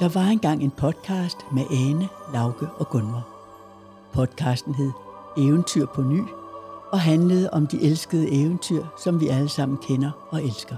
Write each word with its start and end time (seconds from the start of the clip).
Der 0.00 0.08
var 0.08 0.26
engang 0.26 0.62
en 0.62 0.70
podcast 0.70 1.36
med 1.52 1.64
Ane, 1.70 2.08
Lauke 2.32 2.66
og 2.66 2.88
Gunvor. 2.88 3.28
Podcasten 4.12 4.74
hed 4.74 4.90
Eventyr 5.38 5.86
på 5.86 6.02
ny 6.02 6.22
og 6.92 7.00
handlede 7.00 7.50
om 7.50 7.66
de 7.66 7.82
elskede 7.82 8.30
eventyr, 8.30 8.84
som 8.98 9.20
vi 9.20 9.28
alle 9.28 9.48
sammen 9.48 9.78
kender 9.78 10.10
og 10.30 10.44
elsker. 10.44 10.76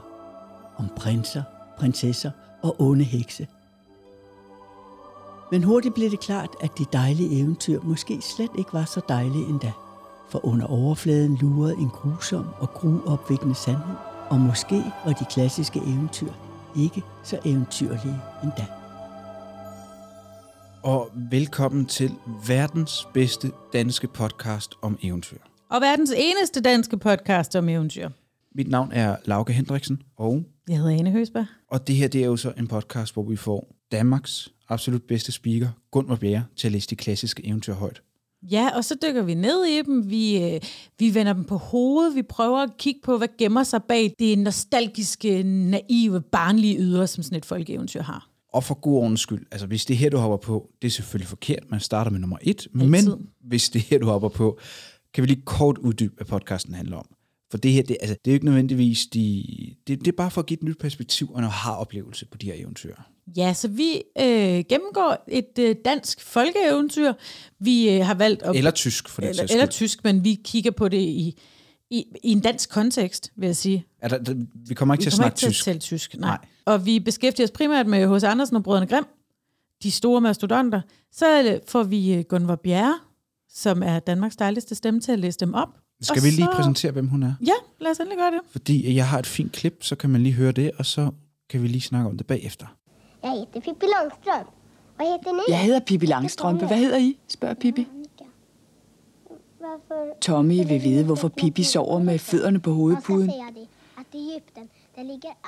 Om 0.79 0.89
prinser, 0.97 1.43
prinsesser 1.79 2.31
og 2.63 2.81
onde 2.81 3.05
hekse. 3.05 3.47
Men 5.51 5.65
hurtigt 5.65 5.95
blev 5.95 6.11
det 6.11 6.21
klart, 6.21 6.51
at 6.61 6.79
de 6.79 6.85
dejlige 6.93 7.41
eventyr 7.41 7.81
måske 7.83 8.21
slet 8.21 8.51
ikke 8.59 8.73
var 8.73 8.85
så 8.85 9.01
dejlige 9.09 9.47
endda. 9.47 9.73
For 10.29 10.47
under 10.47 10.67
overfladen 10.67 11.37
lurede 11.37 11.77
en 11.77 11.91
grusom 11.91 12.47
og 12.59 12.69
gruopvækkende 12.69 13.55
sandhed, 13.55 13.97
og 14.31 14.41
måske 14.41 14.85
var 15.05 15.13
de 15.13 15.25
klassiske 15.25 15.81
eventyr 15.87 16.33
ikke 16.77 17.03
så 17.23 17.39
eventyrlige 17.45 18.21
endda. 18.43 18.82
Og 20.85 21.11
velkommen 21.31 21.87
til 21.87 22.11
verdens 22.47 23.09
bedste 23.15 23.51
danske 23.73 24.09
podcast 24.09 24.75
om 24.83 24.99
eventyr. 25.03 25.37
Og 25.71 25.81
verdens 25.81 26.13
eneste 26.17 26.61
danske 26.61 26.97
podcast 26.97 27.57
om 27.57 27.69
eventyr. 27.69 28.09
Mit 28.55 28.69
navn 28.69 28.93
er 28.93 29.17
Lauke 29.25 29.53
Hendriksen, 29.53 30.03
og, 30.17 30.43
Jeg 30.69 30.77
hedder 30.79 30.91
Ane 30.99 31.11
Høsberg. 31.11 31.47
og 31.71 31.87
det 31.87 31.97
her 31.97 32.09
det 32.09 32.23
er 32.23 32.27
jo 32.27 32.37
så 32.37 32.53
en 32.59 32.69
podcast, 32.69 33.15
hvor 33.15 33.23
vi 33.23 33.37
får 33.37 33.75
Danmarks 33.93 34.49
absolut 34.69 35.03
bedste 35.03 35.33
speaker, 35.33 35.69
Gunvar 35.91 36.17
Bjerre, 36.17 36.45
til 36.57 36.69
at 36.69 36.73
læse 36.73 36.89
de 36.91 36.97
klassiske 36.97 37.47
eventyr 37.47 37.75
højt. 37.75 38.03
Ja, 38.51 38.69
og 38.77 38.85
så 38.85 38.97
dykker 39.03 39.23
vi 39.23 39.35
ned 39.35 39.65
i 39.65 39.83
dem. 39.83 40.11
Vi, 40.11 40.43
øh, 40.45 40.61
vi 40.99 41.15
vender 41.15 41.33
dem 41.33 41.45
på 41.45 41.57
hovedet. 41.57 42.15
Vi 42.17 42.23
prøver 42.23 42.59
at 42.59 42.77
kigge 42.79 43.01
på, 43.05 43.19
hvad 43.19 43.29
gemmer 43.39 43.63
sig 43.63 43.83
bag 43.89 44.15
det 44.19 44.39
nostalgiske, 44.39 45.43
naive, 45.43 46.21
barnlige 46.21 46.79
ydre, 46.79 47.07
som 47.07 47.23
sådan 47.23 47.39
et 47.39 47.45
folkeeventyr 47.45 48.03
har. 48.03 48.29
Og 48.53 48.65
for 48.65 48.75
god 48.75 49.03
ordens 49.03 49.21
skyld, 49.21 49.47
altså 49.51 49.67
hvis 49.67 49.85
det 49.85 49.97
her, 49.97 50.11
du 50.11 50.17
hopper 50.17 50.37
på, 50.37 50.71
det 50.83 50.89
er 50.89 50.93
selvfølgelig 50.93 51.29
forkert, 51.29 51.63
man 51.71 51.81
starter 51.81 52.11
med 52.11 52.21
nummer 52.21 52.37
et, 52.43 52.49
Altid. 52.49 52.71
men 52.71 53.29
hvis 53.41 53.71
det 53.71 53.81
her, 53.81 53.99
du 53.99 54.07
hopper 54.07 54.29
på, 54.29 54.59
kan 55.15 55.23
vi 55.23 55.29
lige 55.29 55.43
kort 55.45 55.79
uddybe, 55.79 56.15
hvad 56.17 56.27
podcasten 56.27 56.75
handler 56.75 56.97
om. 56.97 57.07
For 57.51 57.59
det 57.59 57.73
her, 57.73 57.83
det, 57.83 57.97
altså, 58.01 58.17
det 58.25 58.31
er 58.31 58.33
jo 58.33 58.35
ikke 58.35 58.47
nødvendigvis, 58.47 59.07
de, 59.07 59.45
det, 59.87 59.99
det 59.99 60.09
er 60.09 60.17
bare 60.17 60.31
for 60.31 60.41
at 60.41 60.47
give 60.47 60.57
et 60.57 60.63
nyt 60.63 60.79
perspektiv 60.79 61.31
og 61.31 61.39
en 61.39 61.45
aha-oplevelse 61.45 62.27
på 62.27 62.39
de 62.39 62.47
her 62.47 62.55
eventyr. 62.57 62.95
Ja, 63.37 63.55
så 63.55 63.69
vi 63.69 64.03
øh, 64.21 64.65
gennemgår 64.69 65.25
et 65.29 65.59
øh, 65.59 65.77
dansk 65.85 66.21
folkeeventyr. 66.21 67.13
Vi 67.59 67.91
øh, 67.91 68.07
har 68.07 68.15
valgt 68.15 68.43
at... 68.43 68.57
Eller 68.57 68.71
tysk, 68.71 69.09
for 69.09 69.21
den 69.21 69.31
eller, 69.31 69.47
eller 69.51 69.67
tysk, 69.67 70.05
men 70.05 70.25
vi 70.25 70.41
kigger 70.45 70.71
på 70.71 70.89
det 70.89 71.01
i, 71.01 71.39
i, 71.93 72.05
i 72.23 72.33
en 72.33 72.41
dansk 72.41 72.71
kontekst, 72.71 73.33
vil 73.37 73.47
jeg 73.47 73.57
sige. 73.57 73.85
Er 74.01 74.09
der, 74.09 74.19
der, 74.19 74.35
vi 74.69 74.75
kommer 74.75 74.95
ikke 74.95 75.01
Vi 75.05 75.05
til 75.05 75.11
at 75.11 75.13
kommer 75.13 75.37
snakke 75.37 75.47
ikke 75.47 75.61
til 75.63 75.71
at 75.71 75.81
tysk. 75.81 76.11
tysk, 76.11 76.21
nej. 76.21 76.29
Nej. 76.29 76.39
Og 76.65 76.87
vi 76.87 77.01
beskæftiger 77.01 77.47
os 77.47 77.51
primært 77.51 77.87
med 77.87 78.17
H.C. 78.17 78.25
Andersen 78.25 78.57
og 78.57 78.63
Brødrene 78.63 78.87
Grimm, 78.87 79.07
de 79.83 79.91
store 79.91 80.21
mastodonter. 80.21 80.81
Så 81.13 81.59
får 81.69 81.83
vi 81.83 82.15
øh, 82.15 82.25
Gunvar 82.29 82.57
Bjerre, 82.57 82.99
som 83.49 83.83
er 83.83 83.99
Danmarks 83.99 84.37
dejligste 84.37 84.75
stemme 84.75 85.01
til 85.01 85.13
at 85.13 85.19
læse 85.19 85.39
dem 85.39 85.55
op. 85.55 85.69
Skal 86.01 86.21
Og 86.21 86.25
vi 86.25 86.31
lige 86.31 86.45
så- 86.45 86.51
præsentere, 86.57 86.93
hvem 86.93 87.09
hun 87.09 87.23
er? 87.23 87.35
Ja, 87.47 87.53
lad 87.81 87.91
os 87.91 87.99
endelig 87.99 88.19
gøre 88.19 88.31
det. 88.31 88.41
Fordi 88.51 88.95
jeg 88.97 89.09
har 89.09 89.19
et 89.19 89.27
fint 89.27 89.53
klip, 89.53 89.79
så 89.85 89.97
kan 89.97 90.11
man 90.11 90.23
lige 90.23 90.33
høre 90.33 90.53
det, 90.53 90.71
og 90.79 90.87
så 90.87 91.11
kan 91.51 91.63
vi 91.63 91.69
lige 91.69 91.81
snakke 91.81 92.09
om 92.11 92.17
det 92.17 92.27
bagefter. 92.27 92.67
Jag 93.23 93.31
heter 93.31 93.61
Pippi 93.61 93.87
Långstrump. 93.87 94.49
Vad 94.99 95.07
heter 95.07 95.33
ni? 95.33 95.43
Jeg 95.49 95.59
hedder 95.65 95.81
Pippi 95.81 96.07
Langstrømpe. 96.07 96.67
Hvad 96.67 96.77
hedder 96.77 96.99
I? 96.99 97.19
spørger 97.29 97.55
Pippi. 97.55 97.87
Tommy 100.21 100.67
vil 100.69 100.83
vide, 100.83 101.05
hvorfor 101.05 101.29
Pippi 101.29 101.63
sover 101.63 101.99
med 101.99 102.19
fødderne 102.19 102.61
på 102.61 102.73
hovedpuden. 102.73 103.31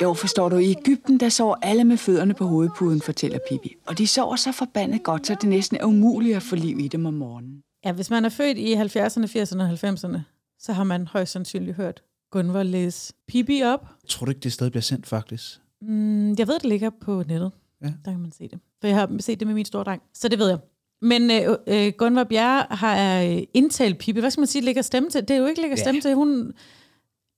Jo, 0.03 0.15
forstår 0.15 0.48
du, 0.48 0.56
i 0.56 0.71
Ægypten, 0.71 1.21
der 1.21 1.29
sover 1.29 1.56
alle 1.62 1.84
med 1.84 1.97
fødderne 1.97 2.34
på 2.34 2.45
hovedpuden, 2.45 3.01
fortæller 3.01 3.39
Pippi. 3.48 3.77
Og 3.87 3.98
de 3.98 4.06
sover 4.06 4.37
så 4.37 4.53
forbandet 4.53 5.03
godt, 5.03 5.27
så 5.27 5.37
det 5.41 5.48
næsten 5.48 5.77
er 5.77 5.84
umuligt 5.84 6.37
at 6.37 6.43
få 6.43 6.56
liv 6.56 6.79
i 6.79 6.89
dem 6.89 7.06
om 7.06 7.15
morgenen. 7.15 7.62
Ja, 7.84 7.93
hvis 7.93 8.11
man 8.11 8.25
er 8.25 8.28
født 8.28 8.59
i 8.59 8.75
70'erne, 8.75 9.27
80'erne 9.27 9.62
og 9.62 9.71
90'erne, 9.71 10.19
så 10.59 10.72
har 10.72 10.84
man 10.84 11.06
højst 11.06 11.33
sandsynligt 11.33 11.77
hørt 11.77 12.03
Gunvar 12.31 12.62
læse 12.62 13.12
Pippi 13.28 13.62
op. 13.62 13.88
Tror 14.09 14.25
du 14.25 14.31
ikke, 14.31 14.41
det 14.41 14.53
stadig 14.53 14.72
bliver 14.72 14.83
sendt, 14.83 15.06
faktisk? 15.06 15.61
Mm, 15.81 16.34
jeg 16.38 16.49
ved, 16.49 16.55
det 16.55 16.65
ligger 16.65 16.91
på 17.00 17.22
nettet. 17.28 17.53
Ja. 17.83 17.93
Der 18.05 18.11
kan 18.11 18.21
man 18.21 18.33
se 18.33 18.49
det. 18.49 18.59
For 18.81 18.87
jeg 18.87 18.97
har 18.97 19.17
set 19.19 19.41
det 19.41 19.47
med 19.47 19.55
min 19.55 19.65
store 19.65 19.84
dreng. 19.84 20.03
Så 20.15 20.28
det 20.28 20.38
ved 20.38 20.49
jeg. 20.49 20.59
Men 21.04 21.31
øh, 21.31 21.56
øh, 21.66 21.92
Gunvar 21.98 22.25
Bjerre 22.25 22.66
har 22.70 23.22
øh, 23.22 23.42
indtalt 23.54 23.98
Pippi. 23.98 24.20
Hvad 24.20 24.31
skal 24.31 24.41
man 24.41 24.47
sige, 24.48 24.62
lægger 24.65 24.82
stemme 24.82 25.10
til? 25.10 25.20
Det 25.20 25.31
er 25.31 25.38
jo 25.38 25.47
ikke 25.47 25.60
lægger 25.60 25.76
Ja. 25.76 25.82
stemme 25.82 26.00
til. 26.00 26.15
Hun 26.15 26.53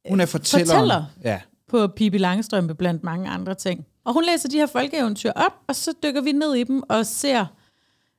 Hun 0.09 0.21
er 0.21 0.27
fortælleren. 0.27 0.69
fortæller. 0.79 1.05
Ja. 1.25 1.41
på 1.69 1.87
Pippi 1.87 2.19
Langstrømpe 2.19 2.75
blandt 2.75 3.05
mange 3.05 3.29
andre 3.29 3.55
ting. 3.55 3.87
Og 4.05 4.13
hun 4.13 4.25
læser 4.25 4.49
de 4.49 4.57
her 4.57 4.67
folkeeventyr 4.67 5.31
op, 5.37 5.53
og 5.69 5.77
så 5.77 5.93
dykker 6.03 6.21
vi 6.21 6.33
ned 6.33 6.55
i 6.55 6.65
dem 6.65 6.83
og 6.89 7.07
ser, 7.07 7.47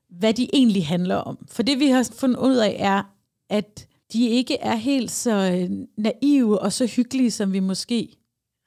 hvad 0.10 0.34
de 0.34 0.48
egentlig 0.54 0.88
handler 0.88 1.16
om. 1.16 1.38
For 1.52 1.64
det 1.64 1.80
vi 1.80 1.88
har 1.88 2.10
fundet 2.20 2.38
ud 2.40 2.56
af 2.56 2.76
er, 2.80 3.04
at 3.50 3.88
de 4.14 4.28
ikke 4.30 4.58
er 4.58 4.76
helt 4.76 5.12
så 5.12 5.32
øh, 5.54 5.70
naive 5.98 6.60
og 6.62 6.74
så 6.74 6.86
hyggelige, 6.86 7.32
som 7.32 7.54
vi 7.54 7.60
måske 7.60 8.18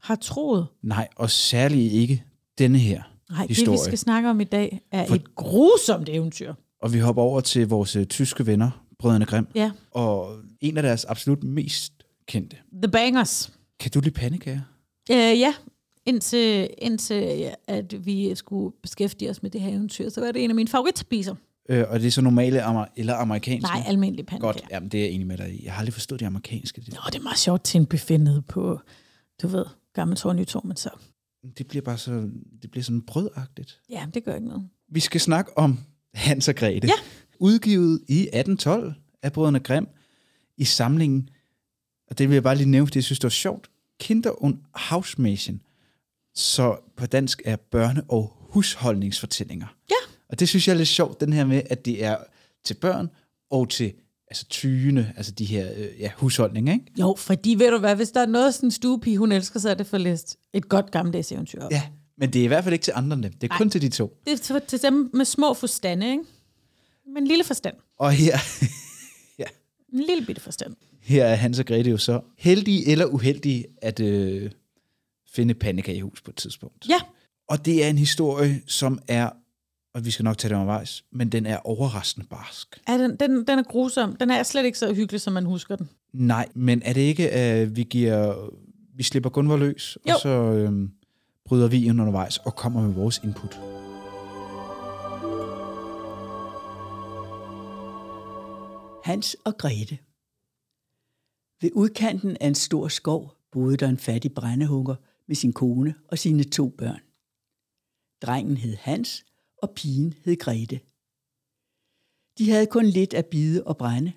har 0.03 0.15
troet. 0.15 0.67
Nej, 0.83 1.09
og 1.17 1.31
særligt 1.31 1.93
ikke 1.93 2.25
denne 2.59 2.79
her 2.79 3.03
Nej, 3.31 3.47
det 3.47 3.57
historie. 3.57 3.79
vi 3.79 3.85
skal 3.85 3.99
snakke 3.99 4.31
om 4.31 4.41
i 4.41 4.45
dag 4.45 4.81
er 4.93 5.07
For... 5.07 5.15
et 5.15 5.35
grusomt 5.35 6.09
eventyr. 6.09 6.55
Og 6.83 6.93
vi 6.93 6.99
hopper 6.99 7.23
over 7.23 7.41
til 7.41 7.69
vores 7.69 7.97
øh, 7.97 8.07
tyske 8.07 8.47
venner, 8.47 8.85
Brødrene 8.99 9.25
Grimm, 9.25 9.47
Ja, 9.55 9.71
og 9.91 10.39
en 10.61 10.77
af 10.77 10.83
deres 10.83 11.05
absolut 11.05 11.43
mest 11.45 11.93
kendte. 12.27 12.57
The 12.83 12.91
Bangers. 12.93 13.53
Kan 13.81 13.91
du 13.91 14.01
lide 14.01 14.15
pandekager? 14.15 14.61
Øh, 15.11 15.17
ja, 15.17 15.55
indtil, 16.07 16.69
indtil 16.79 17.51
at 17.67 18.07
vi 18.07 18.35
skulle 18.35 18.75
beskæftige 18.83 19.31
os 19.31 19.43
med 19.43 19.51
det 19.51 19.61
her 19.61 19.71
eventyr, 19.71 20.09
så 20.09 20.21
var 20.21 20.33
det 20.33 20.45
en 20.45 20.51
af 20.51 20.55
mine 20.57 20.69
favoritspiser. 20.69 21.35
Øh, 21.69 21.85
og 21.89 22.01
det 22.01 22.07
er 22.07 22.11
så 22.11 22.21
normale 22.23 22.63
amer- 22.63 22.87
eller 22.97 23.15
amerikanske? 23.15 23.71
Nej, 23.73 23.83
almindelig 23.87 24.27
pandekager. 24.27 24.53
Godt, 24.53 24.65
jamen 24.71 24.89
det 24.89 25.01
er 25.01 25.05
jeg 25.05 25.13
enig 25.13 25.27
med 25.27 25.37
dig 25.37 25.61
i. 25.61 25.65
Jeg 25.65 25.73
har 25.73 25.79
aldrig 25.79 25.93
forstået 25.95 26.21
det 26.21 26.27
amerikanske. 26.27 26.81
Det, 26.81 26.93
Nå, 26.95 27.01
det 27.07 27.15
er 27.15 27.23
meget 27.23 27.39
sjovt 27.39 27.65
til 27.65 27.81
en 27.81 27.87
buffet 27.87 28.21
nede 28.21 28.43
på, 28.43 28.81
du 29.43 29.49
ved, 29.49 29.65
Gammel 29.95 30.17
Torv, 30.17 30.35
Nytorv, 30.35 30.67
men 30.67 30.77
så, 30.77 30.91
det 31.59 31.67
bliver 31.69 31.83
bare 31.83 31.99
så, 31.99 32.31
det 32.63 32.71
bliver 32.71 32.85
sådan 32.85 33.03
brødagtigt. 33.03 33.81
ja, 33.91 34.07
det 34.15 34.25
gør 34.25 34.35
ikke 34.35 34.49
noget. 34.49 34.69
Vi 34.93 35.01
skal 35.01 35.21
snakke 35.21 35.59
om 35.59 35.79
Hans 36.15 36.49
og 36.49 36.55
Grete. 36.55 36.87
Ja. 36.87 36.93
Udgivet 37.39 38.01
i 38.09 38.21
1812 38.21 38.95
af 39.23 39.33
Brødrene 39.33 39.61
Grimm 39.61 39.89
i 40.57 40.65
samlingen, 40.65 41.29
og 42.11 42.19
det 42.19 42.29
vil 42.29 42.35
jeg 42.35 42.43
bare 42.43 42.57
lige 42.57 42.71
nævne, 42.71 42.87
fordi 42.87 42.97
jeg 42.97 43.05
synes, 43.05 43.19
det 43.19 43.25
var 43.25 43.31
sjovt, 43.31 43.71
Kinder 44.01 44.43
und 44.43 44.59
Hausmärchen, 44.79 45.59
så 46.35 46.77
på 46.97 47.07
dansk 47.07 47.43
er 47.45 47.57
børne- 47.75 48.05
og 48.09 48.37
husholdningsfortællinger. 48.39 49.67
Ja. 49.91 49.95
Og 50.29 50.41
det 50.41 50.49
synes 50.49 50.69
jeg 50.69 50.75
er 50.75 50.79
lidt 50.79 50.89
sjovt, 50.89 51.21
den 51.21 51.33
her 51.33 51.45
med, 51.45 51.63
at 51.71 51.85
det 51.85 52.05
er 52.05 52.17
til 52.65 52.75
børn 52.75 53.11
og 53.51 53.69
til 53.69 53.93
altså 54.31 54.47
tyne, 54.47 55.13
altså 55.17 55.33
de 55.33 55.45
her 55.45 55.73
øh, 55.77 56.01
ja, 56.01 56.11
husholdninger, 56.17 56.73
ikke? 56.73 56.85
Jo, 57.01 57.15
fordi 57.19 57.55
ved 57.55 57.71
du 57.71 57.79
hvad, 57.79 57.97
hvis 57.97 58.11
der 58.11 58.21
er 58.21 58.27
noget, 58.27 58.55
sådan 58.55 58.67
en 58.67 58.71
stuepige, 58.71 59.19
hun 59.19 59.33
elsker, 59.33 59.61
så 59.61 59.71
er 59.71 59.75
det 59.75 59.87
for 59.87 59.99
læst 59.99 60.39
et 60.53 60.69
godt 60.69 60.91
gammeldags 60.91 61.33
eventyr 61.33 61.63
op. 61.63 61.73
Ja, 61.73 61.83
men 62.21 62.33
det 62.33 62.41
er 62.41 62.45
i 62.45 62.47
hvert 62.47 62.65
fald 62.65 62.73
ikke 62.73 62.83
til 62.83 62.93
andre. 62.97 63.17
Det 63.17 63.25
er 63.45 63.49
Nej. 63.49 63.59
kun 63.59 63.71
til 63.71 63.83
de 63.83 63.89
to. 63.89 64.17
Det 64.27 64.33
er 64.33 64.37
til- 64.37 64.63
til 64.69 64.83
dem 64.83 65.11
med 65.15 65.25
små 65.25 65.55
forstande, 65.55 66.11
ikke? 66.11 66.25
Men 67.15 67.23
en 67.23 67.27
lille 67.27 67.45
forstand. 67.45 67.75
Og 67.99 68.13
her, 68.13 68.37
En 69.93 70.01
lille 70.09 70.27
bitte 70.27 70.43
forstand. 70.43 70.77
her 71.01 71.25
er 71.25 71.35
Hans 71.35 71.59
og 71.59 71.67
Grete 71.67 71.91
jo 71.91 71.97
så 71.99 72.21
heldige 72.39 72.89
eller 72.89 73.07
uheldige 73.07 73.65
at 73.83 74.01
øh, 74.01 74.51
finde 75.35 75.55
pandekagehus 75.55 76.21
på 76.23 76.31
et 76.31 76.37
tidspunkt. 76.37 76.87
Ja, 76.89 77.01
Og 77.49 77.65
det 77.65 77.85
er 77.85 77.89
en 77.89 77.99
historie, 77.99 78.63
som 78.67 78.99
er, 79.09 79.31
og 79.95 80.05
vi 80.05 80.11
skal 80.11 80.25
nok 80.25 80.39
tage 80.39 80.49
det 80.49 80.55
undervejs, 80.55 81.05
men 81.13 81.29
den 81.29 81.47
er 81.47 81.57
overraskende 81.67 82.27
barsk. 82.31 82.81
ja 82.89 82.99
den, 82.99 83.17
den, 83.17 83.31
den 83.47 83.59
er 83.59 83.63
grusom. 83.63 84.17
Den 84.17 84.31
er 84.31 84.43
slet 84.43 84.65
ikke 84.65 84.79
så 84.79 84.95
hyggelig, 84.95 85.21
som 85.21 85.33
man 85.33 85.45
husker 85.47 85.77
den. 85.77 85.89
Nej, 86.13 86.49
men 86.55 86.83
er 86.85 86.93
det 86.93 87.01
ikke, 87.01 87.31
at 87.31 87.77
vi 87.77 87.83
giver, 87.83 88.51
vi 88.97 89.03
slipper 89.03 89.31
Gunvor 89.31 89.57
løs, 89.57 89.99
Jo. 90.09 90.15
og 90.15 90.21
så 90.21 90.29
øh, 90.29 90.89
bryder 91.51 91.69
vi 91.69 91.85
ind 91.85 92.01
undervejs 92.01 92.39
og 92.39 92.57
kommer 92.57 92.83
med 92.83 92.95
vores 92.95 93.19
input. 93.19 93.55
Hans 99.05 99.37
og 99.45 99.59
Grete. 99.59 99.99
Ved 101.61 101.71
udkanten 101.75 102.37
af 102.41 102.47
en 102.47 102.55
stor 102.55 102.89
skov 102.89 103.37
boede 103.53 103.77
der 103.77 103.89
en 103.89 103.99
fattig 103.99 104.35
brændehunger 104.35 104.95
med 105.29 105.37
sin 105.37 105.53
kone 105.53 105.95
og 106.09 106.19
sine 106.19 106.45
to 106.45 106.69
børn. 106.69 107.01
Drengen 108.23 108.57
hed 108.57 108.77
Hans, 108.77 109.25
og 109.63 109.71
pigen 109.71 110.15
hed 110.25 110.37
Grete. 110.37 110.81
De 112.39 112.51
havde 112.51 112.67
kun 112.67 112.87
lidt 112.87 113.15
at 113.15 113.27
bide 113.27 113.65
og 113.65 113.77
brænde, 113.77 114.13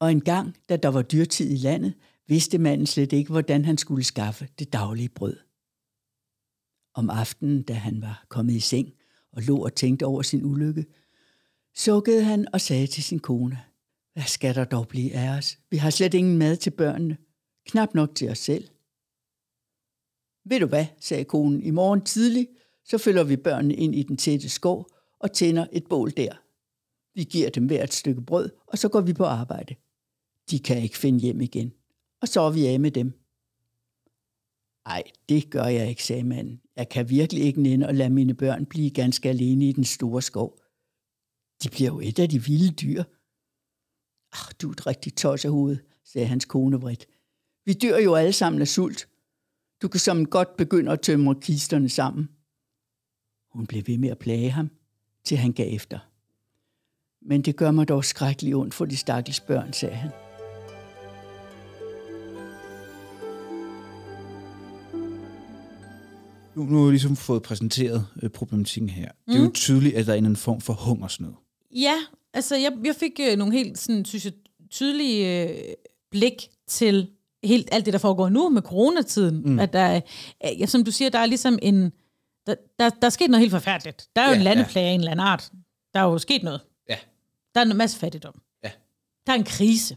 og 0.00 0.12
en 0.12 0.20
gang, 0.20 0.56
da 0.68 0.76
der 0.76 0.88
var 0.88 1.02
dyrtid 1.02 1.50
i 1.50 1.56
landet, 1.56 1.94
vidste 2.26 2.58
manden 2.58 2.86
slet 2.86 3.12
ikke, 3.12 3.30
hvordan 3.30 3.64
han 3.64 3.78
skulle 3.78 4.04
skaffe 4.04 4.48
det 4.58 4.72
daglige 4.72 5.08
brød. 5.08 5.36
Om 6.94 7.10
aftenen, 7.10 7.62
da 7.62 7.72
han 7.72 8.02
var 8.02 8.24
kommet 8.28 8.52
i 8.52 8.60
seng 8.60 8.92
og 9.32 9.42
lå 9.42 9.64
og 9.64 9.74
tænkte 9.74 10.06
over 10.06 10.22
sin 10.22 10.44
ulykke, 10.44 10.86
sukkede 11.74 12.24
han 12.24 12.46
og 12.52 12.60
sagde 12.60 12.86
til 12.86 13.02
sin 13.02 13.18
kone, 13.18 13.60
hvad 14.12 14.24
skal 14.24 14.54
der 14.54 14.64
dog 14.64 14.88
blive 14.88 15.14
af 15.14 15.38
os? 15.38 15.58
Vi 15.70 15.76
har 15.76 15.90
slet 15.90 16.14
ingen 16.14 16.38
mad 16.38 16.56
til 16.56 16.70
børnene. 16.70 17.16
Knap 17.66 17.94
nok 17.94 18.14
til 18.14 18.30
os 18.30 18.38
selv. 18.38 18.68
Ved 20.44 20.60
du 20.60 20.66
hvad, 20.66 20.86
sagde 21.00 21.24
konen, 21.24 21.62
i 21.62 21.70
morgen 21.70 22.00
tidlig 22.00 22.48
så 22.84 22.98
følger 22.98 23.24
vi 23.24 23.36
børnene 23.36 23.74
ind 23.74 23.94
i 23.94 24.02
den 24.02 24.16
tætte 24.16 24.48
skov 24.48 24.90
og 25.18 25.32
tænder 25.32 25.66
et 25.72 25.86
bål 25.88 26.10
der. 26.16 26.32
Vi 27.14 27.24
giver 27.24 27.50
dem 27.50 27.66
hver 27.66 27.84
et 27.84 27.92
stykke 27.92 28.22
brød, 28.22 28.50
og 28.66 28.78
så 28.78 28.88
går 28.88 29.00
vi 29.00 29.12
på 29.12 29.24
arbejde. 29.24 29.74
De 30.50 30.58
kan 30.58 30.82
ikke 30.82 30.98
finde 30.98 31.20
hjem 31.20 31.40
igen. 31.40 31.72
Og 32.20 32.28
så 32.28 32.40
er 32.40 32.50
vi 32.50 32.66
af 32.66 32.80
med 32.80 32.90
dem. 32.90 33.12
Ej, 34.86 35.02
det 35.28 35.50
gør 35.50 35.64
jeg 35.64 35.88
ikke, 35.88 36.04
sagde 36.04 36.24
manden. 36.24 36.60
Jeg 36.76 36.88
kan 36.88 37.10
virkelig 37.10 37.42
ikke 37.42 37.62
nænde 37.62 37.86
at 37.86 37.94
lade 37.94 38.10
mine 38.10 38.34
børn 38.34 38.66
blive 38.66 38.90
ganske 38.90 39.28
alene 39.28 39.68
i 39.68 39.72
den 39.72 39.84
store 39.84 40.22
skov. 40.22 40.60
De 41.62 41.68
bliver 41.68 41.90
jo 41.90 42.00
et 42.00 42.18
af 42.18 42.28
de 42.28 42.44
vilde 42.44 42.72
dyr. 42.72 43.04
Ach, 44.32 44.52
du 44.62 44.68
er 44.68 44.72
et 44.72 44.86
rigtigt 44.86 45.16
tos 45.16 45.44
af 45.44 45.50
hovedet, 45.50 45.84
sagde 46.04 46.26
hans 46.26 46.44
kone 46.44 46.80
vredt. 46.80 47.06
Vi 47.64 47.72
dør 47.72 47.98
jo 47.98 48.14
alle 48.14 48.32
sammen 48.32 48.60
af 48.60 48.68
sult. 48.68 49.08
Du 49.82 49.88
kan 49.88 50.00
som 50.00 50.26
godt 50.26 50.56
begynde 50.56 50.92
at 50.92 51.00
tømre 51.00 51.34
kisterne 51.40 51.88
sammen. 51.88 52.28
Hun 53.52 53.66
blev 53.66 53.82
ved 53.86 53.98
med 53.98 54.08
at 54.08 54.18
plage 54.18 54.50
ham, 54.50 54.70
til 55.24 55.36
han 55.36 55.52
gav 55.52 55.74
efter. 55.74 55.98
Men 57.22 57.42
det 57.42 57.56
gør 57.56 57.70
mig 57.70 57.88
dog 57.88 58.04
skrækkeligt 58.04 58.56
ondt 58.56 58.74
for 58.74 58.84
de 58.84 58.96
stakkels 58.96 59.40
børn, 59.40 59.72
sagde 59.72 59.94
han. 59.94 60.23
Nu, 66.56 66.62
nu 66.64 66.78
har 66.78 66.84
vi 66.84 66.90
ligesom 66.90 67.16
fået 67.16 67.42
præsenteret 67.42 68.06
øh, 68.22 68.30
problematikken 68.30 68.90
her. 68.90 69.08
Mm. 69.26 69.32
Det 69.32 69.40
er 69.40 69.44
jo 69.44 69.50
tydeligt, 69.54 69.94
at 69.96 70.06
der 70.06 70.12
er 70.12 70.16
en 70.18 70.36
form 70.36 70.60
for 70.60 70.72
hungersnød. 70.72 71.32
Ja, 71.72 71.94
altså 72.34 72.56
jeg, 72.56 72.72
jeg 72.84 72.94
fik 72.96 73.20
øh, 73.20 73.36
nogle 73.36 73.52
helt 73.52 73.78
sådan, 73.78 74.04
synes 74.04 74.24
jeg, 74.24 74.32
tydelige 74.70 75.48
øh, 75.48 75.74
blik 76.10 76.48
til 76.68 77.08
helt 77.44 77.68
alt 77.72 77.84
det, 77.84 77.92
der 77.92 77.98
foregår 77.98 78.28
nu 78.28 78.48
med 78.48 78.62
coronatiden. 78.62 79.42
Mm. 79.44 79.58
At 79.58 79.72
der, 79.72 79.94
øh, 80.44 80.60
ja, 80.60 80.66
som 80.66 80.84
du 80.84 80.90
siger, 80.90 81.10
der 81.10 81.18
er 81.18 81.26
ligesom 81.26 81.58
en... 81.62 81.92
Der, 82.46 82.54
der, 82.78 82.90
der 82.90 83.06
er 83.06 83.10
sket 83.10 83.30
noget 83.30 83.40
helt 83.40 83.50
forfærdeligt. 83.52 84.08
Der 84.16 84.22
er 84.22 84.26
jo 84.26 84.32
Ja, 84.32 84.36
en 84.38 84.42
ja. 84.46 84.54
landeplage 84.54 84.88
af 84.88 84.92
en 84.92 85.00
eller 85.00 85.10
anden 85.10 85.26
art. 85.26 85.50
Der 85.94 86.00
er 86.00 86.04
jo 86.04 86.18
sket 86.18 86.42
noget. 86.42 86.60
Ja. 86.88 86.96
Der 87.54 87.60
er 87.60 87.64
en 87.64 87.76
masse 87.76 87.98
fattigdom. 87.98 88.34
Ja. 88.64 88.70
Der 89.26 89.32
er 89.32 89.36
en 89.36 89.44
krise. 89.44 89.96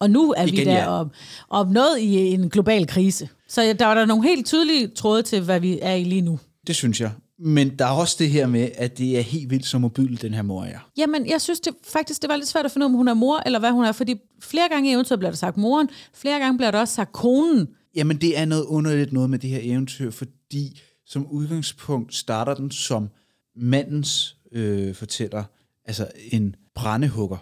Og 0.00 0.10
nu 0.10 0.34
er 0.36 0.44
vi 0.44 0.50
Igen, 0.50 0.66
der 0.66 0.72
ja. 0.72 0.88
om, 0.88 1.10
om 1.48 1.68
noget 1.68 1.98
i 1.98 2.16
en 2.16 2.50
global 2.50 2.86
krise. 2.86 3.28
Så 3.48 3.74
der 3.78 3.86
var 3.86 3.94
der 3.94 4.06
nogle 4.06 4.28
helt 4.28 4.46
tydelige 4.46 4.88
tråde 4.88 5.22
til, 5.22 5.42
hvad 5.42 5.60
vi 5.60 5.78
er 5.82 5.94
i 5.94 6.04
lige 6.04 6.20
nu. 6.20 6.38
Det 6.66 6.76
synes 6.76 7.00
jeg. 7.00 7.10
Men 7.38 7.78
der 7.78 7.84
er 7.84 7.90
også 7.90 8.16
det 8.18 8.30
her 8.30 8.46
med, 8.46 8.68
at 8.74 8.98
det 8.98 9.18
er 9.18 9.20
helt 9.20 9.50
vildt 9.50 9.66
så 9.66 9.78
mobil, 9.78 10.22
den 10.22 10.34
her 10.34 10.42
mor 10.42 10.64
er. 10.64 10.78
Jamen, 10.96 11.28
jeg 11.28 11.40
synes 11.40 11.60
det, 11.60 11.72
faktisk, 11.84 12.22
det 12.22 12.30
var 12.30 12.36
lidt 12.36 12.48
svært 12.48 12.64
at 12.64 12.72
finde 12.72 12.86
ud 12.86 12.90
af, 12.90 12.92
om 12.92 12.96
hun 12.96 13.08
er 13.08 13.14
mor, 13.14 13.42
eller 13.46 13.58
hvad 13.58 13.70
hun 13.70 13.84
er. 13.84 13.92
Fordi 13.92 14.14
flere 14.42 14.68
gange 14.68 14.90
i 14.90 14.92
eventyret 14.92 15.18
bliver 15.18 15.30
der 15.30 15.36
sagt 15.36 15.56
moren, 15.56 15.88
flere 16.14 16.38
gange 16.38 16.58
bliver 16.58 16.70
der 16.70 16.80
også 16.80 16.94
sagt 16.94 17.12
konen. 17.12 17.68
Jamen, 17.94 18.16
det 18.16 18.38
er 18.38 18.44
noget 18.44 18.64
underligt 18.64 19.12
noget 19.12 19.30
med 19.30 19.38
det 19.38 19.50
her 19.50 19.60
eventyr, 19.62 20.10
fordi 20.10 20.80
som 21.06 21.26
udgangspunkt 21.26 22.14
starter 22.14 22.54
den 22.54 22.70
som 22.70 23.08
mandens 23.56 24.36
øh, 24.52 24.94
fortæller, 24.94 25.44
altså 25.84 26.08
en 26.32 26.54
brændehugger. 26.74 27.36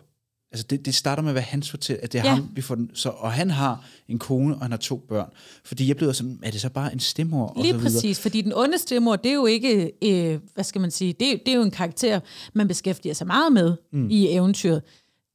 Altså 0.54 0.66
det, 0.70 0.84
det 0.86 0.94
starter 0.94 1.22
med 1.22 1.30
at 1.30 1.34
være 1.34 1.44
hans 1.44 1.70
fortæller, 1.70 2.00
at 2.04 2.12
det 2.12 2.18
er 2.18 2.24
Ja. 2.24 2.34
ham, 2.34 2.48
vi 2.54 2.60
får 2.62 2.74
den. 2.74 2.90
Så, 2.94 3.08
og 3.08 3.32
han 3.32 3.50
har 3.50 3.84
en 4.08 4.18
kone, 4.18 4.54
og 4.54 4.60
han 4.62 4.70
har 4.70 4.78
to 4.78 4.96
børn. 5.08 5.28
Fordi 5.64 5.88
jeg 5.88 5.96
blev 5.96 6.14
sådan, 6.14 6.38
er 6.42 6.50
det 6.50 6.60
så 6.60 6.68
bare 6.70 6.92
en 6.92 7.00
stemmer? 7.00 7.42
og 7.46 7.52
Lige 7.62 7.72
så 7.72 7.78
videre? 7.78 7.92
præcis, 7.92 8.20
fordi 8.20 8.40
den 8.40 8.52
onde 8.56 8.78
stemmor, 8.78 9.16
det 9.16 9.30
er 9.30 9.34
jo 9.34 9.46
ikke, 9.46 9.92
øh, 10.04 10.38
hvad 10.54 10.64
skal 10.64 10.80
man 10.80 10.90
sige, 10.90 11.12
det 11.20 11.32
er, 11.32 11.36
det 11.46 11.48
er 11.48 11.56
jo 11.56 11.62
en 11.62 11.70
karakter, 11.70 12.20
man 12.52 12.68
beskæftiger 12.68 13.14
sig 13.14 13.26
meget 13.26 13.52
med 13.52 13.76
mm. 13.92 14.10
i 14.10 14.28
eventyret. 14.30 14.82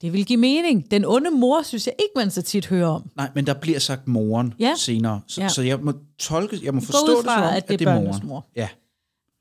Det 0.01 0.13
vil 0.13 0.25
give 0.25 0.39
mening. 0.39 0.91
Den 0.91 1.05
onde 1.05 1.31
mor, 1.31 1.61
synes 1.63 1.87
jeg 1.87 1.93
ikke, 1.99 2.11
man 2.15 2.31
så 2.31 2.41
tit 2.41 2.65
hører 2.67 2.87
om. 2.87 3.09
Nej, 3.17 3.29
men 3.35 3.47
der 3.47 3.53
bliver 3.53 3.79
sagt 3.79 4.07
moren 4.07 4.53
Ja. 4.59 4.73
senere. 4.77 5.21
Så, 5.27 5.41
Ja. 5.41 5.49
så 5.49 5.61
jeg 5.61 5.79
må 5.81 5.93
tolke, 6.19 6.59
jeg 6.63 6.73
må 6.73 6.79
ud 6.79 6.85
forstå 6.85 7.15
det 7.15 7.23
som 7.25 7.43
om, 7.43 7.49
at 7.55 7.67
det 7.69 7.81
er 7.81 7.85
børnenes 7.85 8.23
mor. 8.23 8.47
Ja. 8.55 8.67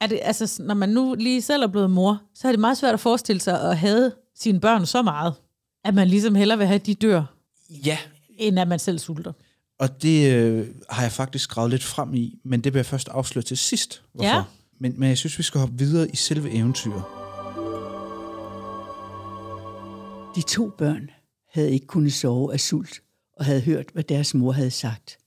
Er 0.01 0.07
det, 0.07 0.19
altså, 0.23 0.63
når 0.63 0.75
man 0.75 0.89
nu 0.89 1.15
lige 1.19 1.43
selv 1.43 1.63
er 1.63 1.67
blevet 1.67 1.91
mor, 1.91 2.23
så 2.35 2.49
er 2.49 2.53
det 2.53 2.59
meget 2.61 2.79
svært 2.79 2.95
at 2.95 3.01
forestille 3.01 3.41
sig 3.41 3.61
at 3.71 3.79
have 3.79 4.13
sine 4.37 4.61
børn 4.61 4.87
så 4.87 5.03
meget, 5.03 5.35
at 5.89 5.95
man 5.95 6.09
ligesom 6.09 6.35
hellere 6.35 6.59
vil 6.59 6.67
have, 6.67 6.75
at 6.75 6.87
de 6.87 6.95
dør, 6.95 7.25
ja, 7.71 7.99
end 8.31 8.61
at 8.61 8.69
man 8.69 8.79
selv 8.79 8.99
sulter. 8.99 9.33
Og 9.79 10.03
det 10.03 10.33
øh, 10.35 10.69
har 10.91 11.03
jeg 11.03 11.13
faktisk 11.13 11.51
gravet 11.51 11.71
lidt 11.71 11.85
frem 11.85 12.15
i, 12.15 12.41
men 12.45 12.61
det 12.61 12.75
vil 12.75 12.79
jeg 12.79 12.87
først 12.87 13.09
afsløre 13.09 13.43
til 13.43 13.59
sidst. 13.59 14.03
Hvorfor. 14.13 14.29
Ja. 14.29 14.45
Men, 14.81 15.01
men 15.01 15.09
jeg 15.09 15.19
synes, 15.19 15.39
vi 15.39 15.43
skal 15.43 15.61
hoppe 15.61 15.79
videre 15.79 16.11
i 16.11 16.17
selve 16.17 16.51
eventyret. 16.51 17.03
De 20.37 20.43
to 20.43 20.71
børn 20.79 21.11
havde 21.53 21.73
ikke 21.73 21.87
kunnet 21.87 22.13
sove 22.13 22.53
af 22.53 22.61
sult 22.61 23.03
og 23.37 23.45
havde 23.45 23.61
hørt, 23.61 23.87
hvad 23.93 24.05
deres 24.05 24.35
mor 24.35 24.53
havde 24.53 24.71
sagt. 24.71 25.19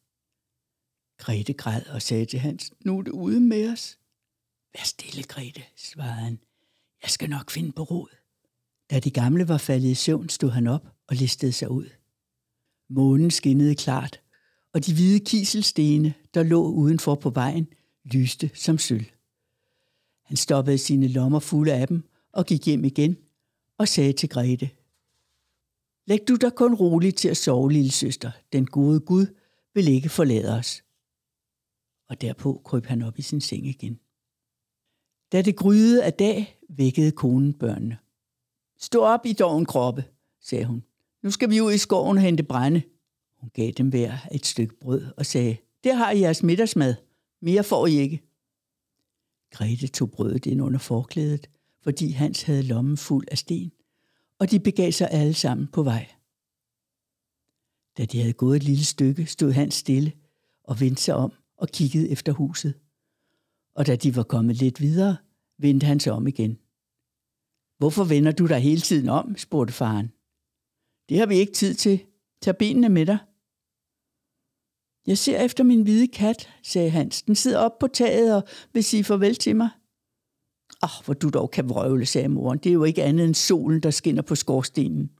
Grete 1.17 1.53
græd 1.53 1.85
og 1.85 2.01
sagde 2.01 2.25
til 2.25 2.39
Hans, 2.39 2.71
nu 2.85 2.97
er 2.97 3.01
du 3.01 3.11
ude 3.11 3.39
med 3.39 3.71
os. 3.71 3.97
Vær 4.77 4.83
stille, 4.83 5.23
Grete, 5.23 5.61
svarede 5.77 6.13
han. 6.13 6.39
Jeg 7.03 7.09
skal 7.09 7.29
nok 7.29 7.51
finde 7.51 7.71
på 7.71 7.83
råd. 7.83 8.20
Da 8.91 8.99
de 8.99 9.11
gamle 9.11 9.47
var 9.47 9.57
faldet 9.57 9.89
i 9.89 9.95
søvn, 9.95 10.29
stod 10.29 10.49
han 10.49 10.67
op 10.67 10.87
og 11.07 11.15
listede 11.15 11.51
sig 11.51 11.71
ud. 11.71 11.89
Månen 12.89 13.31
skinnede 13.31 13.75
klart, 13.75 14.21
og 14.73 14.85
de 14.85 14.93
hvide 14.93 15.19
kiselstene, 15.19 16.13
der 16.33 16.43
lå 16.43 16.67
udenfor 16.67 17.15
på 17.15 17.29
vejen, 17.29 17.67
lyste 18.03 18.51
som 18.53 18.77
sølv. 18.77 19.05
Han 20.23 20.37
stoppede 20.37 20.77
sine 20.77 21.07
lommer 21.07 21.39
fulde 21.39 21.73
af 21.73 21.87
dem 21.87 22.03
og 22.31 22.45
gik 22.45 22.65
hjem 22.65 22.83
igen 22.83 23.17
og 23.77 23.87
sagde 23.87 24.13
til 24.13 24.29
Grete, 24.29 24.69
Læg 26.07 26.19
du 26.27 26.35
dig 26.35 26.55
kun 26.55 26.73
roligt 26.73 27.17
til 27.17 27.29
at 27.29 27.37
sove, 27.37 27.71
lille 27.71 27.91
søster. 27.91 28.31
Den 28.53 28.65
gode 28.65 28.99
Gud 28.99 29.25
vil 29.73 29.87
ikke 29.87 30.09
forlade 30.09 30.57
os. 30.57 30.83
Og 32.09 32.21
derpå 32.21 32.61
kryb 32.65 32.85
han 32.85 33.01
op 33.01 33.19
i 33.19 33.21
sin 33.21 33.41
seng 33.41 33.67
igen. 33.67 33.99
Da 35.31 35.41
det 35.41 35.55
gryede 35.55 36.03
af 36.03 36.13
dag, 36.13 36.59
vækkede 36.69 37.11
konen 37.11 37.53
børnene. 37.53 37.97
Stå 38.81 39.01
op 39.01 39.25
i 39.25 39.33
doven 39.33 39.65
kroppe, 39.65 40.05
sagde 40.41 40.65
hun. 40.65 40.83
Nu 41.23 41.31
skal 41.31 41.49
vi 41.49 41.61
ud 41.61 41.73
i 41.73 41.77
skoven 41.77 42.17
og 42.17 42.23
hente 42.23 42.43
brænde. 42.43 42.81
Hun 43.39 43.49
gav 43.53 43.71
dem 43.71 43.89
hver 43.89 44.17
et 44.31 44.45
stykke 44.45 44.75
brød 44.79 45.05
og 45.17 45.25
sagde, 45.25 45.57
det 45.83 45.95
har 45.95 46.11
I 46.11 46.19
jeres 46.19 46.43
middagsmad. 46.43 46.95
Mere 47.41 47.63
får 47.63 47.87
I 47.87 47.97
ikke. 47.97 48.21
Grete 49.51 49.87
tog 49.87 50.11
brødet 50.11 50.45
ind 50.45 50.61
under 50.61 50.79
forklædet, 50.79 51.49
fordi 51.83 52.11
Hans 52.11 52.41
havde 52.43 52.63
lommen 52.63 52.97
fuld 52.97 53.27
af 53.31 53.37
sten, 53.37 53.71
og 54.39 54.51
de 54.51 54.59
begav 54.59 54.91
sig 54.91 55.07
alle 55.11 55.33
sammen 55.33 55.67
på 55.67 55.83
vej. 55.83 56.07
Da 57.97 58.05
de 58.05 58.19
havde 58.19 58.33
gået 58.33 58.55
et 58.55 58.63
lille 58.63 58.85
stykke, 58.85 59.25
stod 59.25 59.51
Hans 59.51 59.73
stille 59.73 60.11
og 60.63 60.79
vendte 60.79 61.01
sig 61.01 61.15
om 61.15 61.33
og 61.57 61.69
kiggede 61.69 62.09
efter 62.09 62.33
huset. 62.33 62.73
Og 63.75 63.87
da 63.87 63.95
de 63.95 64.15
var 64.15 64.23
kommet 64.23 64.55
lidt 64.55 64.81
videre, 64.81 65.17
vendte 65.57 65.85
han 65.85 65.99
sig 65.99 66.13
om 66.13 66.27
igen. 66.27 66.57
Hvorfor 67.81 68.03
vender 68.03 68.31
du 68.31 68.47
dig 68.47 68.59
hele 68.59 68.81
tiden 68.81 69.09
om? 69.09 69.37
spurgte 69.37 69.73
faren. 69.73 70.07
Det 71.09 71.19
har 71.19 71.25
vi 71.25 71.35
ikke 71.35 71.53
tid 71.53 71.73
til. 71.73 72.05
Tag 72.41 72.57
benene 72.57 72.89
med 72.89 73.05
dig. 73.05 73.17
Jeg 75.07 75.17
ser 75.17 75.39
efter 75.39 75.63
min 75.63 75.83
hvide 75.83 76.07
kat, 76.07 76.49
sagde 76.63 76.89
Hans. 76.89 77.21
Den 77.21 77.35
sidder 77.35 77.59
oppe 77.59 77.77
på 77.79 77.87
taget 77.87 78.35
og 78.35 78.43
vil 78.73 78.83
sige 78.83 79.03
farvel 79.03 79.35
til 79.35 79.55
mig. 79.55 79.69
Åh, 80.83 80.99
oh, 80.99 81.05
hvor 81.05 81.13
du 81.13 81.29
dog 81.29 81.51
kan 81.51 81.69
vrøvle, 81.69 82.05
sagde 82.05 82.29
moren. 82.29 82.59
Det 82.59 82.69
er 82.69 82.73
jo 82.73 82.83
ikke 82.83 83.03
andet 83.03 83.25
end 83.25 83.35
solen, 83.35 83.83
der 83.83 83.91
skinner 83.91 84.21
på 84.21 84.35
skorstenen. 84.35 85.11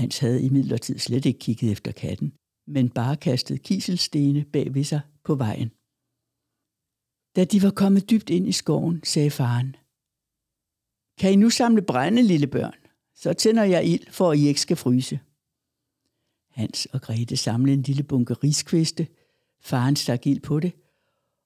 Hans 0.00 0.18
havde 0.18 0.42
imidlertid 0.42 0.98
slet 0.98 1.24
ikke 1.26 1.38
kigget 1.38 1.72
efter 1.72 1.92
katten, 1.92 2.32
men 2.66 2.90
bare 2.90 3.16
kastet 3.16 3.62
kiselstene 3.62 4.44
bag 4.44 4.74
ved 4.74 4.84
sig 4.84 5.00
på 5.24 5.34
vejen. 5.34 5.68
Da 7.36 7.44
de 7.44 7.62
var 7.62 7.70
kommet 7.70 8.10
dybt 8.10 8.30
ind 8.30 8.48
i 8.48 8.52
skoven, 8.52 9.00
sagde 9.04 9.30
faren, 9.30 9.76
kan 11.18 11.32
I 11.32 11.36
nu 11.36 11.50
samle 11.50 11.82
brænde, 11.82 12.22
lille 12.22 12.46
børn? 12.46 12.74
Så 13.14 13.32
tænder 13.32 13.64
jeg 13.64 13.86
ild, 13.86 14.10
for 14.10 14.30
at 14.30 14.38
I 14.38 14.46
ikke 14.48 14.60
skal 14.60 14.76
fryse. 14.76 15.20
Hans 16.50 16.86
og 16.86 17.02
Grete 17.02 17.36
samlede 17.36 17.74
en 17.74 17.82
lille 17.82 18.02
bunke 18.02 18.34
riskviste. 18.34 19.06
Faren 19.60 19.96
stak 19.96 20.26
ild 20.26 20.40
på 20.40 20.60
det, 20.60 20.72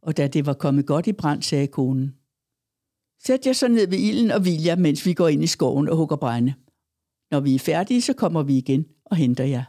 og 0.02 0.16
da 0.16 0.28
det 0.28 0.46
var 0.46 0.54
kommet 0.54 0.86
godt 0.86 1.06
i 1.06 1.12
brand, 1.12 1.42
sagde 1.42 1.66
konen, 1.66 2.14
Sæt 3.24 3.46
jer 3.46 3.52
så 3.52 3.68
ned 3.68 3.88
ved 3.88 3.98
ilden 3.98 4.30
og 4.30 4.40
hvil 4.40 4.62
jer, 4.62 4.76
mens 4.76 5.06
vi 5.06 5.14
går 5.14 5.28
ind 5.28 5.44
i 5.44 5.46
skoven 5.46 5.88
og 5.88 5.96
hugger 5.96 6.16
brænde. 6.16 6.54
Når 7.30 7.40
vi 7.40 7.54
er 7.54 7.58
færdige, 7.58 8.02
så 8.02 8.12
kommer 8.12 8.42
vi 8.42 8.56
igen 8.56 8.86
og 9.04 9.16
henter 9.16 9.44
jer. 9.44 9.64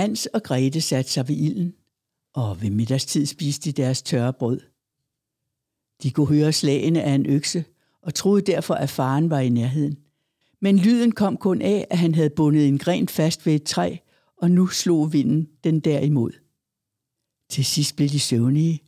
Hans 0.00 0.26
og 0.26 0.42
Grete 0.42 0.80
satte 0.80 1.10
sig 1.10 1.28
ved 1.28 1.36
ilden, 1.36 1.74
og 2.34 2.62
ved 2.62 2.70
middagstid 2.70 3.26
spiste 3.26 3.72
de 3.72 3.82
deres 3.82 4.02
tørre 4.02 4.32
brød. 4.32 4.60
De 6.02 6.10
kunne 6.10 6.26
høre 6.26 6.52
slagene 6.52 7.02
af 7.02 7.12
en 7.12 7.26
økse, 7.26 7.64
og 8.02 8.14
troede 8.14 8.42
derfor, 8.42 8.74
at 8.74 8.90
faren 8.90 9.30
var 9.30 9.40
i 9.40 9.48
nærheden. 9.48 9.98
Men 10.60 10.78
lyden 10.78 11.12
kom 11.12 11.36
kun 11.36 11.62
af, 11.62 11.86
at 11.90 11.98
han 11.98 12.14
havde 12.14 12.30
bundet 12.30 12.68
en 12.68 12.78
gren 12.78 13.08
fast 13.08 13.46
ved 13.46 13.54
et 13.54 13.62
træ, 13.62 13.96
og 14.36 14.50
nu 14.50 14.66
slog 14.66 15.12
vinden 15.12 15.48
den 15.64 15.80
derimod. 15.80 16.32
Til 17.50 17.64
sidst 17.64 17.96
blev 17.96 18.08
de 18.08 18.20
søvnige, 18.20 18.82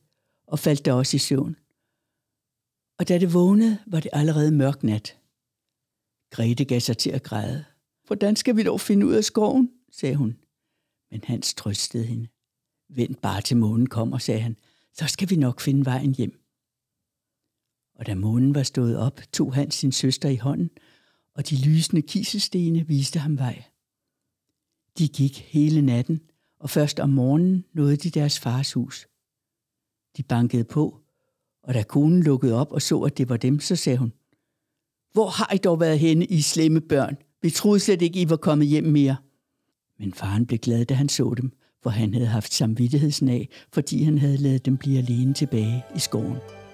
og 0.46 0.58
faldt 0.58 0.84
der 0.84 0.92
også 0.92 1.16
i 1.16 1.18
søvn. 1.18 1.56
Og 2.98 3.08
da 3.08 3.18
det 3.18 3.34
vågnede, 3.34 3.78
var 3.86 4.00
det 4.00 4.10
allerede 4.12 4.52
mørk 4.52 4.82
nat. 4.82 5.18
Grete 6.30 6.64
gav 6.64 6.80
sig 6.80 6.98
til 6.98 7.10
at 7.10 7.22
græde. 7.22 7.64
Hvordan 8.06 8.36
skal 8.36 8.56
vi 8.56 8.62
dog 8.62 8.80
finde 8.80 9.06
ud 9.06 9.14
af 9.14 9.25
skoven, 9.25 9.70
sagde 9.92 10.16
hun. 10.16 10.36
Men 11.10 11.20
Hans 11.25 11.54
trøstede 11.54 12.04
hende. 12.04 12.28
Vent 12.88 13.20
bare 13.20 13.42
til 13.42 13.56
månen 13.56 13.86
kommer, 13.86 14.18
sagde 14.18 14.40
han. 14.40 14.56
Så 14.92 15.06
skal 15.06 15.30
vi 15.30 15.36
nok 15.36 15.60
finde 15.60 15.84
vejen 15.84 16.14
hjem. 16.14 16.45
Og 17.96 18.06
da 18.06 18.14
månen 18.14 18.54
var 18.54 18.62
stået 18.62 18.96
op, 18.96 19.20
tog 19.32 19.54
han 19.54 19.70
sin 19.70 19.92
søster 19.92 20.28
i 20.28 20.36
hånden, 20.36 20.70
og 21.34 21.50
de 21.50 21.64
lysende 21.64 22.02
kiselstene 22.02 22.86
viste 22.86 23.18
ham 23.18 23.38
vej. 23.38 23.62
De 24.98 25.08
gik 25.08 25.38
hele 25.38 25.82
natten, 25.82 26.20
og 26.60 26.70
først 26.70 27.00
om 27.00 27.08
morgenen 27.08 27.64
nåede 27.72 27.96
de 27.96 28.10
deres 28.10 28.40
fars 28.40 28.72
hus. 28.72 29.06
De 30.16 30.22
bankede 30.22 30.64
på, 30.64 31.00
og 31.62 31.74
da 31.74 31.82
konen 31.82 32.22
lukkede 32.22 32.54
op 32.54 32.72
og 32.72 32.82
så, 32.82 33.00
at 33.00 33.18
det 33.18 33.28
var 33.28 33.36
dem, 33.36 33.60
så 33.60 33.76
sagde 33.76 33.98
hun, 33.98 34.12
Hvor 35.12 35.28
har 35.28 35.54
I 35.54 35.58
dog 35.58 35.80
været 35.80 35.98
henne, 35.98 36.24
I 36.24 36.40
slemme 36.40 36.80
børn? 36.80 37.16
Vi 37.42 37.50
troede 37.50 37.80
slet 37.80 38.02
ikke, 38.02 38.20
I 38.20 38.30
var 38.30 38.36
kommet 38.36 38.68
hjem 38.68 38.84
mere. 38.84 39.16
Men 39.98 40.12
faren 40.14 40.46
blev 40.46 40.58
glad, 40.58 40.84
da 40.84 40.94
han 40.94 41.08
så 41.08 41.34
dem, 41.36 41.52
for 41.82 41.90
han 41.90 42.14
havde 42.14 42.26
haft 42.26 42.52
samvittighedsnag, 42.52 43.48
fordi 43.72 44.02
han 44.02 44.18
havde 44.18 44.36
lavet 44.36 44.66
dem 44.66 44.76
blive 44.76 44.98
alene 44.98 45.34
tilbage 45.34 45.84
i 45.96 45.98
skoven. 45.98 46.65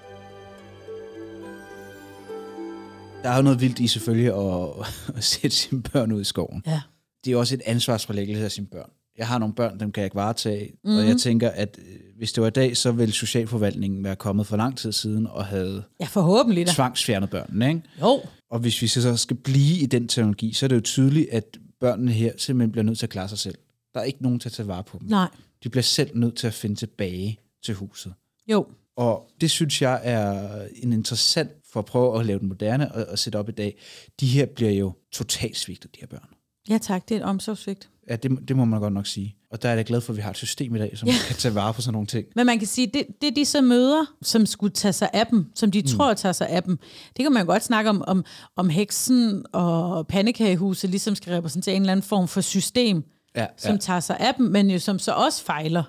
Der 3.23 3.29
er 3.29 3.35
jo 3.35 3.41
noget 3.41 3.61
vildt 3.61 3.79
i 3.79 3.87
selvfølgelig 3.87 4.33
at, 4.33 4.69
at 5.17 5.23
sætte 5.23 5.57
sine 5.57 5.81
børn 5.83 6.11
ud 6.11 6.21
i 6.21 6.23
skoven. 6.23 6.63
Ja. 6.67 6.81
Det 7.25 7.33
er 7.33 7.37
også 7.37 7.55
et 7.55 7.61
ansvarsforlæggelse 7.65 8.43
af 8.45 8.51
sine 8.51 8.67
børn. 8.67 8.89
Jeg 9.17 9.27
har 9.27 9.37
nogle 9.39 9.55
børn, 9.55 9.79
dem 9.79 9.91
kan 9.91 10.01
jeg 10.01 10.05
ikke 10.05 10.15
varetage, 10.15 10.71
mm. 10.83 10.97
og 10.97 11.07
jeg 11.07 11.17
tænker, 11.17 11.49
at 11.49 11.77
øh, 11.79 11.99
hvis 12.17 12.33
det 12.33 12.41
var 12.41 12.47
i 12.47 12.51
dag, 12.51 12.77
så 12.77 12.91
ville 12.91 13.13
Socialforvaltningen 13.13 14.03
være 14.03 14.15
kommet 14.15 14.47
for 14.47 14.57
lang 14.57 14.77
tid 14.77 14.91
siden 14.91 15.27
og 15.27 15.45
havde 15.45 15.83
Ja, 15.99 16.05
forhåbentlig 16.05 16.67
da. 16.67 16.71
tvangsfjernet 16.71 17.29
børnene. 17.29 17.67
Ikke? 17.67 17.81
Jo. 18.01 18.21
Og 18.51 18.59
hvis 18.59 18.81
vi 18.81 18.87
så 18.87 19.17
skal 19.17 19.35
blive 19.37 19.77
i 19.79 19.85
den 19.85 20.07
teknologi, 20.07 20.53
så 20.53 20.65
er 20.65 20.67
det 20.67 20.75
jo 20.75 20.81
tydeligt, 20.81 21.29
at 21.31 21.57
børnene 21.79 22.11
her 22.11 22.31
simpelthen 22.37 22.71
bliver 22.71 22.83
nødt 22.83 22.99
til 22.99 23.05
at 23.05 23.09
klare 23.09 23.29
sig 23.29 23.37
selv. 23.37 23.55
Der 23.93 23.99
er 23.99 24.03
ikke 24.03 24.23
nogen 24.23 24.39
til 24.39 24.49
at 24.49 24.53
tage 24.53 24.67
vare 24.67 24.83
på 24.83 24.97
dem. 25.01 25.07
Nej. 25.09 25.27
De 25.63 25.69
bliver 25.69 25.83
selv 25.83 26.17
nødt 26.17 26.35
til 26.35 26.47
at 26.47 26.53
finde 26.53 26.75
tilbage 26.75 27.39
til 27.65 27.75
huset. 27.75 28.13
Jo. 28.51 28.65
Og 28.97 29.27
det 29.41 29.51
synes 29.51 29.81
jeg 29.81 30.01
er 30.03 30.49
en 30.75 30.93
interessant 30.93 31.51
for 31.73 31.79
at 31.79 31.85
prøve 31.85 32.19
at 32.19 32.25
lave 32.25 32.39
den 32.39 32.47
moderne 32.47 32.95
og, 32.95 33.05
og 33.05 33.19
sætte 33.19 33.37
op 33.37 33.49
i 33.49 33.51
dag. 33.51 33.77
De 34.19 34.27
her 34.27 34.45
bliver 34.45 34.71
jo 34.71 34.93
totalt 35.11 35.57
svigtet, 35.57 35.95
de 35.95 35.99
her 35.99 36.07
børn. 36.07 36.29
Ja 36.69 36.77
tak, 36.77 37.09
det 37.09 37.15
er 37.15 37.19
et 37.19 37.25
omsorgsvigt. 37.25 37.89
Ja, 38.09 38.15
det, 38.15 38.47
det 38.47 38.55
må 38.55 38.65
man 38.65 38.79
godt 38.79 38.93
nok 38.93 39.07
sige. 39.07 39.35
Og 39.51 39.61
der 39.61 39.69
er 39.69 39.73
jeg 39.75 39.85
glad 39.85 40.01
for, 40.01 40.13
at 40.13 40.17
vi 40.17 40.21
har 40.21 40.29
et 40.29 40.37
system 40.37 40.75
i 40.75 40.79
dag, 40.79 40.97
som 40.97 41.07
Ja. 41.09 41.13
kan 41.27 41.35
tage 41.35 41.55
vare 41.55 41.73
på 41.73 41.81
sådan 41.81 41.93
nogle 41.93 42.07
ting. 42.07 42.25
Men 42.35 42.45
man 42.45 42.57
kan 42.59 42.67
sige, 42.67 42.87
det, 42.93 43.05
det 43.21 43.35
de 43.35 43.45
så 43.45 43.61
møder, 43.61 44.05
som 44.21 44.45
skulle 44.45 44.73
tage 44.73 44.93
sig 44.93 45.09
af 45.13 45.27
dem, 45.27 45.45
som 45.55 45.71
de 45.71 45.81
mm. 45.81 45.87
tror 45.87 46.13
tager 46.13 46.33
sig 46.33 46.49
af 46.49 46.63
dem, 46.63 46.79
det 47.17 47.23
kan 47.25 47.31
man 47.33 47.45
godt 47.45 47.63
snakke 47.63 47.89
om, 47.89 48.03
om, 48.07 48.25
om 48.55 48.69
heksen 48.69 49.45
og 49.53 50.07
pandekagehuset 50.07 50.89
ligesom 50.89 51.15
skal 51.15 51.33
repræsentere 51.33 51.75
en 51.75 51.81
eller 51.81 51.91
anden 51.91 52.03
form 52.03 52.27
for 52.27 52.41
system, 52.41 53.03
Ja, 53.35 53.45
som 53.57 53.71
ja. 53.71 53.77
tager 53.77 53.99
sig 53.99 54.17
af 54.19 54.33
dem, 54.35 54.45
men 54.45 54.71
jo 54.71 54.79
som 54.79 54.99
så 54.99 55.11
også 55.11 55.43
fejler 55.43 55.83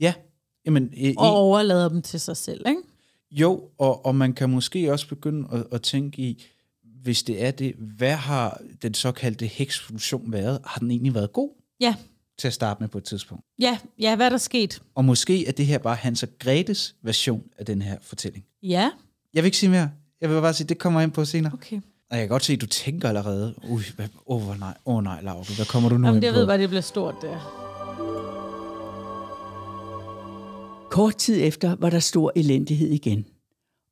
ja. 0.00 0.14
Jamen, 0.66 0.90
i, 0.96 1.14
og 1.18 1.36
overlader 1.36 1.88
dem 1.88 2.02
til 2.02 2.20
sig 2.20 2.36
selv. 2.36 2.68
Ikke? 2.68 2.80
Jo, 3.30 3.68
og, 3.78 4.06
og 4.06 4.14
man 4.14 4.32
kan 4.32 4.50
måske 4.50 4.92
også 4.92 5.08
begynde 5.08 5.48
at, 5.52 5.64
at 5.72 5.82
tænke 5.82 6.22
i, 6.22 6.44
hvis 7.02 7.22
det 7.22 7.44
er 7.44 7.50
det, 7.50 7.74
hvad 7.78 8.14
har 8.14 8.60
den 8.82 8.94
såkaldte 8.94 9.46
heksfunktion 9.46 10.32
været? 10.32 10.60
Har 10.64 10.78
den 10.78 10.90
egentlig 10.90 11.14
været 11.14 11.32
god 11.32 11.50
Ja, 11.80 11.94
til 12.38 12.48
at 12.48 12.54
starte 12.54 12.82
med 12.82 12.88
på 12.88 12.98
et 12.98 13.04
tidspunkt? 13.04 13.44
ja, 13.60 13.78
ja, 13.98 14.16
hvad 14.16 14.26
er 14.26 14.30
der 14.30 14.36
sket? 14.38 14.82
Og 14.94 15.04
måske 15.04 15.46
er 15.48 15.52
det 15.52 15.66
her 15.66 15.78
bare 15.78 15.96
Hans 15.96 16.22
og 16.22 16.28
Gretes 16.38 16.94
version 17.02 17.42
af 17.58 17.66
den 17.66 17.82
her 17.82 17.96
fortælling. 18.02 18.44
Ja, 18.62 18.90
Jeg 19.34 19.42
vil 19.42 19.46
ikke 19.46 19.56
sige 19.58 19.70
mere. 19.70 19.90
Jeg 20.20 20.30
vil 20.30 20.40
bare 20.40 20.54
sige, 20.54 20.66
det 20.66 20.78
kommer 20.78 21.00
jeg 21.00 21.04
ind 21.04 21.12
på 21.12 21.24
senere. 21.24 21.52
okay. 21.52 21.76
Og 22.10 22.16
jeg 22.16 22.20
kan 22.22 22.28
godt 22.28 22.44
se, 22.44 22.52
at 22.52 22.60
du 22.60 22.66
tænker 22.66 23.08
allerede. 23.08 23.54
Ui, 23.68 23.82
hvad, 23.96 24.08
oh, 24.26 24.58
nej, 24.60 24.74
oh, 24.84 25.04
nej, 25.04 25.20
Lauke, 25.22 25.54
hvad 25.56 25.66
kommer 25.66 25.88
du 25.88 25.98
nu 25.98 26.06
Jamen, 26.06 26.16
ind 26.18 26.24
jeg 26.24 26.32
på? 26.34 26.38
ved 26.38 26.46
bare, 26.46 26.58
det 26.58 26.68
bliver 26.68 26.80
stort 26.82 27.14
der. 27.22 27.57
Kort 30.90 31.16
tid 31.16 31.42
efter 31.42 31.76
var 31.76 31.90
der 31.90 31.98
stor 31.98 32.32
elendighed 32.36 32.90
igen, 32.90 33.26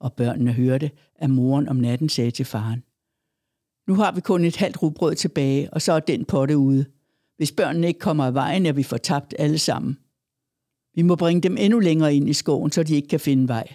og 0.01 0.13
børnene 0.13 0.53
hørte, 0.53 0.91
at 1.17 1.31
moren 1.31 1.69
om 1.69 1.77
natten 1.77 2.09
sagde 2.09 2.31
til 2.31 2.45
faren, 2.45 2.83
Nu 3.87 3.95
har 3.95 4.13
vi 4.13 4.21
kun 4.21 4.45
et 4.45 4.57
halvt 4.57 4.83
rugbrød 4.83 5.15
tilbage, 5.15 5.73
og 5.73 5.83
så 5.83 5.93
er 5.93 6.01
den 6.01 6.25
potte 6.25 6.59
ude. 6.59 6.87
Hvis 7.37 7.53
børnene 7.53 7.87
ikke 7.87 8.01
kommer 8.01 8.25
af 8.25 8.35
vejen, 8.35 8.67
er 8.67 8.73
vi 8.73 8.83
fortabt 8.83 9.35
alle 9.39 9.59
sammen. 9.59 9.99
Vi 10.95 11.03
må 11.03 11.17
bringe 11.17 11.41
dem 11.41 11.57
endnu 11.57 11.79
længere 11.79 12.15
ind 12.15 12.29
i 12.29 12.33
skoven, 12.33 12.71
så 12.71 12.83
de 12.83 12.95
ikke 12.95 13.09
kan 13.09 13.21
finde 13.21 13.49
vej. 13.49 13.75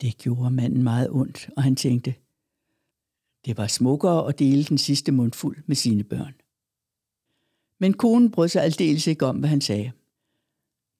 Det 0.00 0.18
gjorde 0.18 0.50
manden 0.50 0.82
meget 0.82 1.10
ondt, 1.10 1.50
og 1.56 1.62
han 1.62 1.76
tænkte, 1.76 2.14
det 3.44 3.56
var 3.56 3.66
smukkere 3.66 4.28
at 4.28 4.38
dele 4.38 4.64
den 4.64 4.78
sidste 4.78 5.12
mundfuld 5.12 5.56
med 5.66 5.76
sine 5.76 6.04
børn. 6.04 6.34
Men 7.80 7.94
konen 7.94 8.30
brød 8.30 8.48
sig 8.48 8.62
aldeles 8.62 9.06
ikke 9.06 9.26
om, 9.26 9.36
hvad 9.36 9.48
han 9.48 9.60
sagde. 9.60 9.92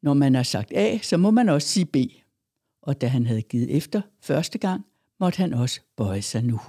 Når 0.06 0.14
man 0.14 0.34
har 0.34 0.42
sagt 0.42 0.72
A, 0.72 0.98
så 1.02 1.16
må 1.16 1.30
man 1.30 1.48
også 1.48 1.68
sige 1.68 1.86
B. 1.86 1.96
Og 2.82 3.00
da 3.00 3.06
han 3.06 3.26
havde 3.26 3.42
givet 3.42 3.76
efter 3.76 4.02
første 4.20 4.58
gang, 4.58 4.86
måtte 5.20 5.36
han 5.36 5.54
også 5.54 5.80
bøje 5.96 6.22
sig 6.22 6.44
nu. 6.44 6.60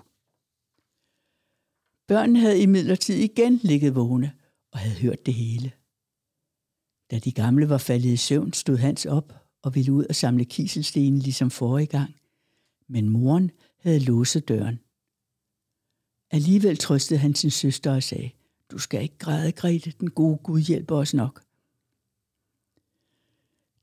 Børnene 2.07 2.39
havde 2.39 2.61
imidlertid 2.61 3.15
igen 3.15 3.59
ligget 3.63 3.95
vågne 3.95 4.33
og 4.71 4.79
havde 4.79 4.95
hørt 4.95 5.25
det 5.25 5.33
hele. 5.33 5.71
Da 7.11 7.19
de 7.19 7.31
gamle 7.31 7.69
var 7.69 7.77
faldet 7.77 8.09
i 8.09 8.17
søvn, 8.17 8.53
stod 8.53 8.77
Hans 8.77 9.05
op 9.05 9.33
og 9.61 9.75
ville 9.75 9.93
ud 9.93 10.05
og 10.05 10.15
samle 10.15 10.45
kiselstenen 10.45 11.19
ligesom 11.19 11.49
forrige 11.49 11.87
gang. 11.87 12.15
Men 12.87 13.09
moren 13.09 13.51
havde 13.79 13.99
låset 13.99 14.47
døren. 14.47 14.79
Alligevel 16.31 16.77
trøstede 16.77 17.19
han 17.19 17.35
sin 17.35 17.51
søster 17.51 17.95
og 17.95 18.03
sagde, 18.03 18.31
du 18.71 18.77
skal 18.77 19.01
ikke 19.01 19.17
græde, 19.17 19.51
Grete, 19.51 19.91
den 19.99 20.09
gode 20.09 20.37
Gud 20.37 20.59
hjælper 20.59 20.95
os 20.95 21.13
nok. 21.13 21.46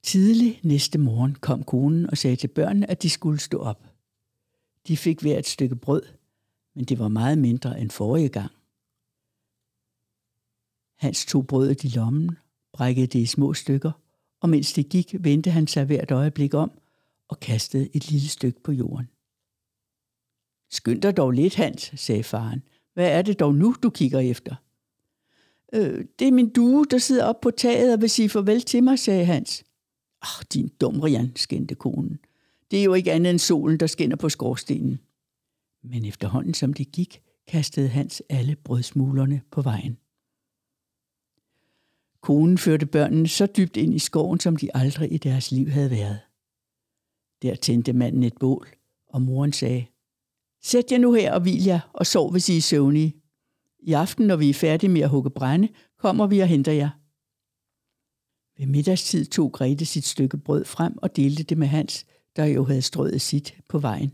Tidlig 0.05 0.61
næste 0.63 0.99
morgen 0.99 1.35
kom 1.35 1.63
konen 1.63 2.11
og 2.11 2.19
sagde 2.19 2.37
til 2.37 2.49
børnene, 2.49 2.91
at 2.91 3.03
de 3.03 3.11
skulle 3.11 3.41
stå 3.41 3.59
op. 3.59 3.87
De 4.87 4.97
fik 4.97 5.21
hver 5.21 5.39
et 5.39 5.47
stykke 5.47 5.77
brød, 5.77 6.03
men 6.75 6.85
det 6.85 6.99
var 6.99 7.09
meget 7.09 7.39
mindre 7.39 7.81
end 7.81 7.91
forrige 7.91 8.29
gang. 8.29 8.51
Hans 10.99 11.27
tog 11.27 11.47
brødet 11.47 11.85
i 11.85 11.89
lommen, 11.89 12.39
brækkede 12.73 13.07
det 13.07 13.19
i 13.19 13.27
små 13.27 13.55
stykker, 13.55 13.93
og 14.41 14.49
mens 14.49 14.73
det 14.73 14.89
gik, 14.89 15.15
vendte 15.21 15.51
han 15.51 15.67
sig 15.67 15.85
hvert 15.85 16.11
øjeblik 16.11 16.55
om 16.55 16.71
og 17.29 17.41
kastede 17.41 17.89
et 17.97 18.11
lille 18.11 18.29
stykke 18.29 18.61
på 18.61 18.73
jorden. 18.73 19.09
Skynd 20.71 21.03
dig 21.03 21.17
dog 21.17 21.31
lidt, 21.31 21.55
Hans, 21.55 21.93
sagde 21.97 22.23
faren. 22.23 22.63
Hvad 22.95 23.11
er 23.11 23.23
det 23.23 23.41
dog 23.41 23.55
nu, 23.55 23.75
du 23.83 23.91
kigger 23.91 24.19
efter? 24.19 24.55
Øh, 25.73 26.05
det 26.19 26.29
er 26.29 26.33
min 26.33 26.51
due, 26.51 26.87
der 26.91 26.99
sidder 26.99 27.25
op 27.25 27.41
på 27.41 27.51
taget 27.51 27.95
og 27.95 28.01
vil 28.01 28.11
sige 28.11 28.29
farvel 28.29 28.63
til 28.63 28.85
mig, 28.85 28.99
sagde 28.99 29.25
Hans. 29.25 29.65
Ach, 30.25 30.45
din 30.53 30.69
dum 30.81 31.01
Rian, 31.01 31.33
skændte 31.37 31.75
konen. 31.75 32.19
Det 32.71 32.81
er 32.81 32.85
jo 32.85 32.95
ikke 32.95 33.13
andet 33.13 33.31
end 33.31 33.39
solen, 33.39 33.81
der 33.81 33.87
skinner 33.87 34.17
på 34.17 34.29
skorstenen. 34.29 35.01
Men 35.83 36.05
efterhånden 36.05 36.55
som 36.55 36.73
det 36.73 36.93
gik, 36.93 37.23
kastede 37.47 37.89
Hans 37.89 38.23
alle 38.29 38.57
brødsmulerne 38.57 39.41
på 39.51 39.63
vejen. 39.63 39.99
Konen 42.21 42.59
førte 42.59 42.87
børnene 42.87 43.29
så 43.29 43.47
dybt 43.47 43.77
ind 43.77 43.95
i 43.95 43.99
skoven, 43.99 44.41
som 44.41 44.57
de 44.57 44.77
aldrig 44.77 45.13
i 45.13 45.19
deres 45.19 45.53
liv 45.53 45.69
havde 45.69 45.91
været. 45.91 46.21
Der 47.43 47.55
tændte 47.55 47.93
manden 47.93 48.23
et 48.23 48.39
bål, 48.41 48.69
og 49.09 49.23
moren 49.23 49.53
sagde, 49.53 49.87
Sæt 50.63 50.93
jer 50.93 50.99
nu 50.99 51.13
her 51.13 51.33
og 51.33 51.41
hvil 51.41 51.65
jer, 51.65 51.81
og 51.93 52.07
sov, 52.07 52.31
hvis 52.31 52.49
I 52.49 52.57
er 52.57 52.63
søvnige. 52.63 53.17
I 53.79 53.93
aften, 53.93 54.27
når 54.27 54.37
vi 54.37 54.51
er 54.51 54.55
færdige 54.55 54.91
med 54.91 55.01
at 55.01 55.09
hugge 55.09 55.31
brænde, 55.31 55.69
kommer 55.99 56.27
vi 56.27 56.41
og 56.41 56.49
henter 56.49 56.73
jer. 56.73 56.91
Ved 58.59 58.67
middagstid 58.67 59.27
tog 59.27 59.53
Grete 59.53 59.85
sit 59.85 60.05
stykke 60.05 60.39
brød 60.39 60.65
frem 60.65 60.99
og 60.99 61.17
delte 61.17 61.43
det 61.43 61.59
med 61.59 61.67
Hans, 61.67 62.07
der 62.37 62.45
jo 62.45 62.65
havde 62.65 62.83
strøget 62.83 63.21
sit 63.21 63.59
på 63.69 63.79
vejen. 63.79 64.13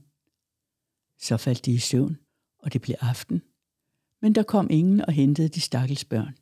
Så 1.19 1.37
faldt 1.37 1.67
de 1.67 1.73
i 1.73 1.79
søvn, 1.79 2.19
og 2.59 2.73
det 2.73 2.81
blev 2.83 2.97
aften. 3.01 3.43
Men 4.23 4.35
der 4.35 4.43
kom 4.43 4.67
ingen 4.71 5.01
og 5.01 5.13
hentede 5.13 5.49
de 5.49 5.61
stakkels 5.61 6.05
børn. 6.05 6.35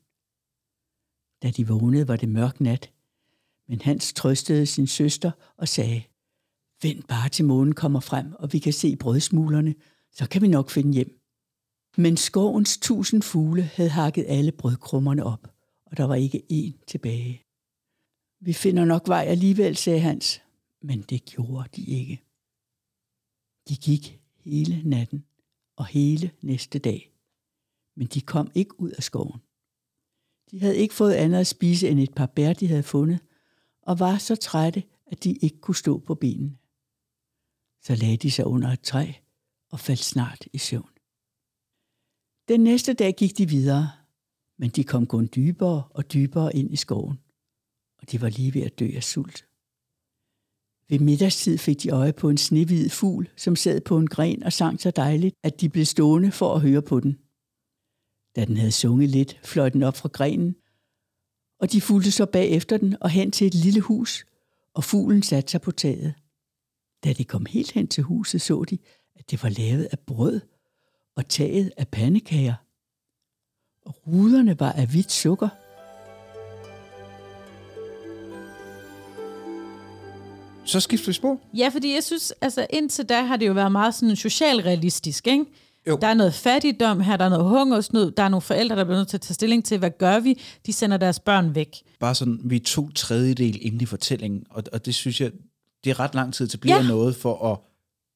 Da 1.42 1.50
de 1.50 1.68
vågnede, 1.68 2.08
var 2.08 2.16
det 2.16 2.28
mørk 2.28 2.60
nat. 2.60 2.90
Men 3.68 3.80
Hans 3.80 4.12
trøstede 4.12 4.66
sin 4.66 4.86
søster 4.86 5.30
og 5.56 5.68
sagde, 5.68 6.02
Vent 6.82 7.08
bare 7.08 7.28
til 7.28 7.44
månen 7.44 7.74
kommer 7.74 8.00
frem, 8.00 8.32
og 8.32 8.52
vi 8.52 8.58
kan 8.58 8.72
se 8.72 8.96
brødsmulerne, 8.96 9.74
så 10.12 10.28
kan 10.28 10.42
vi 10.42 10.48
nok 10.48 10.70
finde 10.70 10.92
hjem. 10.92 11.20
Men 11.96 12.16
skovens 12.16 12.78
tusind 12.78 13.22
fugle 13.22 13.62
havde 13.62 13.90
hakket 13.90 14.24
alle 14.28 14.52
brødkrummerne 14.52 15.24
op, 15.24 15.48
og 15.86 15.96
der 15.96 16.04
var 16.04 16.14
ikke 16.14 16.42
én 16.52 16.84
tilbage. 16.86 17.47
Vi 18.40 18.52
finder 18.52 18.84
nok 18.84 19.08
vej 19.08 19.24
alligevel, 19.24 19.76
sagde 19.76 20.00
Hans, 20.00 20.42
men 20.80 21.02
det 21.02 21.24
gjorde 21.24 21.68
de 21.76 21.84
ikke. 21.84 22.22
De 23.68 23.76
gik 23.76 24.20
hele 24.44 24.82
natten 24.88 25.24
og 25.76 25.86
hele 25.86 26.30
næste 26.42 26.78
dag, 26.78 27.12
men 27.94 28.06
de 28.06 28.20
kom 28.20 28.50
ikke 28.54 28.80
ud 28.80 28.90
af 28.90 29.02
skoven. 29.02 29.40
De 30.50 30.60
havde 30.60 30.76
ikke 30.76 30.94
fået 30.94 31.14
andet 31.14 31.38
at 31.38 31.46
spise 31.46 31.88
end 31.88 32.00
et 32.00 32.14
par 32.14 32.26
bær, 32.26 32.52
de 32.52 32.68
havde 32.68 32.82
fundet, 32.82 33.20
og 33.82 33.98
var 33.98 34.18
så 34.18 34.36
trætte, 34.36 34.82
at 35.06 35.24
de 35.24 35.32
ikke 35.32 35.60
kunne 35.60 35.76
stå 35.76 35.98
på 35.98 36.14
benene. 36.14 36.56
Så 37.82 37.94
lagde 37.94 38.16
de 38.16 38.30
sig 38.30 38.46
under 38.46 38.68
et 38.68 38.80
træ 38.80 39.12
og 39.70 39.80
faldt 39.80 40.04
snart 40.04 40.48
i 40.52 40.58
søvn. 40.58 40.90
Den 42.48 42.60
næste 42.60 42.92
dag 42.92 43.14
gik 43.14 43.38
de 43.38 43.48
videre, 43.48 43.90
men 44.56 44.70
de 44.70 44.84
kom 44.84 45.06
kun 45.06 45.28
dybere 45.36 45.88
og 45.90 46.12
dybere 46.12 46.56
ind 46.56 46.72
i 46.72 46.76
skoven. 46.76 47.18
De 48.10 48.20
var 48.20 48.28
lige 48.28 48.54
ved 48.54 48.62
at 48.62 48.78
dø 48.78 48.90
af 48.96 49.04
sult. 49.04 49.44
Ved 50.88 50.98
middagstid 50.98 51.58
fik 51.58 51.82
de 51.82 51.90
øje 51.90 52.12
på 52.12 52.30
en 52.30 52.38
snehvid 52.38 52.88
fugl, 52.88 53.28
som 53.36 53.56
sad 53.56 53.80
på 53.80 53.98
en 53.98 54.06
gren 54.06 54.42
og 54.42 54.52
sang 54.52 54.80
så 54.80 54.90
dejligt, 54.90 55.34
at 55.42 55.60
de 55.60 55.68
blev 55.68 55.84
stående 55.84 56.32
for 56.32 56.54
at 56.54 56.60
høre 56.60 56.82
på 56.82 57.00
den. 57.00 57.18
Da 58.36 58.44
den 58.44 58.56
havde 58.56 58.72
sunget 58.72 59.08
lidt, 59.08 59.40
fløj 59.44 59.68
den 59.68 59.82
op 59.82 59.96
fra 59.96 60.08
grenen, 60.08 60.56
og 61.60 61.72
de 61.72 61.80
fulgte 61.80 62.10
så 62.10 62.26
bagefter 62.26 62.76
den 62.76 62.96
og 63.00 63.10
hen 63.10 63.30
til 63.30 63.46
et 63.46 63.54
lille 63.54 63.80
hus, 63.80 64.26
og 64.74 64.84
fuglen 64.84 65.22
satte 65.22 65.50
sig 65.50 65.60
på 65.60 65.70
taget. 65.70 66.14
Da 67.04 67.12
de 67.12 67.24
kom 67.24 67.46
helt 67.46 67.72
hen 67.72 67.88
til 67.88 68.02
huset, 68.02 68.40
så 68.40 68.64
de, 68.64 68.78
at 69.16 69.30
det 69.30 69.42
var 69.42 69.48
lavet 69.48 69.88
af 69.92 69.98
brød 69.98 70.40
og 71.14 71.28
taget 71.28 71.72
af 71.76 71.88
pandekager. 71.88 72.54
Og 73.82 73.94
ruderne 74.06 74.60
var 74.60 74.72
af 74.72 74.86
hvidt 74.86 75.12
sukker. 75.12 75.48
Så 80.68 80.80
skifter 80.80 81.06
vi 81.06 81.12
spor. 81.12 81.40
Ja, 81.54 81.68
fordi 81.68 81.94
jeg 81.94 82.04
synes, 82.04 82.32
altså 82.40 82.66
indtil 82.70 83.04
da 83.04 83.22
har 83.22 83.36
det 83.36 83.46
jo 83.48 83.52
været 83.52 83.72
meget 83.72 83.94
sådan 83.94 84.16
socialrealistisk, 84.16 85.26
ikke? 85.26 85.44
Jo. 85.88 85.98
Der 86.00 86.06
er 86.06 86.14
noget 86.14 86.34
fattigdom 86.34 87.00
her, 87.00 87.16
der 87.16 87.24
er 87.24 87.28
noget 87.28 87.44
hungersnød, 87.44 88.10
der 88.10 88.22
er 88.22 88.28
nogle 88.28 88.42
forældre, 88.42 88.76
der 88.76 88.84
bliver 88.84 88.96
nødt 88.98 89.08
til 89.08 89.16
at 89.16 89.20
tage 89.20 89.34
stilling 89.34 89.64
til, 89.64 89.78
hvad 89.78 89.90
gør 89.98 90.20
vi? 90.20 90.40
De 90.66 90.72
sender 90.72 90.96
deres 90.96 91.20
børn 91.20 91.54
væk. 91.54 91.76
Bare 92.00 92.14
sådan, 92.14 92.40
vi 92.44 92.56
er 92.56 92.60
to 92.64 92.90
tredjedel 92.90 93.58
inde 93.66 93.82
i 93.82 93.86
fortællingen, 93.86 94.44
og, 94.50 94.62
og 94.72 94.86
det 94.86 94.94
synes 94.94 95.20
jeg, 95.20 95.30
det 95.84 95.90
er 95.90 96.00
ret 96.00 96.14
lang 96.14 96.34
tid 96.34 96.46
til 96.48 96.56
bliver 96.58 96.76
Ja. 96.76 96.88
noget 96.88 97.16
for 97.16 97.52
at... 97.52 97.58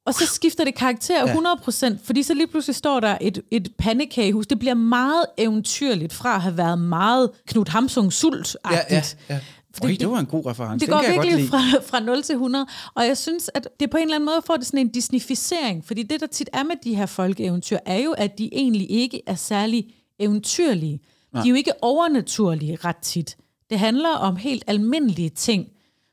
Og 0.06 0.14
så 0.14 0.26
skifter 0.26 0.64
det 0.64 0.74
karakter 0.74 1.26
Ja. 1.28 1.34
100%, 1.34 1.98
fordi 2.04 2.22
så 2.22 2.34
lige 2.34 2.46
pludselig 2.46 2.76
står 2.76 3.00
der 3.00 3.18
et, 3.20 3.42
et 3.50 3.68
pandekagehus. 3.78 4.46
Det 4.46 4.58
bliver 4.58 4.74
meget 4.74 5.24
eventyrligt 5.38 6.12
fra 6.12 6.34
at 6.34 6.40
have 6.42 6.56
været 6.56 6.78
meget 6.78 7.30
Knud 7.46 7.68
Hamsung 7.68 8.12
sult 8.12 8.56
Ja, 8.70 8.78
ja, 8.90 9.02
ja. 9.28 9.40
Fordi 9.74 9.92
Øj, 9.92 9.96
det- 9.98 10.10
var 10.10 10.18
en 10.18 10.26
god 10.26 10.46
reference. 10.46 10.86
Det 10.86 10.92
Den 10.94 10.98
går 11.02 11.22
virkelig 11.22 11.48
fra, 11.48 11.58
fra 11.90 12.00
0 12.00 12.22
til 12.22 12.32
100. 12.32 12.66
Og 12.94 13.06
jeg 13.06 13.18
synes, 13.18 13.50
at 13.54 13.68
det 13.80 13.90
på 13.90 13.96
en 13.96 14.02
eller 14.02 14.14
anden 14.14 14.26
måde 14.26 14.42
får 14.46 14.56
det 14.56 14.66
sådan 14.66 14.80
en 14.80 14.88
disnificering. 14.88 15.84
Fordi 15.84 16.02
det, 16.02 16.20
der 16.20 16.26
tit 16.26 16.50
er 16.52 16.62
med 16.62 16.76
de 16.84 16.94
her 16.94 17.06
folkeeventyr, 17.06 17.78
er 17.86 17.98
jo, 17.98 18.12
at 18.12 18.38
de 18.38 18.48
egentlig 18.52 18.90
ikke 18.90 19.22
er 19.26 19.34
særlig 19.34 19.94
eventyrlige. 20.18 21.00
De 21.34 21.38
er 21.38 21.44
jo 21.48 21.54
ikke 21.54 21.72
overnaturlige 21.82 22.78
ret 22.84 22.96
tit. 22.96 23.36
Det 23.70 23.78
handler 23.78 24.08
om 24.10 24.36
helt 24.36 24.64
almindelige 24.66 25.28
ting, 25.30 25.68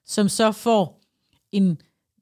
som 0.06 0.30
så 0.30 0.52
får 0.52 1.02
en... 1.52 1.78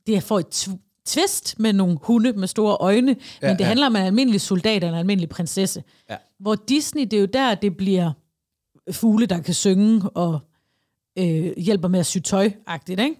Det 0.07 0.23
får 0.23 0.39
et 0.39 0.45
tw- 0.67 1.03
twist 1.07 1.59
med 1.59 1.73
nogle 1.73 1.97
hunde 2.01 2.33
med 2.33 2.47
store 2.47 2.77
øjne, 2.79 3.15
ja, 3.41 3.47
men 3.47 3.57
det 3.57 3.63
ja. 3.63 3.67
handler 3.67 3.85
om 3.85 3.95
en 3.95 4.01
almindelig 4.01 4.41
soldat 4.41 4.83
og 4.83 4.89
en 4.89 4.95
almindelig 4.95 5.29
prinsesse. 5.29 5.83
Ja. 6.09 6.15
Hvor 6.39 6.55
Disney, 6.55 7.01
det 7.03 7.13
er 7.13 7.19
jo 7.19 7.25
der, 7.25 7.55
det 7.55 7.77
bliver 7.77 8.11
fugle, 8.91 9.25
der 9.25 9.41
kan 9.41 9.53
synge 9.53 10.09
og 10.09 10.39
øh, 11.17 11.53
hjælper 11.57 11.87
med 11.87 11.99
at 11.99 12.05
sy 12.05 12.17
tøj-agtigt, 12.17 12.99
ikke? 12.99 13.15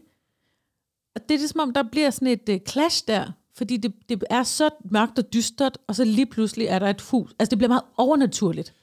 Og 1.16 1.22
det 1.30 1.36
er 1.36 1.39
det, 1.39 1.50
som 1.50 1.60
om, 1.60 1.74
der 1.74 1.84
bliver 1.92 2.10
sådan 2.10 2.27
et 2.27 2.50
øh, 2.50 2.60
clash 2.68 3.04
der, 3.08 3.32
fordi 3.56 3.77
det, 3.77 3.94
det 4.10 4.24
er 4.30 4.44
så 4.44 4.70
mørkt 4.92 5.20
og 5.20 5.34
dystert, 5.34 5.77
og 5.88 5.96
så 5.96 6.04
lige 6.04 6.25
pludselig 6.25 6.68
er 6.68 6.80
der 6.80 6.88
et 6.88 7.01
hus. 7.01 7.36
Altså, 7.39 7.50
det 7.50 7.58
bliver 7.58 7.70
meget 7.70 7.84
overnaturligt. 7.98 8.74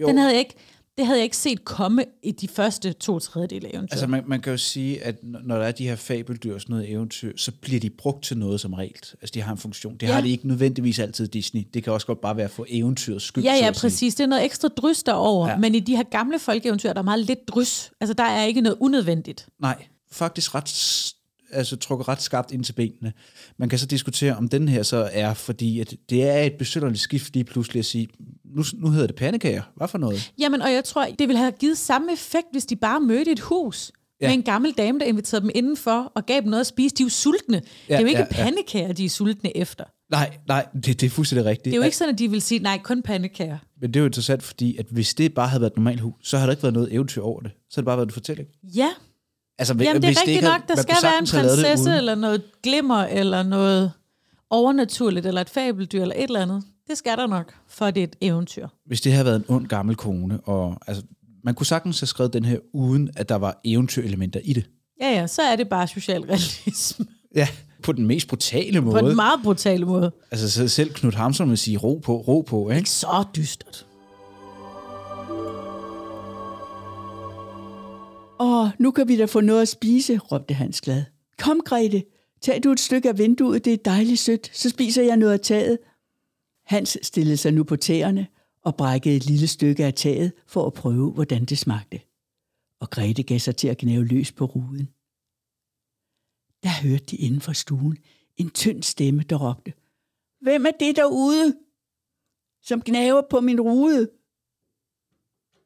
Jo. 0.00 0.06
Den 0.06 0.18
havde 0.18 0.32
jeg 0.32 0.38
ikke, 0.38 0.54
det 0.98 1.06
havde 1.06 1.18
jeg 1.18 1.24
ikke 1.24 1.36
set 1.36 1.64
komme 1.64 2.04
i 2.22 2.30
de 2.32 2.48
første 2.48 2.92
to 2.92 3.18
tredjedele 3.18 3.66
af 3.66 3.70
eventyret. 3.74 3.92
Altså 3.92 4.06
man, 4.06 4.22
man 4.26 4.40
kan 4.40 4.50
jo 4.52 4.56
sige, 4.56 5.04
at 5.04 5.16
når 5.22 5.56
der 5.58 5.64
er 5.64 5.72
de 5.72 5.88
her 5.88 5.96
fabeldyr 5.96 6.54
og 6.54 6.60
sådan 6.60 6.74
noget 6.74 6.90
eventyr, 6.90 7.32
så 7.36 7.52
bliver 7.60 7.80
de 7.80 7.90
brugt 7.90 8.24
til 8.24 8.38
noget 8.38 8.60
som 8.60 8.72
regel. 8.74 8.94
Altså 9.20 9.30
de 9.34 9.40
har 9.42 9.52
en 9.52 9.58
funktion. 9.58 9.96
Det 9.96 10.02
Ja. 10.06 10.12
har 10.12 10.20
de 10.20 10.28
ikke 10.30 10.48
nødvendigvis 10.48 10.98
altid 10.98 11.28
Disney. 11.28 11.62
Det 11.74 11.84
kan 11.84 11.92
også 11.92 12.06
godt 12.06 12.20
bare 12.20 12.36
være 12.36 12.48
for 12.48 12.66
eventyrets 12.68 13.24
skyld. 13.24 13.44
Ja, 13.44 13.54
ja, 13.54 13.70
præcis. 13.72 14.14
Det 14.14 14.24
er 14.24 14.28
noget 14.28 14.44
ekstra 14.44 14.68
drys 14.68 15.02
derover. 15.02 15.48
Ja. 15.48 15.56
Men 15.56 15.74
i 15.74 15.80
de 15.80 15.96
her 15.96 16.02
gamle 16.02 16.38
folkeeventyr, 16.38 16.92
der 16.92 16.98
er 17.00 17.04
meget 17.04 17.20
lidt 17.26 17.48
drys. 17.48 17.92
Altså, 18.00 18.14
der 18.14 18.24
er 18.24 18.44
ikke 18.44 18.60
noget 18.60 18.76
unødvendigt. 18.80 19.46
Nej, 19.60 19.84
faktisk 20.12 20.54
ret, 20.54 20.68
altså 21.54 21.76
trukket 21.76 22.08
ret 22.08 22.22
skarpt 22.22 22.52
ind 22.52 22.64
til 22.64 22.72
benene. 22.72 23.12
Man 23.58 23.68
kan 23.68 23.78
så 23.78 23.86
diskutere, 23.86 24.36
om 24.36 24.48
den 24.48 24.68
her 24.68 24.82
så 24.82 25.10
er, 25.12 25.34
fordi 25.34 25.80
at 25.80 25.94
det 26.10 26.28
er 26.28 26.42
et 26.42 26.52
besynderligt 26.52 27.00
skift 27.00 27.34
lige 27.34 27.44
pludselig 27.44 27.78
at 27.78 27.84
sige, 27.84 28.08
nu, 28.44 28.64
nu 28.74 28.90
hedder 28.90 29.06
det 29.06 29.16
pandekager. 29.16 29.62
Hvad 29.76 29.88
for 29.88 29.98
noget? 29.98 30.32
Jamen, 30.38 30.62
og 30.62 30.72
jeg 30.72 30.84
tror, 30.84 31.06
det 31.18 31.28
ville 31.28 31.38
have 31.38 31.52
givet 31.52 31.78
samme 31.78 32.12
effekt, 32.12 32.46
hvis 32.52 32.66
de 32.66 32.76
bare 32.76 33.00
mødte 33.00 33.30
et 33.30 33.40
hus 33.40 33.92
ja. 34.20 34.28
Med 34.28 34.34
en 34.34 34.42
gammel 34.42 34.72
dame, 34.72 34.98
der 34.98 35.04
inviterede 35.04 35.42
dem 35.42 35.50
indenfor 35.54 36.12
og 36.14 36.26
gav 36.26 36.40
dem 36.40 36.48
noget 36.48 36.60
at 36.60 36.66
spise. 36.66 36.94
De 36.94 37.02
er 37.02 37.04
jo 37.04 37.10
sultne. 37.10 37.62
Ja, 37.88 37.94
det 37.94 37.98
er 37.98 38.00
jo 38.00 38.06
ikke 38.06 38.20
ja, 38.20 38.26
ja, 38.32 38.38
ja. 38.38 38.44
pandekager, 38.44 38.92
de 38.92 39.04
er 39.04 39.08
sultne 39.08 39.56
efter. 39.56 39.84
Nej, 40.10 40.36
nej, 40.48 40.66
det, 40.74 41.00
det 41.00 41.02
er 41.02 41.10
fuldstændig 41.10 41.44
rigtigt. 41.44 41.64
Det 41.64 41.72
er 41.72 41.76
jo 41.76 41.82
ikke 41.82 41.96
sådan, 41.96 42.14
at 42.14 42.18
de 42.18 42.30
vil 42.30 42.42
sige, 42.42 42.58
nej, 42.58 42.80
kun 42.82 43.02
pandekager. 43.02 43.58
Men 43.80 43.90
det 43.90 43.96
er 43.96 44.00
jo 44.00 44.06
interessant, 44.06 44.42
fordi 44.42 44.76
at 44.76 44.86
hvis 44.90 45.14
det 45.14 45.34
bare 45.34 45.48
havde 45.48 45.60
været 45.60 45.70
et 45.70 45.76
normalt 45.76 46.00
hus, 46.00 46.14
så 46.22 46.36
havde 46.36 46.46
der 46.46 46.52
ikke 46.52 46.62
været 46.62 46.74
noget 46.74 46.92
eventyr 46.92 47.22
over 47.22 47.40
det. 47.40 47.50
Så 47.70 47.76
havde 47.76 47.82
det 47.82 47.86
bare 47.86 47.96
været 47.96 48.06
en 48.06 48.12
fortælling. 48.12 48.48
Ja, 48.62 48.90
Altså, 49.58 49.74
Jamen, 49.74 50.02
det 50.02 50.04
er 50.04 50.08
rigtigt 50.08 50.28
ikke 50.28 50.44
nok, 50.44 50.68
der 50.68 50.76
skal 50.82 50.96
være 51.02 51.18
en 51.18 51.24
det 51.24 51.34
prinsesse, 51.34 51.96
eller 51.96 52.14
noget 52.14 52.42
glimmer, 52.62 53.04
eller 53.04 53.42
noget 53.42 53.92
overnaturligt, 54.50 55.26
eller 55.26 55.40
et 55.40 55.50
fabeldyr, 55.50 56.02
eller 56.02 56.14
et 56.14 56.22
eller 56.22 56.40
andet. 56.40 56.62
Det 56.88 56.98
skal 56.98 57.16
der 57.16 57.26
nok, 57.26 57.54
for 57.68 57.90
det 57.90 58.00
er 58.00 58.04
et 58.04 58.16
eventyr. 58.20 58.68
Hvis 58.86 59.00
det 59.00 59.12
havde 59.12 59.24
været 59.24 59.36
en 59.36 59.44
ond 59.48 59.66
gammel 59.66 59.96
kone, 59.96 60.40
og 60.40 60.76
altså, 60.86 61.02
man 61.44 61.54
kunne 61.54 61.66
sagtens 61.66 62.00
have 62.00 62.06
skrevet 62.06 62.32
den 62.32 62.44
her, 62.44 62.58
uden 62.72 63.10
at 63.16 63.28
der 63.28 63.34
var 63.34 63.60
eventyrelementer 63.64 64.40
i 64.44 64.52
det. 64.52 64.64
Ja, 65.00 65.10
ja, 65.10 65.26
så 65.26 65.42
er 65.42 65.56
det 65.56 65.68
bare 65.68 65.88
socialrealisme. 65.88 67.06
Ja, 67.36 67.48
på 67.82 67.92
den 67.92 68.06
mest 68.06 68.28
brutale 68.28 68.80
På 68.82 68.90
måde. 68.90 69.10
en 69.10 69.16
meget 69.16 69.40
brutal 69.42 69.86
måde. 69.86 70.12
Altså 70.30 70.50
så 70.50 70.68
selv 70.68 70.90
Knud 70.92 71.12
Hamsun 71.12 71.50
vil 71.50 71.58
sige, 71.58 71.76
ro 71.78 72.00
på, 72.04 72.16
ro 72.16 72.40
på, 72.40 72.70
ikke? 72.70 72.90
Så 72.90 73.24
dystert. 73.36 73.86
Åh, 78.40 78.68
nu 78.78 78.90
kan 78.90 79.08
vi 79.08 79.16
da 79.16 79.24
få 79.24 79.40
noget 79.40 79.62
at 79.62 79.68
spise, 79.68 80.18
råbte 80.18 80.54
Hans 80.54 80.80
glad. 80.80 81.04
Kom, 81.38 81.60
Grete, 81.60 82.04
tag 82.40 82.64
du 82.64 82.70
et 82.70 82.80
stykke 82.80 83.08
af 83.08 83.18
vinduet, 83.18 83.64
det 83.64 83.72
er 83.72 83.76
dejligt 83.76 84.20
sødt, 84.20 84.50
så 84.56 84.70
spiser 84.70 85.02
jeg 85.02 85.16
noget 85.16 85.32
af 85.32 85.40
taget. 85.40 85.78
Hans 86.66 86.98
stillede 87.02 87.36
sig 87.36 87.52
nu 87.52 87.64
på 87.64 87.76
tæerne 87.76 88.26
og 88.62 88.76
brækkede 88.76 89.16
et 89.16 89.26
lille 89.26 89.46
stykke 89.46 89.84
af 89.84 89.94
taget 89.94 90.32
for 90.46 90.66
at 90.66 90.72
prøve, 90.72 91.10
hvordan 91.12 91.44
det 91.44 91.58
smagte. 91.58 92.00
Og 92.80 92.90
Grete 92.90 93.22
gav 93.22 93.38
sig 93.38 93.56
til 93.56 93.68
at 93.68 93.78
gnave 93.78 94.04
løs 94.04 94.32
på 94.32 94.44
ruden. 94.44 94.88
Der 96.62 96.82
hørte 96.88 97.04
de 97.04 97.16
inden 97.16 97.40
for 97.40 97.52
stuen 97.52 97.98
en 98.36 98.50
tynd 98.50 98.82
stemme, 98.82 99.22
der 99.22 99.36
råbte, 99.36 99.72
Hvem 100.40 100.66
er 100.66 100.70
det 100.70 100.96
derude, 100.96 101.56
som 102.62 102.82
gnaver 102.82 103.22
på 103.30 103.40
min 103.40 103.60
rude? 103.60 104.10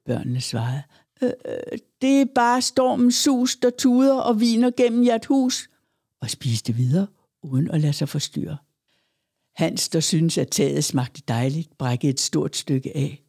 Børnene 0.05 0.41
svarede, 0.41 0.83
Øh, 1.23 1.31
øh, 1.45 1.79
det 2.03 2.21
er 2.21 2.27
bare 2.35 2.63
stormens 2.63 3.15
sus, 3.15 3.57
der 3.57 3.71
tuder 3.71 4.21
og 4.21 4.41
viner 4.41 4.71
gennem 4.71 5.05
jeres 5.05 5.27
hus, 5.27 5.69
og 6.21 6.31
spiste 6.31 6.73
videre, 6.73 7.07
uden 7.43 7.71
at 7.71 7.81
lade 7.81 7.93
sig 7.93 8.09
forstyrre. 8.09 8.57
Hans, 9.57 9.89
der 9.89 10.01
syntes, 10.01 10.39
at 10.39 10.49
taget 10.51 10.85
smagte 10.85 11.23
dejligt, 11.29 11.79
brækkede 11.79 12.11
et 12.11 12.21
stort 12.21 12.57
stykke 12.57 12.97
af, 12.97 13.23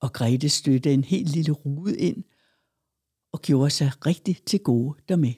og 0.00 0.12
Grete 0.12 0.48
støtte 0.48 0.94
en 0.94 1.04
helt 1.04 1.28
lille 1.28 1.52
rude 1.52 1.98
ind 1.98 2.24
og 3.32 3.42
gjorde 3.42 3.70
sig 3.70 4.06
rigtig 4.06 4.36
til 4.46 4.60
gode 4.60 4.98
dermed. 5.08 5.32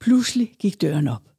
Pludselig 0.00 0.54
gik 0.58 0.80
døren 0.80 1.08
op, 1.08 1.30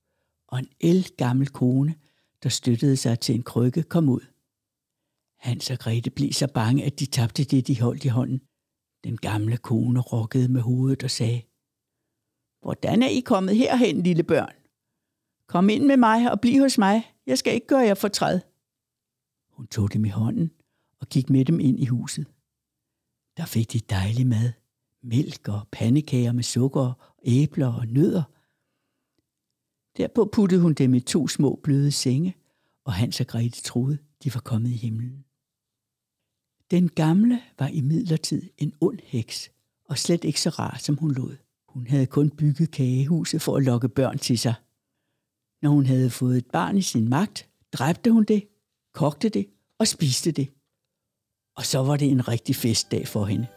og 0.47 0.59
en 0.59 0.67
el 0.79 1.11
gammel 1.17 1.47
kone, 1.47 1.95
der 2.43 2.49
støttede 2.49 2.97
sig 2.97 3.19
til 3.19 3.35
en 3.35 3.43
krykke, 3.43 3.83
kom 3.83 4.09
ud. 4.09 4.21
Hans 5.39 5.69
og 5.69 5.79
Grete 5.79 6.09
blev 6.09 6.33
så 6.33 6.47
bange, 6.47 6.83
at 6.83 6.99
de 6.99 7.05
tabte 7.05 7.43
det, 7.43 7.67
de 7.67 7.81
holdt 7.81 8.05
i 8.05 8.07
hånden. 8.07 8.41
Den 9.03 9.17
gamle 9.17 9.57
kone 9.57 9.99
rokkede 9.99 10.47
med 10.47 10.61
hovedet 10.61 11.03
og 11.03 11.09
sagde, 11.09 11.41
Hvordan 12.61 13.03
er 13.03 13.07
I 13.07 13.19
kommet 13.19 13.57
herhen, 13.57 14.03
lille 14.03 14.23
børn? 14.23 14.53
Kom 15.47 15.69
ind 15.69 15.85
med 15.85 15.97
mig 15.97 16.31
og 16.31 16.41
bliv 16.41 16.61
hos 16.61 16.77
mig. 16.77 17.15
Jeg 17.25 17.37
skal 17.37 17.53
ikke 17.53 17.67
gøre 17.67 17.79
jer 17.79 17.93
fortræd. 17.93 18.39
Hun 19.49 19.67
tog 19.67 19.93
dem 19.93 20.05
i 20.05 20.09
hånden 20.09 20.51
og 20.99 21.07
gik 21.07 21.29
med 21.29 21.45
dem 21.45 21.59
ind 21.59 21.79
i 21.79 21.85
huset. 21.85 22.25
Der 23.37 23.45
fik 23.45 23.73
de 23.73 23.79
dejlig 23.79 24.27
mad. 24.27 24.51
Mælk 25.03 25.47
og 25.47 25.67
pandekager 25.71 26.31
med 26.31 26.43
sukker 26.43 26.81
og 26.81 26.95
æbler 27.23 27.67
og 27.67 27.87
nødder. 27.87 28.23
Derpå 29.97 30.29
puttede 30.33 30.61
hun 30.61 30.73
dem 30.73 30.93
i 30.93 30.99
to 30.99 31.27
små 31.27 31.59
bløde 31.63 31.91
senge, 31.91 32.35
og 32.85 32.93
Hans 32.93 33.19
og 33.19 33.27
Grete 33.27 33.61
troede, 33.61 33.97
de 34.23 34.33
var 34.33 34.39
kommet 34.39 34.69
i 34.69 34.75
himlen. 34.75 35.25
Den 36.71 36.89
gamle 36.89 37.41
var 37.59 37.67
i 37.67 37.81
midlertid 37.81 38.49
en 38.57 38.73
ond 38.81 38.99
heks, 39.03 39.51
og 39.89 39.97
slet 39.97 40.23
ikke 40.23 40.41
så 40.41 40.49
rar, 40.49 40.77
som 40.79 40.97
hun 40.97 41.11
lod. 41.11 41.35
Hun 41.67 41.87
havde 41.87 42.05
kun 42.05 42.29
bygget 42.29 42.71
kagehuset 42.71 43.41
for 43.41 43.57
at 43.57 43.63
lokke 43.63 43.89
børn 43.89 44.17
til 44.17 44.39
sig. 44.39 44.53
Når 45.61 45.69
hun 45.69 45.85
havde 45.85 46.09
fået 46.09 46.37
et 46.37 46.45
barn 46.45 46.77
i 46.77 46.81
sin 46.81 47.09
magt, 47.09 47.49
dræbte 47.73 48.11
hun 48.11 48.23
det, 48.23 48.47
kogte 48.93 49.29
det 49.29 49.47
og 49.79 49.87
spiste 49.87 50.31
det. 50.31 50.47
Og 51.55 51.65
så 51.65 51.79
var 51.79 51.97
det 51.97 52.11
en 52.11 52.27
rigtig 52.27 52.55
festdag 52.55 53.07
for 53.07 53.25
hende. 53.25 53.47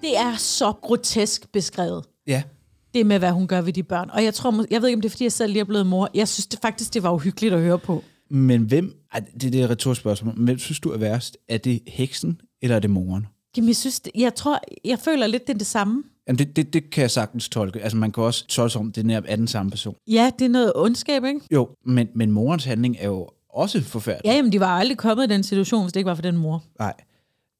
Det 0.00 0.16
er 0.16 0.36
så 0.36 0.72
grotesk 0.72 1.52
beskrevet. 1.52 2.04
Ja. 2.26 2.42
Det 2.94 3.06
med, 3.06 3.18
hvad 3.18 3.30
hun 3.30 3.46
gør 3.46 3.60
ved 3.60 3.72
de 3.72 3.82
børn. 3.82 4.10
Og 4.12 4.24
jeg 4.24 4.34
tror, 4.34 4.64
jeg 4.70 4.82
ved 4.82 4.88
ikke, 4.88 4.96
om 4.96 5.00
det 5.00 5.08
er, 5.08 5.10
fordi 5.10 5.24
jeg 5.24 5.32
selv 5.32 5.52
lige 5.52 5.60
er 5.60 5.64
blevet 5.64 5.86
mor. 5.86 6.10
Jeg 6.14 6.28
synes 6.28 6.46
det, 6.46 6.58
faktisk, 6.62 6.94
det 6.94 7.02
var 7.02 7.12
uhyggeligt 7.12 7.54
at 7.54 7.60
høre 7.60 7.78
på. 7.78 8.04
Men 8.30 8.62
hvem, 8.62 8.94
det 9.40 9.46
er 9.46 9.50
det 9.50 9.70
retorspørgsmål, 9.70 10.34
hvem 10.36 10.58
synes 10.58 10.80
du 10.80 10.90
er 10.90 10.98
værst? 10.98 11.36
Er 11.48 11.58
det 11.58 11.80
heksen, 11.86 12.40
eller 12.62 12.76
er 12.76 12.80
det 12.80 12.90
moren? 12.90 13.26
Jamen, 13.56 13.68
jeg, 13.68 13.76
synes, 13.76 14.00
jeg 14.14 14.34
tror, 14.34 14.60
jeg 14.84 14.98
føler 14.98 15.26
lidt, 15.26 15.46
det 15.46 15.54
er 15.54 15.58
det 15.58 15.66
samme. 15.66 16.02
Jamen, 16.28 16.38
det, 16.38 16.56
det, 16.56 16.72
det 16.72 16.90
kan 16.90 17.02
jeg 17.02 17.10
sagtens 17.10 17.48
tolke. 17.48 17.80
Altså, 17.80 17.96
man 17.96 18.12
kan 18.12 18.22
også 18.22 18.46
tolke 18.46 18.72
som, 18.72 18.92
det 18.92 19.10
er 19.26 19.36
den 19.36 19.48
samme 19.48 19.70
person. 19.70 19.94
Ja, 20.06 20.30
det 20.38 20.44
er 20.44 20.48
noget 20.48 20.72
ondskab, 20.74 21.24
ikke? 21.24 21.40
Jo, 21.50 21.68
men, 21.86 22.08
men 22.14 22.30
morens 22.30 22.64
handling 22.64 22.96
er 23.00 23.06
jo 23.06 23.28
også 23.48 23.80
forfærdelig. 23.80 24.24
Ja, 24.24 24.36
jamen, 24.36 24.52
de 24.52 24.60
var 24.60 24.78
aldrig 24.78 24.98
kommet 24.98 25.24
i 25.24 25.32
den 25.32 25.42
situation, 25.42 25.82
hvis 25.82 25.92
det 25.92 26.00
ikke 26.00 26.08
var 26.08 26.14
for 26.14 26.22
den 26.22 26.36
mor. 26.36 26.64
Nej. 26.78 26.94